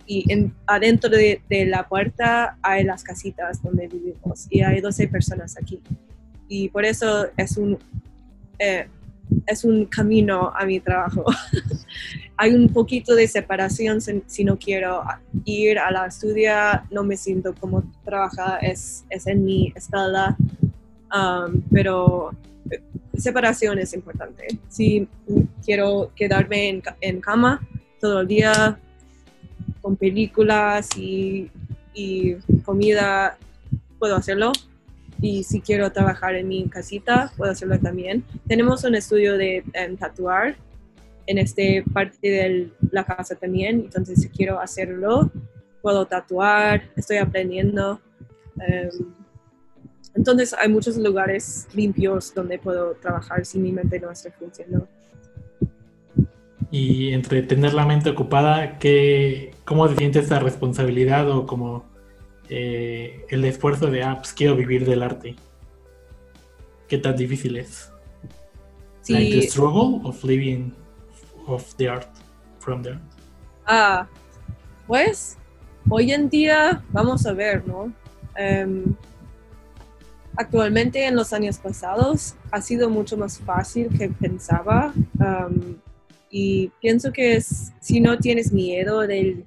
y 0.06 0.24
adentro 0.66 1.10
de, 1.10 1.42
la 1.66 1.86
puerta 1.86 2.56
hay 2.62 2.84
las 2.84 3.04
casitas 3.04 3.62
donde 3.62 3.86
vivimos 3.86 4.46
y 4.48 4.62
hay 4.62 4.80
12 4.80 5.08
personas 5.08 5.58
aquí. 5.60 5.78
Y 6.48 6.70
por 6.70 6.86
eso 6.86 7.26
es 7.36 7.58
un, 7.58 7.78
eh, 8.58 8.88
es 9.46 9.64
un 9.64 9.86
camino 9.86 10.52
a 10.54 10.64
mi 10.64 10.80
trabajo. 10.80 11.24
hay 12.36 12.54
un 12.54 12.68
poquito 12.68 13.14
de 13.14 13.26
separación 13.26 14.00
si, 14.00 14.44
no 14.44 14.58
quiero 14.58 15.02
ir 15.44 15.78
a 15.78 15.90
la 15.90 16.06
estudio, 16.06 16.52
no 16.90 17.02
me 17.02 17.16
siento 17.16 17.54
como 17.54 17.82
trabajar, 18.04 18.64
es, 18.64 19.04
es 19.10 19.26
en 19.26 19.44
mi 19.44 19.72
escala, 19.74 20.36
um, 21.12 21.60
pero 21.72 22.30
separación 23.16 23.78
es 23.78 23.92
importante. 23.94 24.46
Si 24.68 25.08
quiero 25.64 26.12
quedarme 26.14 26.80
en, 27.00 27.20
cama 27.20 27.66
todo 28.00 28.20
el 28.20 28.28
día 28.28 28.78
con 29.82 29.96
películas 29.96 30.88
y, 30.96 31.50
comida, 32.64 33.36
puedo 33.98 34.14
hacerlo. 34.14 34.52
Y 35.20 35.42
si 35.42 35.60
quiero 35.60 35.90
trabajar 35.90 36.34
en 36.36 36.48
mi 36.48 36.68
casita, 36.68 37.32
puedo 37.36 37.50
hacerlo 37.50 37.78
también. 37.78 38.24
Tenemos 38.46 38.84
un 38.84 38.94
estudio 38.94 39.36
de 39.36 39.64
tatuar 39.98 40.56
en 41.26 41.38
esta 41.38 41.62
parte 41.92 42.28
de 42.28 42.68
la 42.90 43.04
casa 43.04 43.34
también. 43.34 43.80
Entonces, 43.80 44.22
si 44.22 44.28
quiero 44.28 44.60
hacerlo, 44.60 45.30
puedo 45.82 46.06
tatuar, 46.06 46.82
estoy 46.96 47.16
aprendiendo. 47.16 48.00
Em, 48.60 48.90
entonces 50.14 50.54
hay 50.54 50.68
muchos 50.68 50.96
lugares 50.96 51.68
limpios 51.74 52.34
donde 52.34 52.58
puedo 52.58 52.94
trabajar 52.94 53.44
si 53.44 53.58
mi 53.58 53.72
mente 53.72 54.00
no 54.00 54.10
está 54.10 54.30
funcionando. 54.32 54.88
Y 56.70 57.12
entre 57.12 57.42
tener 57.42 57.72
la 57.72 57.86
mente 57.86 58.10
ocupada, 58.10 58.78
¿qué, 58.78 59.52
¿cómo 59.64 59.88
se 59.88 59.96
siente 59.96 60.18
esta 60.18 60.38
responsabilidad 60.38 61.30
o 61.30 61.46
como 61.46 61.84
eh, 62.48 63.24
el 63.28 63.44
esfuerzo 63.44 63.86
de, 63.88 64.02
ah, 64.02 64.16
pues 64.18 64.32
quiero 64.32 64.56
vivir 64.56 64.84
del 64.84 65.02
arte? 65.02 65.36
¿Qué 66.88 66.98
tan 66.98 67.16
difícil 67.16 67.56
es? 67.56 67.92
Sí. 69.02 69.12
Like 69.12 69.40
the 69.40 69.46
struggle 69.48 70.00
of 70.08 70.22
living 70.24 70.72
of 71.46 71.74
the 71.76 71.88
art, 71.88 72.08
from 72.58 72.82
the 72.82 72.90
art. 72.90 73.02
Ah, 73.66 74.08
pues 74.86 75.36
hoy 75.90 76.12
en 76.12 76.28
día 76.28 76.82
vamos 76.90 77.26
a 77.26 77.32
ver, 77.32 77.66
¿no? 77.66 77.92
Em, 78.36 78.94
actualmente 80.36 81.04
en 81.04 81.16
los 81.16 81.32
años 81.32 81.58
pasados 81.58 82.34
ha 82.50 82.60
sido 82.60 82.88
mucho 82.88 83.16
más 83.16 83.38
fácil 83.38 83.88
que 83.96 84.08
pensaba 84.08 84.92
um, 85.18 85.76
y 86.30 86.68
pienso 86.80 87.12
que 87.12 87.36
es, 87.36 87.72
si 87.80 88.00
no 88.00 88.18
tienes 88.18 88.52
miedo 88.52 89.00
del, 89.00 89.44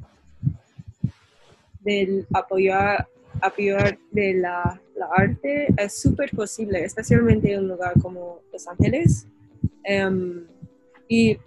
del 1.84 2.26
apoyar, 2.34 3.08
apoyar 3.42 3.98
de 4.12 4.36
la, 4.36 4.80
arte, 5.18 5.74
es 5.78 6.00
súper 6.00 6.30
posible, 6.30 6.84
especialmente 6.84 7.52
en 7.52 7.62
un 7.62 7.70
lugar 7.70 7.94
como 8.00 8.42
Los 8.54 8.68
Ángeles. 8.68 9.28
Um, 9.90 10.46
y 11.08 11.40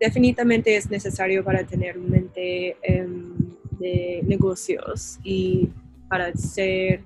definitivamente 0.00 0.76
es 0.76 0.90
necesario 0.90 1.44
para 1.44 1.64
tener 1.64 1.96
mente 1.96 2.76
um, 2.88 3.36
de 3.78 4.20
negocios 4.26 5.18
y 5.22 5.68
para 6.08 6.34
ser 6.34 7.02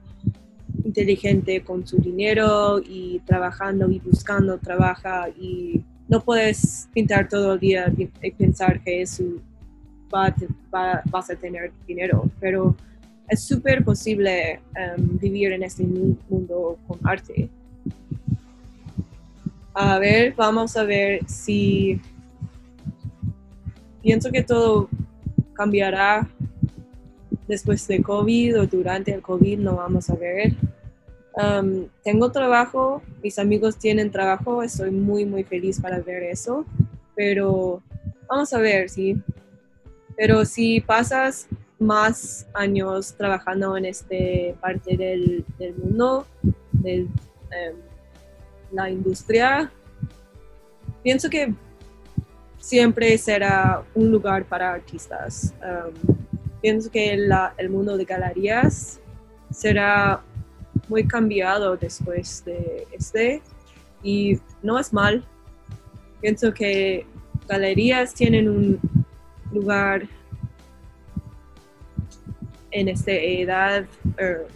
inteligente 0.85 1.63
con 1.63 1.87
su 1.87 1.99
dinero 1.99 2.81
y 2.85 3.21
trabajando 3.27 3.91
y 3.91 3.99
buscando 3.99 4.59
trabaja 4.59 5.29
y 5.29 5.85
no 6.09 6.23
puedes 6.25 6.89
pintar 6.93 7.29
todo 7.29 7.55
el 7.55 7.61
día 7.61 7.93
y 7.97 8.31
pensar 8.33 8.83
que 8.83 9.03
eso 9.03 9.25
va, 10.13 11.03
vas 11.11 11.31
a 11.31 11.37
tener 11.37 11.73
dinero, 11.87 12.31
pero 12.41 12.77
es 13.29 13.41
súper 13.41 13.85
posible 13.85 14.61
em, 14.75 15.19
vivir 15.19 15.53
en 15.53 15.63
este 15.63 15.85
mundo 15.85 16.79
con 16.87 16.99
arte. 17.05 17.49
A 19.75 19.99
ver, 19.99 20.35
vamos 20.37 20.77
a 20.77 20.85
ver 20.85 21.27
si 21.27 22.01
pienso 24.03 24.31
que 24.31 24.43
todo 24.43 24.89
cambiará 25.55 26.29
después 27.49 27.87
de 27.89 28.03
COVID 28.03 28.61
o 28.61 28.67
durante 28.67 29.15
el 29.15 29.23
COVID, 29.23 29.59
no 29.59 29.77
vamos 29.77 30.11
a 30.11 30.15
ver. 30.15 30.55
Um, 31.35 31.87
tengo 32.05 32.31
trabajo, 32.31 33.03
mis 33.23 33.39
amigos 33.39 33.79
tienen 33.79 34.11
trabajo, 34.11 34.63
estoy 34.63 34.91
muy, 34.91 35.25
muy 35.25 35.45
feliz 35.45 35.81
para 35.81 36.01
ver 36.01 36.23
eso, 36.25 36.67
pero 37.15 37.83
vamos 38.29 38.53
a 38.53 38.59
ver, 38.59 38.91
sí. 38.91 39.17
Pero 40.17 40.45
si 40.45 40.81
pasas 40.81 41.49
más 41.79 42.47
años 42.55 43.15
trabajando 43.17 43.77
en 43.77 43.87
este 43.87 44.55
parte 44.61 44.97
del, 44.97 45.45
mundo, 45.77 46.27
de 46.73 47.01
em, 47.51 47.77
la 48.71 48.91
industria, 48.91 49.71
pienso 51.03 51.29
que 51.29 51.53
siempre 52.59 53.19
será 53.19 53.83
un 53.95 54.11
lugar 54.11 54.45
para 54.45 54.73
artistas. 54.73 55.53
Um, 55.63 56.17
pienso 56.61 56.91
que 56.91 57.13
el 57.13 57.71
mundo 57.71 57.97
de 57.97 58.05
galerías 58.05 59.01
será 59.51 60.23
muy 60.89 61.07
cambiado 61.07 61.77
después 61.77 62.45
de 62.45 62.87
este 62.93 63.43
y 64.03 64.39
no 64.63 64.79
es 64.79 64.93
mal. 64.93 65.25
Pienso 66.21 66.55
que 66.55 67.05
galerías 67.49 68.15
tienen 68.15 68.49
un 68.49 68.81
lugar 69.53 70.09
en 72.71 72.89
esta 72.89 73.13
edad 73.13 73.85
er, 74.17 74.47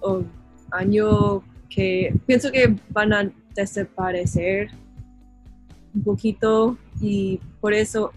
o, 0.00 0.22
año 0.70 1.42
que 1.68 2.14
pienso 2.26 2.50
que 2.52 2.76
van 2.90 3.12
a 3.12 3.30
desaparecer 3.54 4.70
un 5.92 6.02
poquito 6.02 6.78
y 7.00 7.40
por 7.60 7.74
eso 7.74 8.12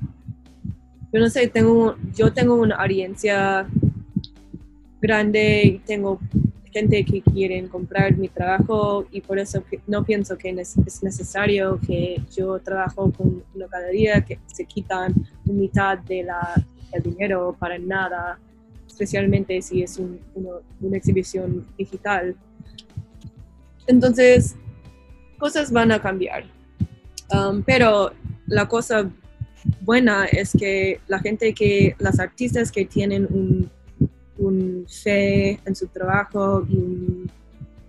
yo 1.12 1.20
no 1.20 1.30
sé 1.30 1.48
tengo 1.48 1.96
yo 2.16 2.32
tengo 2.32 2.56
una 2.56 2.76
audiencia 2.76 3.68
grande 5.02 5.64
y 5.66 5.80
tengo 5.80 6.20
gente 6.74 7.06
que 7.06 7.22
quieren 7.22 7.68
comprar 7.68 8.18
mi 8.18 8.28
trabajo 8.28 9.06
y 9.12 9.22
por 9.22 9.38
eso 9.38 9.64
no 9.88 10.04
pienso 10.04 10.38
que 10.38 10.50
es 10.50 11.04
necesario 11.04 11.80
que 11.86 12.20
yo 12.36 12.60
trabajo 12.60 13.12
con 13.12 13.44
una 13.54 13.68
galería 13.68 14.26
que 14.26 14.40
se 14.48 14.66
quitan 14.66 15.14
mitad 15.46 16.00
del 16.00 16.28
dinero 17.04 17.56
para 17.60 17.78
nada, 17.78 18.40
especialmente 18.88 19.62
si 19.62 19.84
es 19.84 20.00
una 20.82 20.98
exhibición 20.98 21.66
digital. 21.78 22.36
Entonces, 23.86 24.56
cosas 25.38 25.72
van 25.72 25.92
a 25.92 26.02
cambiar. 26.02 26.46
Um, 27.32 27.64
pero 27.64 28.12
la 28.48 28.68
cosa 28.68 29.10
buena 29.82 30.26
es 30.26 30.52
que 30.58 31.00
la 31.08 31.20
gente 31.20 31.54
que, 31.54 31.96
las 32.00 32.20
artistas 32.20 32.72
que 32.72 32.86
tienen 32.86 33.28
un 33.30 33.70
un 34.38 34.86
fe 34.88 35.60
en 35.66 35.76
su 35.76 35.88
trabajo 35.88 36.66
y 36.70 36.78
una 36.78 37.32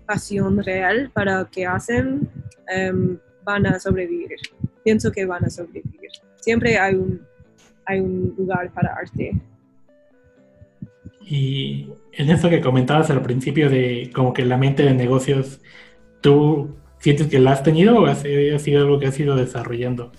pasión 0.06 0.62
real 0.62 1.10
para 1.12 1.40
lo 1.40 1.50
que 1.50 1.66
hacen, 1.66 2.28
em, 2.68 3.18
van 3.44 3.66
a 3.66 3.78
sobrevivir. 3.78 4.38
Pienso 4.82 5.10
que 5.10 5.24
van 5.24 5.44
a 5.44 5.50
sobrevivir. 5.50 6.10
Siempre 6.40 6.78
hay 6.78 6.94
un, 6.94 7.20
hay 7.86 8.00
un 8.00 8.34
lugar 8.36 8.70
para 8.72 8.94
arte. 8.94 9.32
Y 11.26 11.88
en 12.12 12.30
eso 12.30 12.50
que 12.50 12.60
comentabas 12.60 13.10
al 13.10 13.22
principio 13.22 13.70
de 13.70 14.10
como 14.14 14.32
que 14.32 14.44
la 14.44 14.58
mente 14.58 14.82
de 14.82 14.94
negocios, 14.94 15.60
¿tú 16.20 16.76
sientes 16.98 17.28
que 17.28 17.38
la 17.38 17.52
has 17.52 17.62
tenido 17.62 17.98
o 17.98 18.06
ha 18.06 18.14
sido 18.14 18.80
algo 18.80 18.98
que 18.98 19.06
has 19.06 19.18
ido 19.18 19.36
desarrollando? 19.36 20.12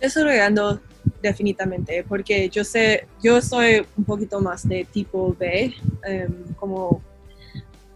Desarrollando 0.00 0.80
definitivamente, 1.22 2.04
porque 2.08 2.48
yo 2.48 2.64
sé, 2.64 3.06
yo 3.22 3.40
soy 3.40 3.86
un 3.96 4.04
poquito 4.04 4.40
más 4.40 4.68
de 4.68 4.84
tipo 4.84 5.34
B, 5.38 5.74
em, 6.04 6.54
como 6.56 7.02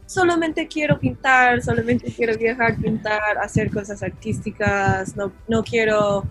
solamente 0.07 0.67
quiero 0.67 0.99
pintar, 0.99 1.63
solamente 1.63 2.13
quiero 2.13 2.37
viajar, 2.37 2.77
pintar, 2.77 3.39
hacer 3.39 3.71
cosas 3.71 4.03
artísticas, 4.03 5.17
no, 5.17 5.33
no 5.47 5.63
quiero 5.63 6.25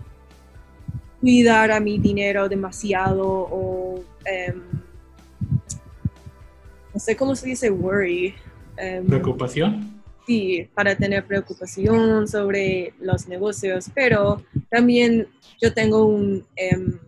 cuidar 1.20 1.70
a 1.70 1.80
mi 1.80 1.98
dinero 1.98 2.48
demasiado 2.48 3.26
o 3.26 4.02
em, 4.24 4.62
no 6.92 7.00
sé 7.00 7.16
cómo 7.16 7.34
se 7.34 7.46
dice 7.46 7.70
worry. 7.70 8.34
Em, 8.76 9.06
¿Preocupación? 9.06 10.00
para 10.74 10.94
tener 10.94 11.24
preocupación 11.24 12.28
sobre 12.28 12.94
los 13.00 13.26
negocios, 13.26 13.90
pero 13.94 14.42
también 14.70 15.26
yo 15.60 15.72
tengo 15.72 16.16
em, 16.56 16.98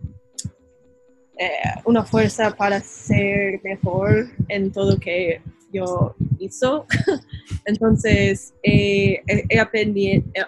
eh, 1.37 1.49
una 1.85 2.03
fuerza 2.03 2.51
para 2.51 2.79
ser 2.81 3.59
mejor 3.63 4.27
en 4.49 4.71
todo 4.71 4.99
que 4.99 5.41
yo 5.71 6.15
hizo. 6.39 6.85
Entonces, 7.65 8.53
he, 8.61 9.21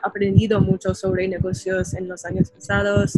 aprendido 0.03 0.61
mucho 0.61 0.93
sobre 0.93 1.27
negocios 1.27 1.93
en 1.95 2.07
los 2.07 2.23
años 2.25 2.51
pasados 2.51 3.15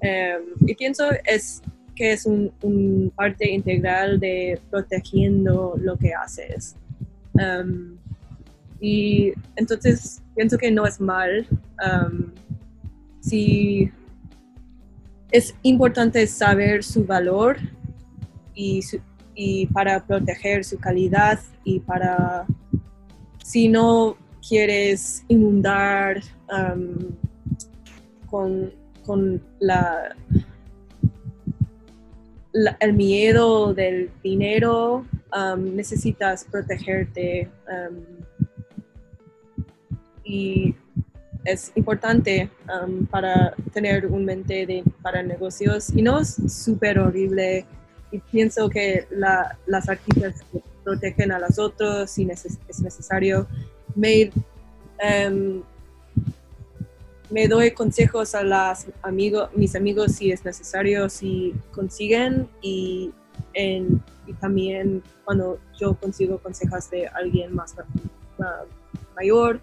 em, 0.00 0.42
y 0.66 0.74
pienso 0.74 1.06
es 1.24 1.62
que 1.96 2.12
es 2.12 2.26
un, 2.26 3.12
parte 3.16 3.50
integral 3.50 4.20
de 4.20 4.58
protegiendo 4.70 5.74
lo 5.80 5.96
que 5.96 6.12
haces. 6.12 6.76
Em, 7.38 7.96
y 8.80 9.32
entonces 9.56 10.22
pienso 10.34 10.56
que 10.58 10.70
no 10.70 10.86
es 10.86 11.00
mal. 11.00 11.46
Si 13.20 13.90
es 15.30 15.54
importante 15.62 16.26
saber 16.26 16.82
su 16.82 17.04
valor 17.04 17.58
y, 18.54 18.80
y, 19.34 19.66
para 19.66 20.04
proteger 20.04 20.64
su 20.64 20.78
calidad 20.78 21.38
y 21.64 21.80
para 21.80 22.46
si 23.44 23.68
no 23.68 24.16
quieres 24.46 25.24
inundar 25.28 26.20
um, 26.50 27.14
con, 28.26 28.72
con 29.04 29.42
la, 29.58 30.16
el 32.80 32.92
miedo 32.94 33.74
del 33.74 34.10
dinero, 34.22 35.06
necesitas 35.58 36.44
protegerte 36.44 37.48
y 40.24 40.74
es 41.44 41.72
importante 41.74 42.50
um, 42.68 43.06
para 43.06 43.54
tener 43.72 44.06
un 44.06 44.24
mente 44.24 44.66
de, 44.66 44.84
para 45.02 45.22
negocios. 45.22 45.90
Y 45.90 46.02
no 46.02 46.20
es 46.20 46.36
súper 46.48 46.98
horrible. 46.98 47.64
Y 48.12 48.18
pienso 48.18 48.68
que 48.68 49.06
las 49.10 49.88
artistas 49.88 50.44
protegen 50.84 51.32
a 51.32 51.38
los 51.38 51.58
otros 51.58 52.10
si 52.10 52.28
es 52.30 52.80
necesario. 52.80 53.46
Me, 53.94 54.30
um, 55.28 55.62
me 57.30 57.46
doy 57.46 57.70
consejos 57.70 58.34
a 58.34 58.42
las 58.42 58.86
amigos, 59.02 59.50
mis 59.54 59.76
amigos 59.76 60.12
si 60.12 60.32
es 60.32 60.44
necesario, 60.44 61.08
si 61.08 61.54
consiguen. 61.72 62.48
Y, 62.60 63.12
en, 63.54 64.02
y 64.26 64.32
también 64.34 65.02
cuando 65.24 65.58
yo 65.78 65.94
consigo 65.94 66.38
consejos 66.38 66.90
de 66.90 67.06
alguien 67.06 67.54
más 67.54 67.74
mayor, 69.16 69.60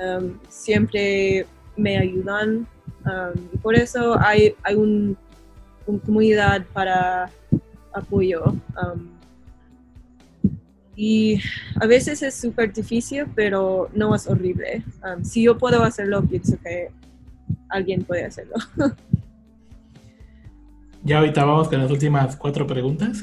Um, 0.00 0.38
siempre 0.48 1.46
me 1.76 1.96
ayudan 1.98 2.66
um, 3.04 3.40
y 3.52 3.56
por 3.58 3.74
eso 3.76 4.18
hay, 4.20 4.54
hay 4.62 4.74
una 4.74 5.14
comunidad 6.04 6.64
para 6.72 7.30
apoyo. 7.92 8.44
Um, 8.44 9.08
y 10.96 11.40
a 11.80 11.86
veces 11.86 12.22
es 12.22 12.34
súper 12.34 12.72
difícil, 12.72 13.26
pero 13.34 13.88
no 13.94 14.14
es 14.14 14.28
horrible. 14.28 14.84
si 15.22 15.42
yo 15.42 15.58
puedo 15.58 15.82
hacerlo, 15.82 16.22
pienso 16.22 16.56
que 16.62 16.88
alguien 17.68 18.04
puede 18.04 18.24
hacerlo. 18.24 18.54
Ya 21.06 21.18
ahorita 21.18 21.44
vamos 21.44 21.68
con 21.68 21.78
las 21.80 21.90
últimas 21.90 22.34
cuatro 22.34 22.66
preguntas. 22.66 23.20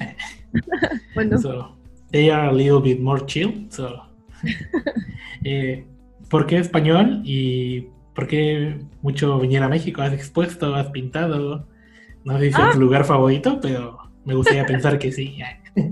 bueno. 1.16 1.76
they 2.12 2.30
are 2.30 2.50
a 2.50 2.54
little 2.54 2.80
bit 2.80 3.00
more 3.00 3.26
chill. 3.26 3.66
So, 3.70 4.04
eh, 5.44 5.84
¿Por 6.32 6.48
qué 6.48 6.60
español 6.60 7.22
y 7.26 7.90
por 8.16 8.26
qué 8.26 8.80
mucho 9.02 9.38
venir 9.38 9.62
a 9.62 9.68
México? 9.68 10.02
¿Has 10.02 10.14
expuesto, 10.14 10.74
has 10.74 10.88
pintado? 10.88 11.68
No 12.24 12.40
sé 12.40 12.46
si 12.46 12.48
es 12.48 12.56
tu 12.56 12.62
ah. 12.62 12.76
lugar 12.76 13.04
favorito, 13.04 13.60
pero 13.62 13.98
me 14.24 14.34
gustaría 14.34 14.66
pensar 14.66 14.98
que 14.98 15.12
sí. 15.12 15.38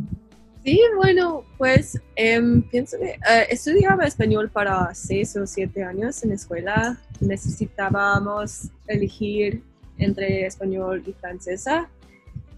Sí, 0.61 0.79
bueno, 0.97 1.45
pues 1.57 1.99
em, 2.17 2.61
pienso 2.61 2.97
que 2.99 3.11
eh, 3.11 3.47
estudiaba 3.49 4.03
español 4.03 4.49
para 4.49 4.93
seis 4.93 5.35
o 5.37 5.47
siete 5.47 5.83
años 5.83 6.21
en 6.21 6.29
la 6.29 6.35
escuela. 6.35 6.99
Necesitábamos 7.21 8.69
elegir 8.85 9.63
entre 9.97 10.45
español 10.45 11.01
y 11.07 11.13
francesa. 11.13 11.89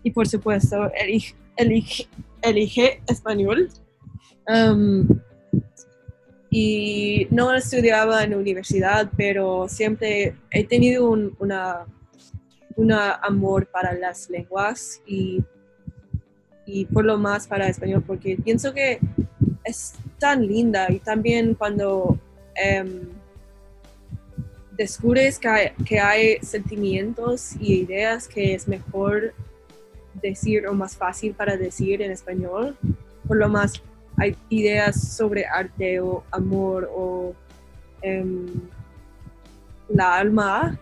Y 0.03 0.11
por 0.11 0.27
supuesto, 0.27 0.91
elige 1.55 3.01
español. 3.07 3.69
Um, 4.47 5.07
y 6.54 7.28
no 7.32 7.54
estudiaba 7.54 8.26
en 8.26 8.36
universidad, 8.36 9.10
pero 9.16 9.70
siempre 9.70 10.36
he 10.52 10.66
tenido 10.66 11.10
un 11.10 11.34
una, 11.39 11.86
una 12.76 13.14
amor 13.14 13.68
para 13.68 13.93
las 13.93 14.30
lenguas 14.30 15.02
y, 15.08 15.41
y 16.66 16.86
por 16.86 17.06
lo 17.06 17.18
más 17.18 17.47
para 17.47 17.70
español, 17.70 18.04
porque 18.06 18.36
pienso 18.36 18.74
que 18.74 18.99
es 19.64 19.93
tan 20.20 20.45
linda 20.45 20.91
y 20.91 20.99
también 20.99 21.56
cuando 21.56 22.20
em, 22.56 22.99
descubres 24.78 25.39
que 25.39 25.74
que 25.86 26.02
hay 26.02 26.38
sentimientos 26.41 27.54
y 27.62 27.76
ideas 27.76 28.28
que 28.28 28.56
es 28.56 28.68
mejor 28.68 29.34
decir 30.22 30.68
o 30.68 30.74
más 30.74 30.97
fácil 30.97 31.34
para 31.34 31.56
decir 31.56 32.02
en 32.02 32.12
español, 32.12 32.76
por 33.26 33.38
lo 33.38 33.47
más 33.47 33.82
hay 34.22 34.38
ideas 34.49 35.15
sobre 35.17 35.47
arte 35.47 35.99
o 35.99 36.24
amor 36.30 36.88
o 36.93 37.34
em, 38.03 38.45
la 39.89 40.17
alma. 40.17 40.80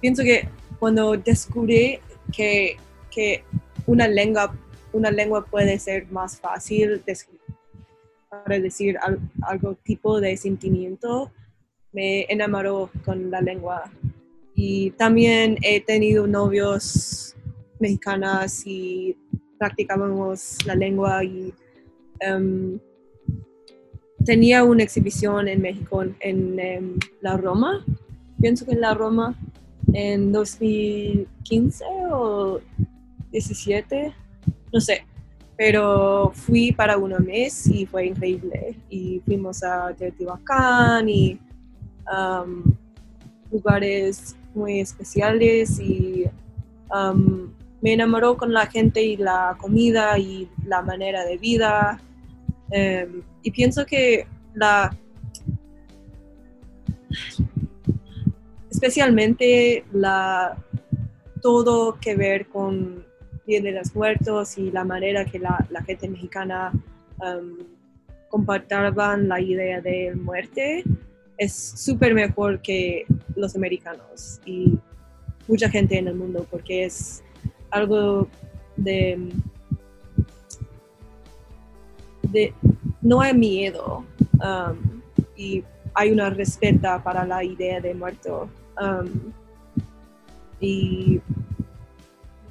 Pienso 0.00 0.24
que 0.24 0.48
cuando 0.80 1.16
descubrí 1.16 2.00
que, 2.32 2.76
que 3.08 3.44
una, 3.86 4.08
lengua, 4.08 4.52
una 4.92 5.12
lengua 5.12 5.44
puede 5.44 5.78
ser 5.78 6.10
más 6.10 6.40
fácil 6.40 7.00
para 8.28 8.58
decir 8.58 8.98
algo 9.42 9.76
tipo 9.84 10.20
de 10.20 10.36
sentimiento, 10.36 11.30
me 11.92 12.26
enamoró 12.28 12.90
con 13.04 13.30
la 13.30 13.40
lengua. 13.40 13.88
Y 14.56 14.90
también 14.92 15.56
he 15.62 15.80
tenido 15.80 16.26
novios 16.26 17.36
mexicanas 17.78 18.66
y 18.66 19.16
practicábamos 19.56 20.58
la 20.66 20.74
lengua 20.74 21.22
y 21.22 21.54
em, 22.20 22.78
tenía 24.24 24.64
una 24.64 24.82
exhibición 24.82 25.48
en 25.48 25.62
México, 25.62 26.04
en, 26.20 26.58
em, 26.58 26.98
la 27.20 27.36
Roma, 27.36 27.84
pienso 28.40 28.66
que 28.66 28.72
en 28.72 28.80
la 28.80 28.94
Roma, 28.94 29.34
en 29.92 30.32
2015 30.32 31.84
o 32.10 32.60
17, 33.30 34.12
no 34.72 34.80
sé, 34.80 35.04
pero 35.56 36.32
fui 36.34 36.72
para 36.72 36.98
un 36.98 37.14
mes 37.24 37.66
y 37.66 37.86
fue 37.86 38.06
increíble. 38.06 38.76
Y 38.90 39.20
fuimos 39.24 39.62
a 39.62 39.94
Teotihuacán 39.94 41.08
y 41.08 41.40
um, 42.12 42.62
lugares 43.50 44.36
muy 44.54 44.80
especiales 44.80 45.78
y 45.80 46.24
um, 46.94 47.50
me 47.80 47.94
enamoró 47.94 48.36
con 48.36 48.52
la 48.52 48.66
gente 48.66 49.02
y 49.02 49.16
la 49.16 49.56
comida 49.58 50.18
y 50.18 50.48
la 50.66 50.82
manera 50.82 51.24
de 51.24 51.38
vida. 51.38 52.00
Um, 52.70 53.22
y 53.42 53.50
pienso 53.52 53.86
que 53.86 54.26
la 54.54 54.96
especialmente 58.70 59.84
la 59.92 60.56
todo 61.40 61.98
que 62.00 62.16
ver 62.16 62.46
con 62.48 63.04
Día 63.46 63.60
de 63.60 63.72
los 63.72 63.94
Muertos 63.94 64.58
y 64.58 64.70
la 64.72 64.84
manera 64.84 65.24
que 65.24 65.38
la, 65.38 65.64
gente 65.86 66.08
mexicana 66.08 66.72
um, 67.20 67.58
compartaban 68.28 69.28
la 69.28 69.40
idea 69.40 69.80
de 69.80 70.14
muerte 70.16 70.82
es 71.38 71.54
súper 71.54 72.14
mejor 72.14 72.60
que 72.60 73.06
los 73.36 73.54
americanos 73.54 74.40
y 74.44 74.78
mucha 75.46 75.70
gente 75.70 75.98
en 75.98 76.08
el 76.08 76.16
mundo 76.16 76.46
porque 76.50 76.84
es 76.84 77.22
algo 77.70 78.28
de, 78.76 79.30
no 83.02 83.20
hay 83.20 83.34
miedo 83.34 84.04
um, 84.34 85.02
y 85.36 85.62
hay 85.94 86.10
una 86.10 86.30
respeta 86.30 87.02
para 87.02 87.24
la 87.24 87.42
idea 87.42 87.80
de 87.80 87.94
muerto 87.94 88.48
um, 88.80 89.32
y 90.60 91.20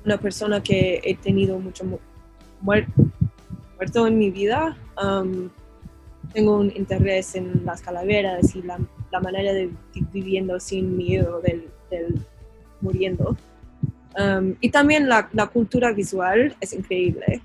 una 0.03 0.17
persona 0.17 0.61
que 0.61 1.01
he 1.03 1.15
tenido 1.15 1.59
mucho 1.59 1.83
muerto 2.61 4.07
en 4.07 4.17
mi 4.17 4.31
vida. 4.31 4.77
Um, 5.01 5.49
tengo 6.33 6.57
un 6.57 6.71
interés 6.75 7.35
en 7.35 7.65
las 7.65 7.81
calaveras 7.81 8.55
y 8.55 8.61
la, 8.61 8.79
manera 9.21 9.53
de 9.53 9.69
viviendo 10.11 10.59
sin 10.59 10.97
miedo 10.97 11.39
del, 11.41 11.69
muriendo. 12.81 13.37
Y 14.59 14.69
también 14.69 15.07
la, 15.07 15.29
cultura 15.53 15.93
visual 15.93 16.55
es 16.59 16.73
increíble. 16.73 17.41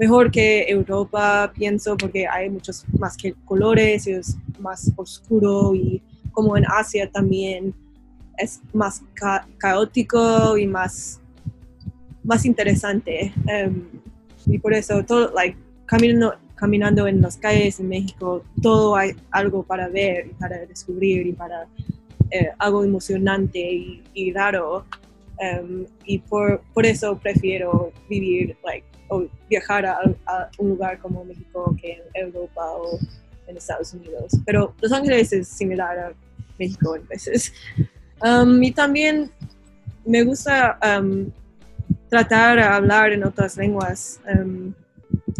Mejor 0.00 0.32
que 0.32 0.64
Europa, 0.68 1.52
pienso, 1.54 1.96
porque 1.96 2.26
hay 2.26 2.50
muchos 2.50 2.84
más 2.98 3.16
que 3.16 3.34
colores 3.44 4.08
y 4.08 4.12
es 4.12 4.36
más 4.58 4.90
oscuro 4.96 5.74
y 5.76 6.02
como 6.32 6.56
en 6.56 6.64
Asia 6.66 7.08
también 7.08 7.72
es 8.38 8.60
más 8.72 9.02
caótico 9.58 10.58
y 10.58 10.66
más 10.66 11.20
más 12.22 12.44
interesante. 12.44 13.32
Em, 13.46 13.84
y 14.46 14.58
por 14.58 14.72
eso, 14.74 15.04
todo, 15.04 15.32
like, 15.34 15.56
caminando, 15.86 16.34
caminando 16.54 17.06
en 17.06 17.20
las 17.20 17.36
calles 17.36 17.80
en 17.80 17.88
México, 17.88 18.44
todo 18.62 18.96
hay 18.96 19.12
algo 19.30 19.62
para 19.62 19.88
ver 19.88 20.28
y 20.28 20.34
para 20.34 20.58
descubrir 20.66 21.26
y 21.26 21.32
para 21.32 21.66
eh, 22.30 22.50
algo 22.58 22.84
emocionante 22.84 23.58
y, 24.14 24.32
raro. 24.32 24.84
Em, 25.40 25.86
y 26.04 26.18
por, 26.18 26.60
por, 26.74 26.84
eso 26.84 27.18
prefiero 27.18 27.94
vivir, 28.10 28.58
like, 28.62 28.86
o 29.08 29.26
viajar 29.48 29.86
a, 29.86 29.98
un 30.58 30.68
lugar 30.68 30.98
como 30.98 31.24
México 31.24 31.74
que 31.80 32.02
en 32.12 32.26
Europa 32.26 32.72
o 32.72 32.98
en 33.46 33.56
Estados 33.56 33.94
Unidos. 33.94 34.32
Pero 34.44 34.74
Los 34.82 34.92
Ángeles 34.92 35.32
es 35.32 35.48
similar 35.48 35.98
a 35.98 36.12
México 36.58 36.94
en 36.94 37.08
veces. 37.08 37.54
Um, 38.22 38.62
y 38.62 38.70
también 38.72 39.30
me 40.04 40.24
gusta 40.24 40.78
um, 40.84 41.30
tratar 42.10 42.58
de 42.58 42.64
hablar 42.64 43.12
en 43.12 43.24
otras 43.24 43.56
lenguas. 43.56 44.20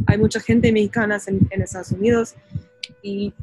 Hay 0.07 0.17
mucha 0.17 0.41
gente 0.41 0.73
mexicana 0.73 1.21
en, 1.27 1.61
Estados 1.61 1.93
Unidos 1.93 2.37
y 3.03 3.35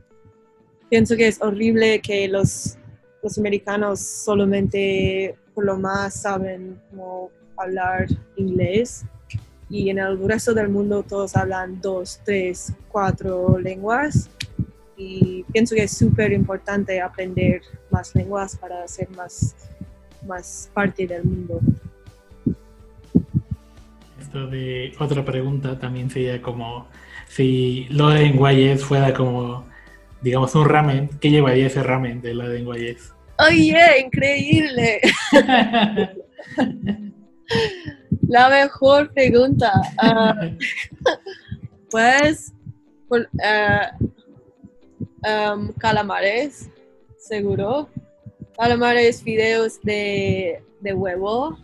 pienso 0.89 1.15
que 1.15 1.27
es 1.27 1.39
horrible 1.39 2.01
que 2.01 2.27
los, 2.27 2.79
los 3.21 3.37
americanos 3.37 3.99
solamente 3.99 5.35
por 5.57 5.65
lo 5.65 5.75
más 5.75 6.13
saben 6.13 6.79
cómo 6.91 7.31
hablar 7.57 8.05
inglés. 8.35 9.03
Y 9.71 9.89
en 9.89 9.97
el 9.97 10.19
resto 10.27 10.53
del 10.53 10.69
mundo 10.69 11.01
todos 11.01 11.35
hablan 11.35 11.81
dos, 11.81 12.21
tres, 12.23 12.75
cuatro 12.89 13.57
lenguas. 13.57 14.29
Y 14.95 15.43
pienso 15.51 15.73
que 15.73 15.85
es 15.85 15.97
súper 15.97 16.31
importante 16.31 17.01
aprender 17.01 17.63
más 17.89 18.13
lenguas 18.13 18.55
para 18.55 18.87
ser 18.87 19.09
más, 19.17 19.55
más 20.27 20.69
parte 20.75 21.07
del 21.07 21.23
mundo. 21.23 21.59
De 24.51 24.93
otra 24.99 25.25
pregunta 25.25 25.79
también 25.79 26.11
sería 26.11 26.39
como 26.39 26.85
si 27.27 27.87
lo 27.89 28.09
de 28.09 28.77
fuera 28.77 29.11
como, 29.11 29.65
digamos, 30.21 30.53
un 30.53 30.69
ramen, 30.69 31.09
¿qué 31.19 31.31
llevaría 31.31 31.65
ese 31.65 31.81
ramen 31.81 32.21
de 32.21 32.35
lo 32.35 32.47
de 32.47 32.61
Guayes? 32.61 33.16
Oye, 33.39 34.01
increíble. 34.03 35.01
La 38.27 38.49
mejor 38.49 39.13
pregunta. 39.13 39.71
Ah, 39.97 40.35
pues, 41.91 42.51
uh, 43.09 43.17
calamares, 45.77 46.69
seguro. 47.17 47.89
Calamares, 48.57 49.21
fideos 49.21 49.79
de, 49.81 50.61
de 50.81 50.93
huevo. 50.93 51.57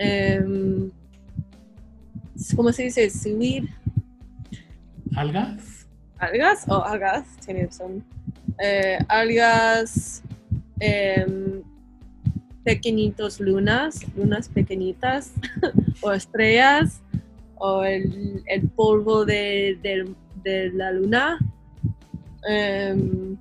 Um, 0.00 0.90
¿cómo 2.56 2.72
se 2.72 2.84
dice? 2.84 3.08
Seaweed. 3.08 3.64
¿Algas? 5.16 5.86
¿Algas? 6.18 6.68
O 6.68 6.76
oh, 6.76 6.84
algas, 6.84 7.26
tiene 7.44 7.70
son. 7.70 8.04
Eh, 8.58 8.98
algas, 9.08 10.22
em, 10.80 11.62
pequeñitos 12.64 13.40
lunas, 13.40 14.00
lunas 14.16 14.48
pequeñitas, 14.48 15.32
o 16.02 16.12
estrellas, 16.12 17.00
o 17.56 17.84
el, 17.84 18.42
polvo 18.74 19.24
de, 19.24 19.78
la 20.74 20.92
luna. 20.92 21.38
Em, 22.48 23.36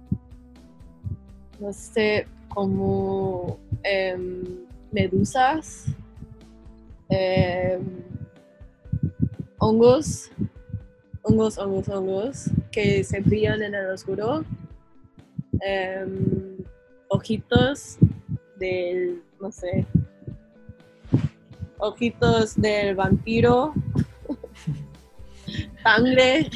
no 1.59 1.73
sé, 1.73 2.27
como 2.49 3.59
em, 3.83 4.65
medusas 4.91 5.87
hongos, 9.59 10.31
hongos, 11.23 11.57
hongos, 11.57 11.89
hongos 11.89 12.49
que 12.71 13.03
se 13.03 13.19
brillan 13.19 13.61
en 13.61 13.75
el 13.75 13.89
oscuro, 13.91 14.45
ojitos 17.09 17.97
del, 18.57 19.21
no 19.39 19.51
sé, 19.51 19.85
ojitos 21.77 22.59
del 22.59 22.95
vampiro, 22.95 23.73
sangre, 25.83 26.49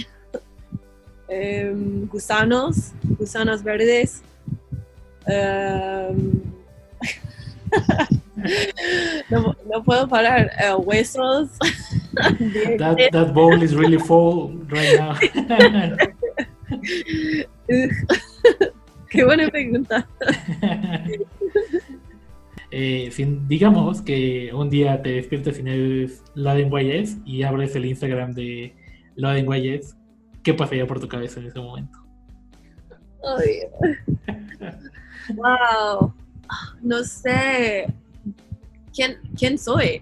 em, 1.27 2.05
gusanos, 2.07 2.93
gusanos 3.17 3.63
verdes. 3.63 4.23
em, 5.25 6.43
no, 9.29 9.55
no 9.65 9.83
puedo 9.83 10.07
parar, 10.07 10.51
eh, 10.59 10.73
huesos. 10.73 11.49
That, 12.77 13.09
that 13.11 13.33
bowl 13.33 13.61
is 13.63 13.75
really 13.75 13.97
full 13.97 14.53
right 14.69 14.99
now. 14.99 15.17
Qué 19.13 19.23
buena 19.23 19.47
pregunta. 19.49 20.07
Eh, 22.75 23.11
sin- 23.11 23.47
digamos 23.47 24.01
que 24.01 24.51
un 24.51 24.67
día 24.71 24.99
te 25.03 25.11
despiertas 25.11 25.59
y 25.59 25.61
eres 25.61 26.23
Loden 26.33 26.71
Guayes 26.71 27.17
y 27.23 27.43
abres 27.43 27.75
el 27.75 27.85
Instagram 27.85 28.31
de 28.33 28.73
Loden 29.15 29.45
Guayes, 29.45 29.95
¿qué 30.41 30.55
pasaría 30.55 30.87
por 30.87 30.99
tu 30.99 31.07
cabeza 31.07 31.39
en 31.39 31.45
ese 31.45 31.59
momento? 31.59 31.99
Ay. 33.37 33.59
Wow. 35.35 36.15
No 36.81 37.03
sé. 37.03 37.93
¿Quién, 38.91 39.17
quién 39.37 39.59
soy? 39.59 40.01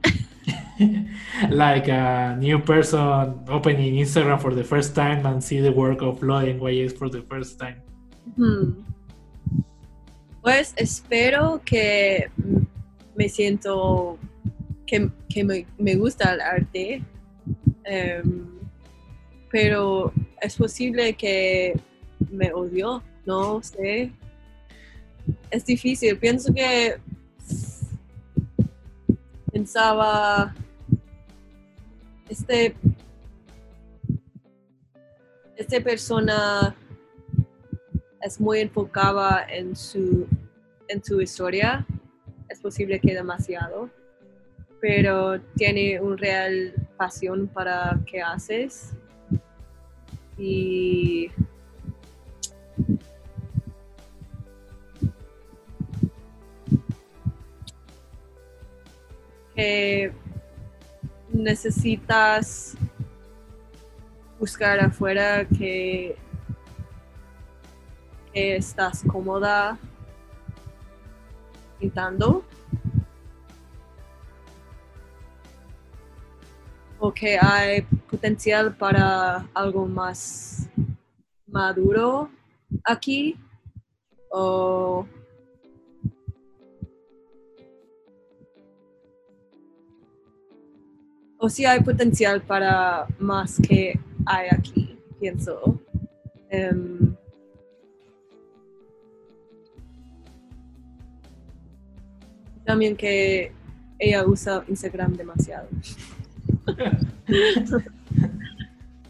like 1.50 1.92
a 1.92 2.38
new 2.40 2.58
person 2.64 3.36
opening 3.50 3.96
Instagram 3.96 4.40
for 4.40 4.56
the 4.56 4.64
first 4.64 4.96
time 4.96 5.26
and 5.26 5.44
see 5.44 5.60
the 5.60 5.72
work 5.72 6.02
of 6.02 6.22
Loden 6.22 6.58
Guayes 6.58 6.94
for 6.98 7.10
the 7.10 7.22
first 7.24 7.60
time. 7.60 7.82
Hmm. 8.38 8.80
Pues 10.42 10.74
espero 10.76 11.62
que 11.64 12.30
mm, 12.38 12.58
me 13.16 13.30
siento 13.30 14.18
que, 14.88 15.10
que 15.30 15.44
me, 15.44 15.68
me 15.78 15.96
gusta 15.96 16.34
el 16.34 16.42
arte, 16.42 17.04
em, 17.84 18.48
pero 19.52 20.12
es 20.42 20.56
posible 20.56 21.14
que 21.14 21.80
me 22.32 22.52
odio, 22.54 23.04
no 23.26 23.62
sé. 23.62 24.12
Es 25.52 25.66
difícil, 25.66 26.18
pienso 26.18 26.54
que 26.54 26.98
pensaba 29.52 30.56
este 32.30 32.74
esta 35.56 35.80
persona 35.82 36.76
es 38.22 38.40
muy 38.40 38.60
enfocada 38.60 39.46
en 39.50 39.76
su, 39.76 40.28
en 40.88 41.04
su 41.04 41.22
historia. 41.22 41.86
Es 42.50 42.60
posible 42.60 43.00
que 43.00 43.14
demasiado. 43.14 43.90
Pero 44.80 45.40
tiene 45.56 46.00
un 46.00 46.18
real 46.18 46.74
pasión 46.98 47.48
para 47.48 48.00
qué 48.06 48.22
haces. 48.22 48.94
Y 50.38 51.30
que 59.56 60.12
necesitas 61.32 62.76
buscar 64.40 64.80
afuera 64.80 65.48
que 65.48 66.16
estás 68.34 69.04
cómoda 69.08 69.78
pintando. 71.80 72.44
O 77.00 77.12
que 77.12 77.38
hay 77.42 77.82
potencial 78.10 78.76
para 78.76 79.48
algo 79.54 79.88
más 79.88 80.70
maduro 81.48 82.30
aquí. 82.84 83.38
O 84.30 85.06
o 91.38 91.50
si 91.50 91.66
hay 91.66 91.82
potencial 91.82 92.42
para 92.42 93.08
más 93.20 93.58
que 93.68 94.00
hay 94.26 94.48
aquí 94.52 94.96
pienso. 95.20 95.80
Em, 96.50 97.11
también 102.72 102.96
que 102.96 103.52
ella 104.00 104.26
usa 104.26 104.64
Instagram 104.70 105.18
demasiado. 105.18 105.68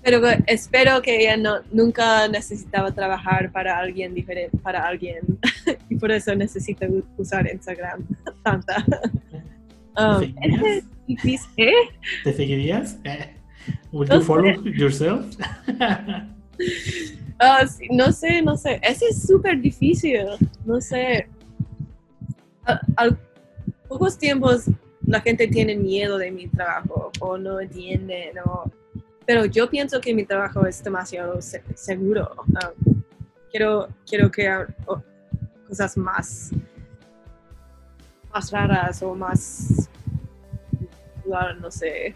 Pero 0.03 0.19
espero 0.47 0.99
que 1.03 1.15
ella 1.21 1.37
no, 1.37 1.57
nunca 1.71 2.27
necesitaba 2.27 2.91
trabajar 2.91 3.51
para 3.51 3.77
alguien 3.77 4.15
diferente, 4.15 4.57
para 4.57 4.83
alguien, 4.87 5.19
y 5.89 5.95
por 5.95 6.11
eso 6.11 6.33
necesita 6.35 6.87
usar 7.17 7.47
Instagram 7.51 8.03
tanta. 8.43 8.83
Um, 9.95 10.23
es 10.41 10.83
difícil, 11.05 11.51
¿eh? 11.57 11.71
¿Te 12.23 12.33
seguirías? 12.33 12.97
Eh, 13.03 13.35
Would 13.91 14.09
No 14.09 14.15
you 14.15 14.21
sé. 14.21 14.25
follow 14.25 14.63
yourself? 14.63 15.35
Ah, 17.37 17.67
sí, 17.67 17.87
no 17.91 18.11
sé, 18.11 18.41
no 18.41 18.57
sé. 18.57 18.79
Ese 18.81 19.05
es 19.09 19.21
súper 19.27 19.61
difícil. 19.61 20.17
No 20.65 20.81
sé. 20.81 21.27
Al- 22.95 23.19
pocos 23.91 24.17
tiempos 24.17 24.67
la 25.05 25.19
gente 25.19 25.47
tiene 25.49 25.75
miedo 25.75 26.17
de 26.17 26.31
mi 26.31 26.47
trabajo 26.47 27.11
o 27.19 27.37
no 27.37 27.59
entiende, 27.59 28.31
no. 28.33 28.71
Pero 29.25 29.43
yo 29.43 29.69
pienso 29.69 29.99
que 29.99 30.13
mi 30.13 30.23
trabajo 30.23 30.65
es 30.65 30.81
demasiado 30.81 31.41
se- 31.41 31.61
seguro. 31.75 32.31
Ah, 32.55 32.71
quiero, 33.49 33.89
quiero 34.07 34.31
crear 34.31 34.73
cosas 35.67 35.97
más, 35.97 36.51
más 38.33 38.49
raras 38.51 39.03
o 39.03 39.13
más, 39.13 39.89
ah, 41.33 41.51
no 41.59 41.69
sé, 41.69 42.15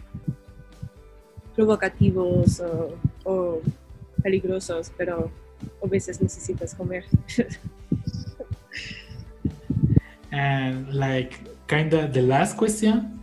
provocativos 1.54 2.60
o, 2.60 2.94
o 3.24 3.60
peligrosos, 4.22 4.90
pero 4.96 5.30
a 5.84 5.86
veces 5.86 6.22
necesitas 6.22 6.74
comer. 6.74 7.04
And 10.32 10.92
like, 10.94 11.38
kinda 11.68 12.10
the 12.10 12.22
last 12.22 12.58
question. 12.58 13.20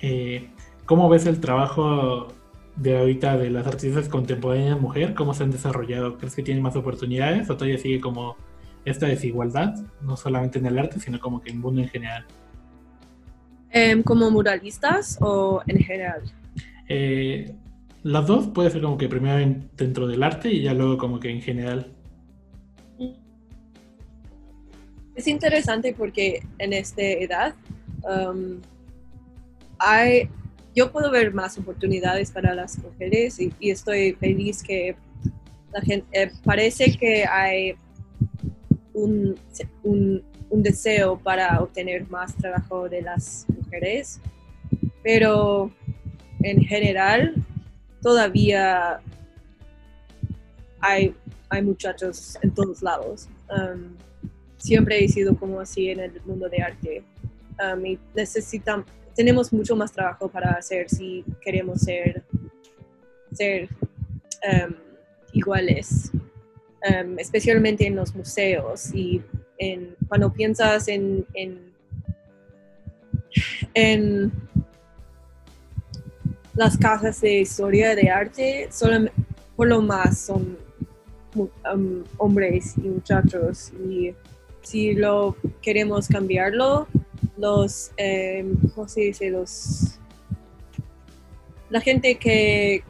eh, 0.00 0.48
¿Cómo 0.86 1.08
ves 1.08 1.26
el 1.26 1.40
trabajo 1.40 2.28
de 2.76 2.98
ahorita 2.98 3.36
de 3.36 3.50
las 3.50 3.66
artistas 3.66 4.08
contemporáneas 4.08 4.80
mujer? 4.80 5.14
¿Cómo 5.14 5.32
se 5.32 5.44
han 5.44 5.50
desarrollado? 5.52 6.18
¿Crees 6.18 6.34
que 6.34 6.42
tienen 6.42 6.62
más 6.62 6.74
oportunidades 6.74 7.48
o 7.50 7.54
todavía 7.56 7.78
sigue 7.78 8.00
como 8.00 8.36
esta 8.84 9.06
desigualdad? 9.06 9.74
No 10.00 10.16
solamente 10.16 10.58
en 10.58 10.66
el 10.66 10.78
arte, 10.78 10.98
sino 10.98 11.20
como 11.20 11.40
que 11.40 11.50
en 11.50 11.56
el 11.56 11.62
mundo 11.62 11.80
en 11.82 11.88
general. 11.88 12.24
Em, 13.70 14.02
¿Como 14.02 14.30
muralistas 14.30 15.16
o 15.20 15.62
en 15.66 15.78
general? 15.78 16.22
Eh, 16.88 17.54
las 18.02 18.26
dos 18.26 18.48
puede 18.48 18.70
ser 18.70 18.82
como 18.82 18.98
que 18.98 19.08
primero 19.08 19.38
en- 19.38 19.70
dentro 19.76 20.06
del 20.08 20.22
arte 20.22 20.50
y 20.50 20.62
ya 20.62 20.74
luego 20.74 20.98
como 20.98 21.20
que 21.20 21.30
en 21.30 21.40
general. 21.40 21.92
Es 25.14 25.26
interesante 25.26 25.92
porque 25.92 26.42
en 26.58 26.72
esta 26.72 27.02
edad 27.02 27.54
um, 28.02 28.60
hay, 29.78 30.28
yo 30.74 30.90
puedo 30.90 31.10
ver 31.10 31.34
más 31.34 31.58
oportunidades 31.58 32.30
para 32.30 32.54
las 32.54 32.78
mujeres 32.78 33.38
y, 33.38 33.52
estoy 33.70 34.12
feliz 34.14 34.62
que 34.62 34.96
la 35.72 35.80
gente, 35.82 36.06
eh, 36.12 36.30
parece 36.44 36.96
que 36.96 37.24
hay 37.26 37.74
un, 38.94 39.38
un- 39.82 40.22
un 40.50 40.62
deseo 40.62 41.18
para 41.18 41.60
obtener 41.62 42.08
más 42.10 42.36
trabajo 42.36 42.86
de 42.88 43.00
las 43.00 43.46
mujeres, 43.48 44.20
pero 45.02 45.72
en 46.42 46.60
general 46.62 47.34
todavía 48.02 49.00
hay, 50.80 51.14
hay 51.48 51.62
muchachos 51.62 52.36
en 52.42 52.50
todos 52.52 52.82
lados. 52.82 53.28
Um, 53.48 53.96
siempre 54.62 55.04
he 55.04 55.08
sido 55.08 55.36
como 55.36 55.60
así 55.60 55.90
en 55.90 56.00
el 56.00 56.20
mundo 56.24 56.48
de 56.48 56.62
arte. 56.62 57.04
Um, 57.60 58.84
tenemos 59.14 59.52
mucho 59.52 59.76
más 59.76 59.92
trabajo 59.92 60.28
para 60.28 60.52
hacer 60.52 60.88
si 60.88 61.24
queremos 61.40 61.80
ser, 61.80 62.22
ser 63.32 63.68
um, 64.44 64.74
iguales, 65.32 66.10
Um, 66.84 67.16
especialmente 67.16 67.86
en 67.86 67.94
los 67.94 68.12
museos 68.12 68.92
y 68.92 69.22
en, 69.58 69.94
cuando 70.08 70.32
piensas 70.32 70.88
en, 70.88 71.24
en, 73.74 74.32
las 76.54 76.76
casas 76.76 77.20
de 77.20 77.40
historia 77.40 77.94
de 77.94 78.10
arte, 78.10 78.68
por 79.54 79.68
lo 79.68 79.80
más 79.80 80.18
son 80.22 80.58
hombres 82.18 82.74
y 82.78 82.88
muchachos 82.88 83.72
y 83.88 84.12
si 84.62 84.94
lo 84.94 85.36
queremos 85.60 86.08
cambiarlo, 86.08 86.86
los, 87.36 87.92
eh, 87.96 88.44
¿cómo 88.74 88.88
se 88.88 89.02
dice? 89.02 89.30
Los, 89.30 89.98
la 91.70 91.80
gente 91.80 92.16
que, 92.16 92.84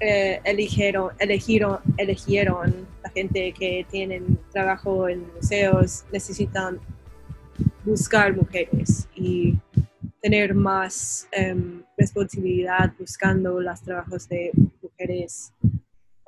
eh, 0.00 0.40
eligieron 0.44 1.10
la 3.02 3.10
gente 3.10 3.52
que 3.52 3.86
tienen 3.90 4.38
trabajo 4.52 5.08
en 5.08 5.26
museos, 5.34 6.04
necesitan 6.12 6.78
buscar 7.84 8.36
mujeres 8.36 9.08
y 9.14 9.58
tener 10.20 10.54
más 10.54 11.28
em, 11.32 11.82
responsabilidad 11.96 12.92
buscando 12.98 13.60
los 13.60 13.80
trabajos 13.80 14.28
de 14.28 14.50
mujeres 14.82 15.52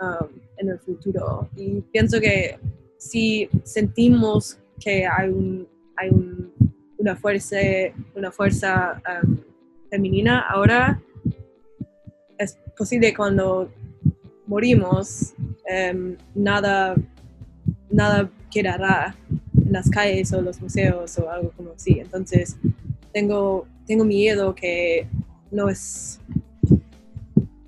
um, 0.00 0.28
en 0.56 0.68
el 0.70 0.78
futuro. 0.78 1.48
Y 1.56 1.80
pienso 1.92 2.20
que 2.20 2.58
si 2.98 3.48
sentimos 3.64 4.58
que 4.80 5.06
hay, 5.06 5.30
un, 5.30 5.66
hay 5.96 6.10
un, 6.10 6.52
una 6.98 7.16
fuerza, 7.16 7.56
una 8.14 8.30
fuerza 8.30 9.00
um, 9.22 9.38
femenina 9.90 10.40
ahora, 10.40 11.00
es 12.36 12.58
posible 12.76 13.14
cuando 13.14 13.72
morimos, 14.46 15.34
em, 15.66 16.16
nada, 16.34 16.94
nada 17.90 18.30
quedará 18.50 19.14
en 19.64 19.72
las 19.72 19.90
calles 19.90 20.32
o 20.32 20.40
los 20.40 20.60
museos 20.60 21.18
o 21.18 21.30
algo 21.30 21.52
como 21.56 21.72
así. 21.72 21.98
Entonces, 21.98 22.56
tengo, 23.12 23.66
tengo 23.86 24.04
miedo 24.04 24.54
que 24.54 25.06
no 25.50 25.68
es, 25.68 26.20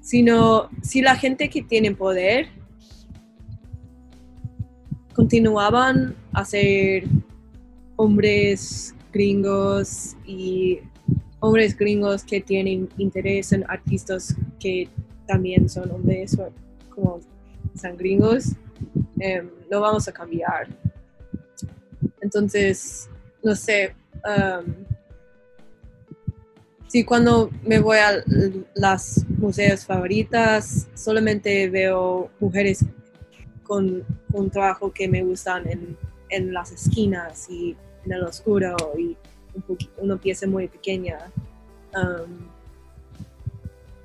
sino 0.01 0.71
si 0.83 1.03
la 1.03 1.17
gente 1.17 1.49
que 1.49 1.63
tiene 1.63 1.95
poder 1.95 2.49
continuaban 5.15 6.15
a 6.33 6.45
ser 6.45 7.05
hombres 7.97 8.95
gringos 9.13 10.17
y 10.25 10.81
hombres 11.41 11.77
gringos 11.77 12.23
que 12.25 12.41
tienen 12.41 12.89
interés 12.97 13.53
en 13.53 13.65
artistas 13.69 14.37
que 14.59 14.89
también 15.27 15.69
son 15.69 15.91
hombres 15.91 16.37
como 16.95 17.21
son 17.81 17.97
gringos, 17.97 18.53
em, 19.19 19.49
no 19.71 19.81
vamos 19.81 20.07
a 20.09 20.13
cambiar. 20.13 20.69
Entonces, 22.21 23.09
no 23.43 23.55
sé, 23.55 23.95
um, 24.25 24.75
si 26.89 27.05
cuando 27.05 27.51
me 27.63 27.79
voy 27.79 27.99
a 27.99 28.25
las 28.75 29.25
museos 29.39 29.85
favoritas, 29.85 30.89
solamente 30.95 31.71
veo 31.71 32.31
mujeres 32.41 32.85
con 33.71 34.05
un 34.33 34.51
trabajo 34.51 34.93
que 34.93 35.07
me 35.07 35.23
gustan 35.23 35.65
en, 35.71 35.97
en 36.29 36.53
las 36.53 36.73
esquinas 36.73 37.49
y 37.49 37.77
en 38.05 38.13
el 38.13 38.25
oscuro 38.25 38.75
y 38.99 39.17
una 39.99 40.17
pieza 40.17 40.49
muy 40.49 40.67
pequeña. 40.67 41.19
Um, 41.95 42.49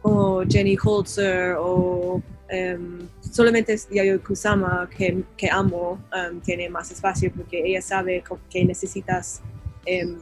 como 0.04 0.44
Jenny 0.48 0.78
Holzer 0.78 1.56
o 1.58 2.22
um, 2.52 3.10
solamente 3.22 3.76
Yayoi 3.90 4.20
Kusama 4.20 4.88
que, 4.96 5.24
que 5.36 5.50
amo 5.50 6.00
um, 6.14 6.40
tiene 6.42 6.70
más 6.70 6.92
espacio 6.92 7.32
porque 7.36 7.64
ella 7.66 7.82
sabe 7.82 8.24
que 8.52 8.64
necesitas 8.64 9.42
um, 9.88 10.20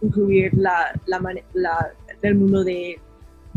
incluir 0.00 0.54
la, 0.54 0.98
la, 1.04 1.92
el 2.22 2.34
mundo 2.34 2.64
de 2.64 2.98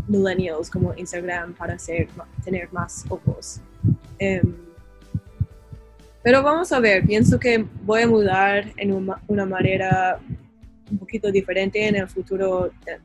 millennials 0.06 0.68
como 0.68 0.92
Instagram 0.94 1.54
para 1.54 1.76
hacer, 1.76 2.08
tener 2.44 2.70
más 2.74 3.06
ojos. 3.08 3.62
Pero 6.28 6.42
vamos 6.42 6.70
a 6.72 6.78
ver, 6.78 7.06
pienso 7.06 7.40
que 7.40 7.64
voy 7.84 8.02
a 8.02 8.06
mudar 8.06 8.70
en 8.76 8.92
una 9.28 9.46
manera 9.46 10.20
un 10.90 10.98
poquito 10.98 11.32
diferente 11.32 11.82
en 11.88 11.96
el 11.96 12.06
futuro, 12.06 12.66
eh, 12.66 12.98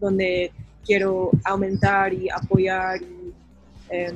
donde 0.00 0.50
quiero 0.84 1.30
aumentar 1.44 2.12
y 2.12 2.28
apoyar 2.28 3.00
y 3.00 3.32
eh, 3.90 4.12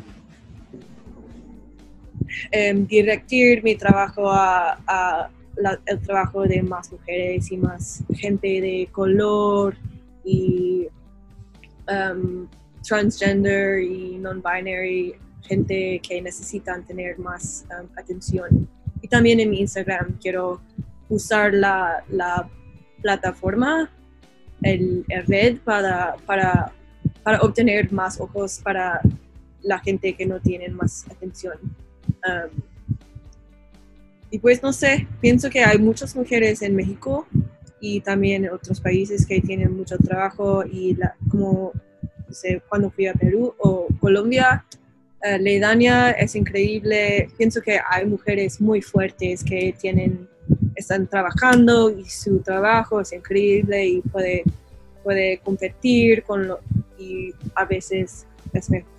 em, 2.51 2.85
directir 2.85 3.63
mi 3.63 3.77
trabajo 3.77 4.29
a, 4.29 5.31
el 5.87 6.01
trabajo 6.01 6.43
de 6.43 6.65
más 6.65 6.91
mujeres 6.91 7.49
y 7.53 7.57
más 7.57 8.03
gente 8.13 8.61
de 8.61 8.89
color 8.91 9.77
y 10.25 10.89
em, 11.87 12.49
transgender 12.83 13.85
y 13.85 14.19
non-binary, 14.19 15.15
gente 15.43 16.01
que 16.07 16.21
necesitan 16.23 16.85
tener 16.85 17.19
más 17.19 17.65
em, 17.71 17.89
atención. 17.97 18.69
Y 19.01 19.09
también 19.09 19.41
en 19.41 19.51
mi 19.51 19.61
Instagram 19.61 20.19
quiero 20.21 20.61
usar 21.09 21.53
la, 21.53 22.05
la 22.09 22.49
plataforma, 23.03 23.91
el, 24.63 25.05
red 25.27 25.59
para, 25.59 26.17
para, 26.25 26.73
para, 27.23 27.41
obtener 27.41 27.93
más 27.93 28.21
ojos 28.21 28.61
para 28.63 29.01
la 29.61 29.79
gente 29.81 30.15
que 30.15 30.25
no 30.25 30.41
tiene 30.41 30.69
más 30.69 31.05
atención. 31.11 31.59
Um, 32.25 32.63
y 34.31 34.39
pues 34.39 34.63
no 34.63 34.73
sé, 34.73 35.07
pienso 35.21 35.51
que 35.51 35.63
hay 35.63 35.79
muchas 35.79 36.17
mujeres 36.17 36.63
en 36.63 36.75
México 36.75 37.27
y 37.81 38.01
también 38.01 38.45
en 38.45 38.53
otros 38.53 38.81
países 38.81 39.27
que 39.27 39.41
tienen 39.41 39.77
mucho 39.77 39.99
trabajo 39.99 40.65
y 40.65 40.95
la, 40.95 41.15
como 41.29 41.73
cuando 42.69 42.91
fui 42.91 43.07
a 43.07 43.13
Perú 43.13 43.55
o 43.59 43.89
Colombia, 44.01 44.65
uh, 45.25 45.39
Leidania 45.39 46.11
es 46.13 46.35
increíble. 46.35 47.29
Pienso 47.37 47.61
que 47.61 47.81
hay 47.89 48.07
mujeres 48.07 48.61
muy 48.61 48.83
fuertes 48.83 49.43
que 49.45 49.75
tienen 49.81 50.29
están 50.75 51.07
trabajando 51.07 51.91
y 51.91 52.05
su 52.05 52.41
trabajo 52.41 53.01
es 53.01 53.13
increíble 53.13 53.87
y 53.87 54.01
puede, 54.01 54.45
puede 55.03 55.39
competir 55.39 56.23
con 56.25 56.49
lo, 56.49 56.61
y 56.99 57.33
a 57.55 57.65
veces 57.65 58.27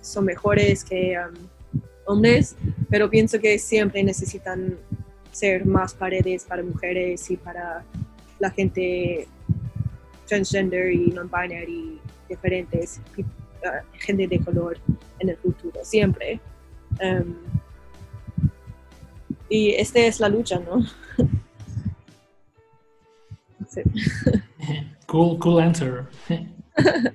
son 0.00 0.24
mejores 0.24 0.84
que 0.84 1.16
um, 1.18 1.34
hombres, 2.06 2.56
pero 2.90 3.08
pienso 3.08 3.38
que 3.38 3.58
siempre 3.58 4.02
necesitan 4.02 4.76
ser 5.30 5.64
más 5.64 5.94
paredes 5.94 6.44
para 6.44 6.62
mujeres 6.62 7.30
y 7.30 7.36
para 7.36 7.84
la 8.38 8.50
gente 8.50 9.26
transgender 10.26 10.92
y 10.92 11.06
non-binary 11.08 12.00
diferentes, 12.28 13.00
gente 13.94 14.26
de 14.28 14.38
color 14.40 14.78
en 15.18 15.30
el 15.30 15.36
futuro, 15.36 15.80
siempre. 15.82 16.40
Um, 17.02 17.34
y 19.48 19.70
esta 19.70 20.00
es 20.00 20.20
la 20.20 20.28
lucha, 20.28 20.60
¿no? 20.60 20.84
Cool, 25.06 25.38
cool 25.38 25.60
answer. 25.60 26.06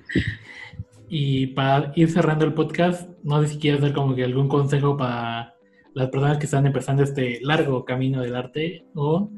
y 1.08 1.48
para 1.48 1.92
ir 1.96 2.10
cerrando 2.10 2.44
el 2.44 2.54
podcast, 2.54 3.08
no 3.22 3.42
sé 3.42 3.48
si 3.48 3.58
quieres 3.58 3.80
dar 3.80 3.92
como 3.92 4.14
que 4.14 4.24
algún 4.24 4.48
consejo 4.48 4.96
para 4.96 5.54
las 5.94 6.08
personas 6.08 6.38
que 6.38 6.44
están 6.44 6.66
empezando 6.66 7.02
este 7.02 7.40
largo 7.42 7.84
camino 7.84 8.22
del 8.22 8.36
arte 8.36 8.86
o 8.94 9.30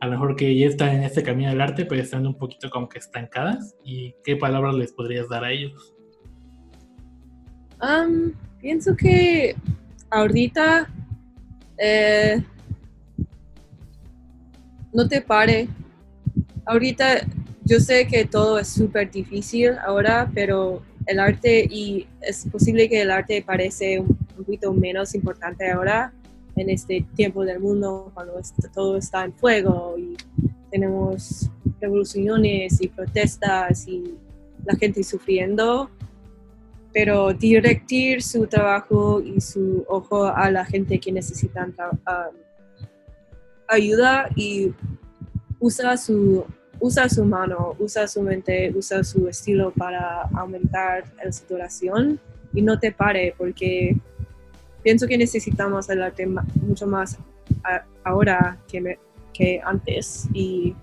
a 0.00 0.06
lo 0.06 0.12
mejor 0.12 0.36
que 0.36 0.54
ya 0.56 0.66
están 0.66 0.90
en 0.90 1.02
este 1.02 1.22
camino 1.22 1.48
del 1.48 1.62
arte 1.62 1.86
pero 1.86 2.02
están 2.02 2.26
un 2.26 2.36
poquito 2.36 2.68
como 2.68 2.90
que 2.90 2.98
estancadas 2.98 3.74
y 3.82 4.14
qué 4.22 4.36
palabras 4.36 4.74
les 4.74 4.92
podrías 4.92 5.28
dar 5.28 5.44
a 5.44 5.52
ellos. 5.52 5.93
Um, 7.80 8.32
pienso 8.60 8.96
que 8.96 9.54
ahorita 10.10 10.88
eh, 11.78 12.42
no 14.92 15.08
te 15.08 15.20
pare. 15.20 15.68
Ahorita 16.66 17.26
yo 17.64 17.80
sé 17.80 18.06
que 18.06 18.24
todo 18.24 18.58
es 18.58 18.68
súper 18.68 19.10
difícil 19.10 19.72
ahora, 19.84 20.30
pero 20.34 20.82
el 21.06 21.18
arte, 21.18 21.66
y 21.70 22.06
es 22.20 22.46
posible 22.46 22.88
que 22.88 23.02
el 23.02 23.10
arte 23.10 23.42
parece 23.42 24.00
un 24.00 24.16
poquito 24.36 24.72
menos 24.72 25.14
importante 25.14 25.70
ahora 25.70 26.12
en 26.56 26.70
este 26.70 27.04
tiempo 27.14 27.44
del 27.44 27.60
mundo, 27.60 28.10
cuando 28.14 28.40
todo 28.72 28.96
está 28.96 29.24
en 29.24 29.32
fuego 29.34 29.96
y 29.98 30.16
tenemos 30.70 31.50
revoluciones 31.80 32.80
y 32.80 32.88
protestas 32.88 33.86
y 33.88 34.14
la 34.64 34.76
gente 34.76 35.02
sufriendo, 35.02 35.90
pero 36.94 37.32
directir 37.32 38.22
su 38.22 38.46
trabajo 38.46 39.20
y 39.20 39.40
su 39.40 39.84
ojo 39.88 40.26
a 40.26 40.48
la 40.52 40.64
gente 40.64 41.00
que 41.00 41.10
necesitan 41.10 41.74
um, 41.90 42.36
ayuda 43.66 44.28
y 44.36 44.72
usa 45.58 45.96
su, 45.96 46.46
usa 46.78 47.08
su 47.08 47.24
mano, 47.24 47.74
usa 47.80 48.06
su 48.06 48.22
mente, 48.22 48.72
usa 48.76 49.02
su 49.02 49.26
estilo 49.28 49.72
para 49.72 50.22
aumentar 50.34 51.12
la 51.22 51.32
situación 51.32 52.20
y 52.52 52.62
no 52.62 52.78
te 52.78 52.92
pare 52.92 53.34
porque 53.36 53.96
pienso 54.84 55.08
que 55.08 55.18
necesitamos 55.18 55.90
el 55.90 56.00
arte 56.00 56.26
mucho 56.26 56.86
más 56.86 57.18
ahora 58.04 58.56
que, 58.68 59.60
antes. 59.64 60.28
Y 60.32 60.76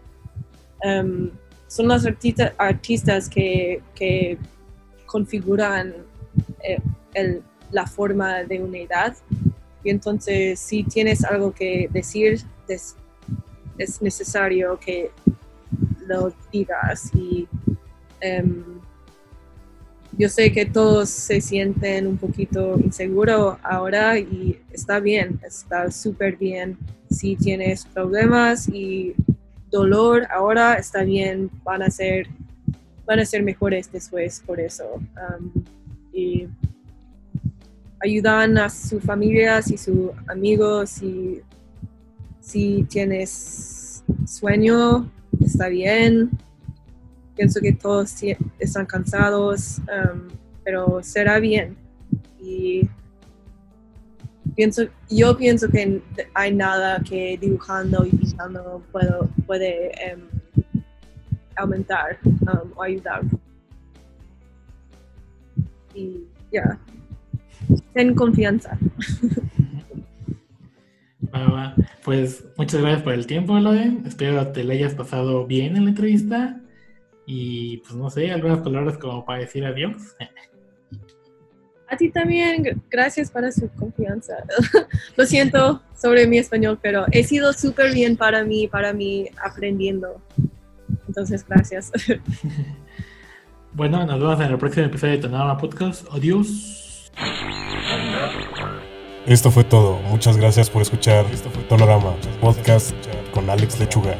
em, 0.82 1.32
son 1.68 1.88
los 1.88 2.06
artistas 2.06 3.30
que, 3.30 3.82
que 3.96 4.38
configuran 5.12 5.94
eh, 6.64 7.42
la 7.72 7.86
forma 7.86 8.44
de 8.44 8.62
unidad 8.62 9.16
y 9.84 9.90
entonces 9.90 10.60
si 10.60 10.84
tienes 10.84 11.26
algo 11.26 11.52
que 11.52 11.90
decir, 11.92 12.42
es 13.78 14.02
necesario 14.02 14.80
que 14.80 15.12
lo 16.08 16.34
digas 16.52 17.12
y 17.14 17.48
em, 18.22 18.64
yo 20.18 20.30
sé 20.30 20.52
que 20.52 20.66
todos 20.66 21.10
se 21.10 21.42
sienten 21.42 22.06
un 22.06 22.18
poquito 22.18 22.78
inseguros 22.80 23.58
ahora 23.64 24.20
y 24.20 24.62
está 24.72 25.00
bien, 25.00 25.40
está 25.44 25.90
súper 25.90 26.36
bien. 26.36 26.78
Si 27.10 27.36
tienes 27.36 27.86
problemas 27.86 28.68
y 28.68 29.16
dolor 29.70 30.28
ahora, 30.30 30.76
está 30.76 31.04
bien, 31.04 31.50
van 31.64 31.82
a 31.82 31.90
ser, 31.90 32.28
van 33.12 33.20
a 33.20 33.26
ser 33.26 33.44
mejores 33.44 33.92
después 33.92 34.42
por 34.46 34.60
eso. 34.60 34.86
Um, 34.96 35.52
y 36.14 36.48
ayudan 38.00 38.58
a 38.58 38.70
sus 38.70 39.04
familias 39.04 39.70
y 39.70 39.78
sus 39.78 40.12
amigos 40.28 41.02
y 41.02 41.42
si 42.40 42.84
tienes 42.90 44.04
sueño, 44.26 45.10
está 45.40 45.68
bien 45.68 46.32
pienso 47.36 47.60
que 47.60 47.74
todos 47.74 48.16
están 48.60 48.86
cansados, 48.86 49.80
um, 49.80 50.28
pero 50.64 51.02
será 51.02 51.40
bien. 51.40 51.76
Y 52.40 52.88
pienso, 54.56 54.84
yo 55.10 55.36
pienso 55.38 55.68
que 55.68 56.02
hay 56.36 56.54
nada 56.54 57.02
que 57.02 57.40
dibujando 57.42 58.06
y 58.06 58.12
pintando 58.12 58.84
puede 59.48 59.92
um, 60.14 60.40
aumentar 61.56 62.18
um, 62.23 62.72
o 62.76 62.84
ayudar. 62.84 63.22
Y 65.94 66.23
ya, 66.52 66.80
ten 67.94 68.15
confianza. 68.15 68.78
Pues 72.03 72.44
muchas 72.57 72.82
gracias 72.82 73.03
por 73.03 73.14
el 73.14 73.28
tiempo, 73.28 73.57
Loden. 73.60 74.03
Espero 74.06 74.48
te 74.52 74.64
le 74.64 74.73
hayas 74.73 74.95
pasado 74.95 75.45
bien 75.45 75.76
en 75.76 75.86
la 75.86 75.91
entrevista. 75.91 76.60
Y 77.26 77.78
pues 77.78 77.94
no 77.94 78.10
sé, 78.10 78.32
algunas 78.32 78.60
palabras 78.60 78.98
como 78.98 79.23
para 79.23 79.40
decir 79.40 79.64
adiós. 79.65 80.15
A 81.88 81.98
ti 81.98 82.10
también, 82.10 82.82
gracias 82.90 83.30
para 83.30 83.52
su 83.52 83.69
confianza. 83.72 84.38
Lo 85.18 85.26
siento 85.26 85.84
sobre 85.94 86.26
mi 86.26 86.38
español, 86.38 86.80
pero 86.82 87.06
he 87.11 87.23
sido 87.26 87.52
súper 87.52 87.94
bien 87.94 88.15
para 88.15 88.45
mí, 88.45 88.68
para 88.68 88.94
mí 88.94 89.28
aprendiendo. 89.44 90.22
Entonces, 91.12 91.46
gracias. 91.48 91.92
Bueno, 93.74 94.06
nos 94.06 94.20
vemos 94.20 94.38
en 94.42 94.52
el 94.52 94.58
próximo 94.58 94.88
episodio 94.88 95.14
de 95.14 95.20
Tonorama 95.20 95.58
Podcast. 95.58 96.06
Adiós. 96.12 97.10
Esto 99.26 99.50
fue 99.50 99.64
todo. 99.64 99.98
Muchas 100.10 100.36
gracias 100.36 100.70
por 100.70 100.82
escuchar 100.82 101.26
Tonorama 101.70 102.14
Podcast 102.42 102.94
con 103.34 103.50
Alex 103.50 103.80
Lechuga. 103.80 104.18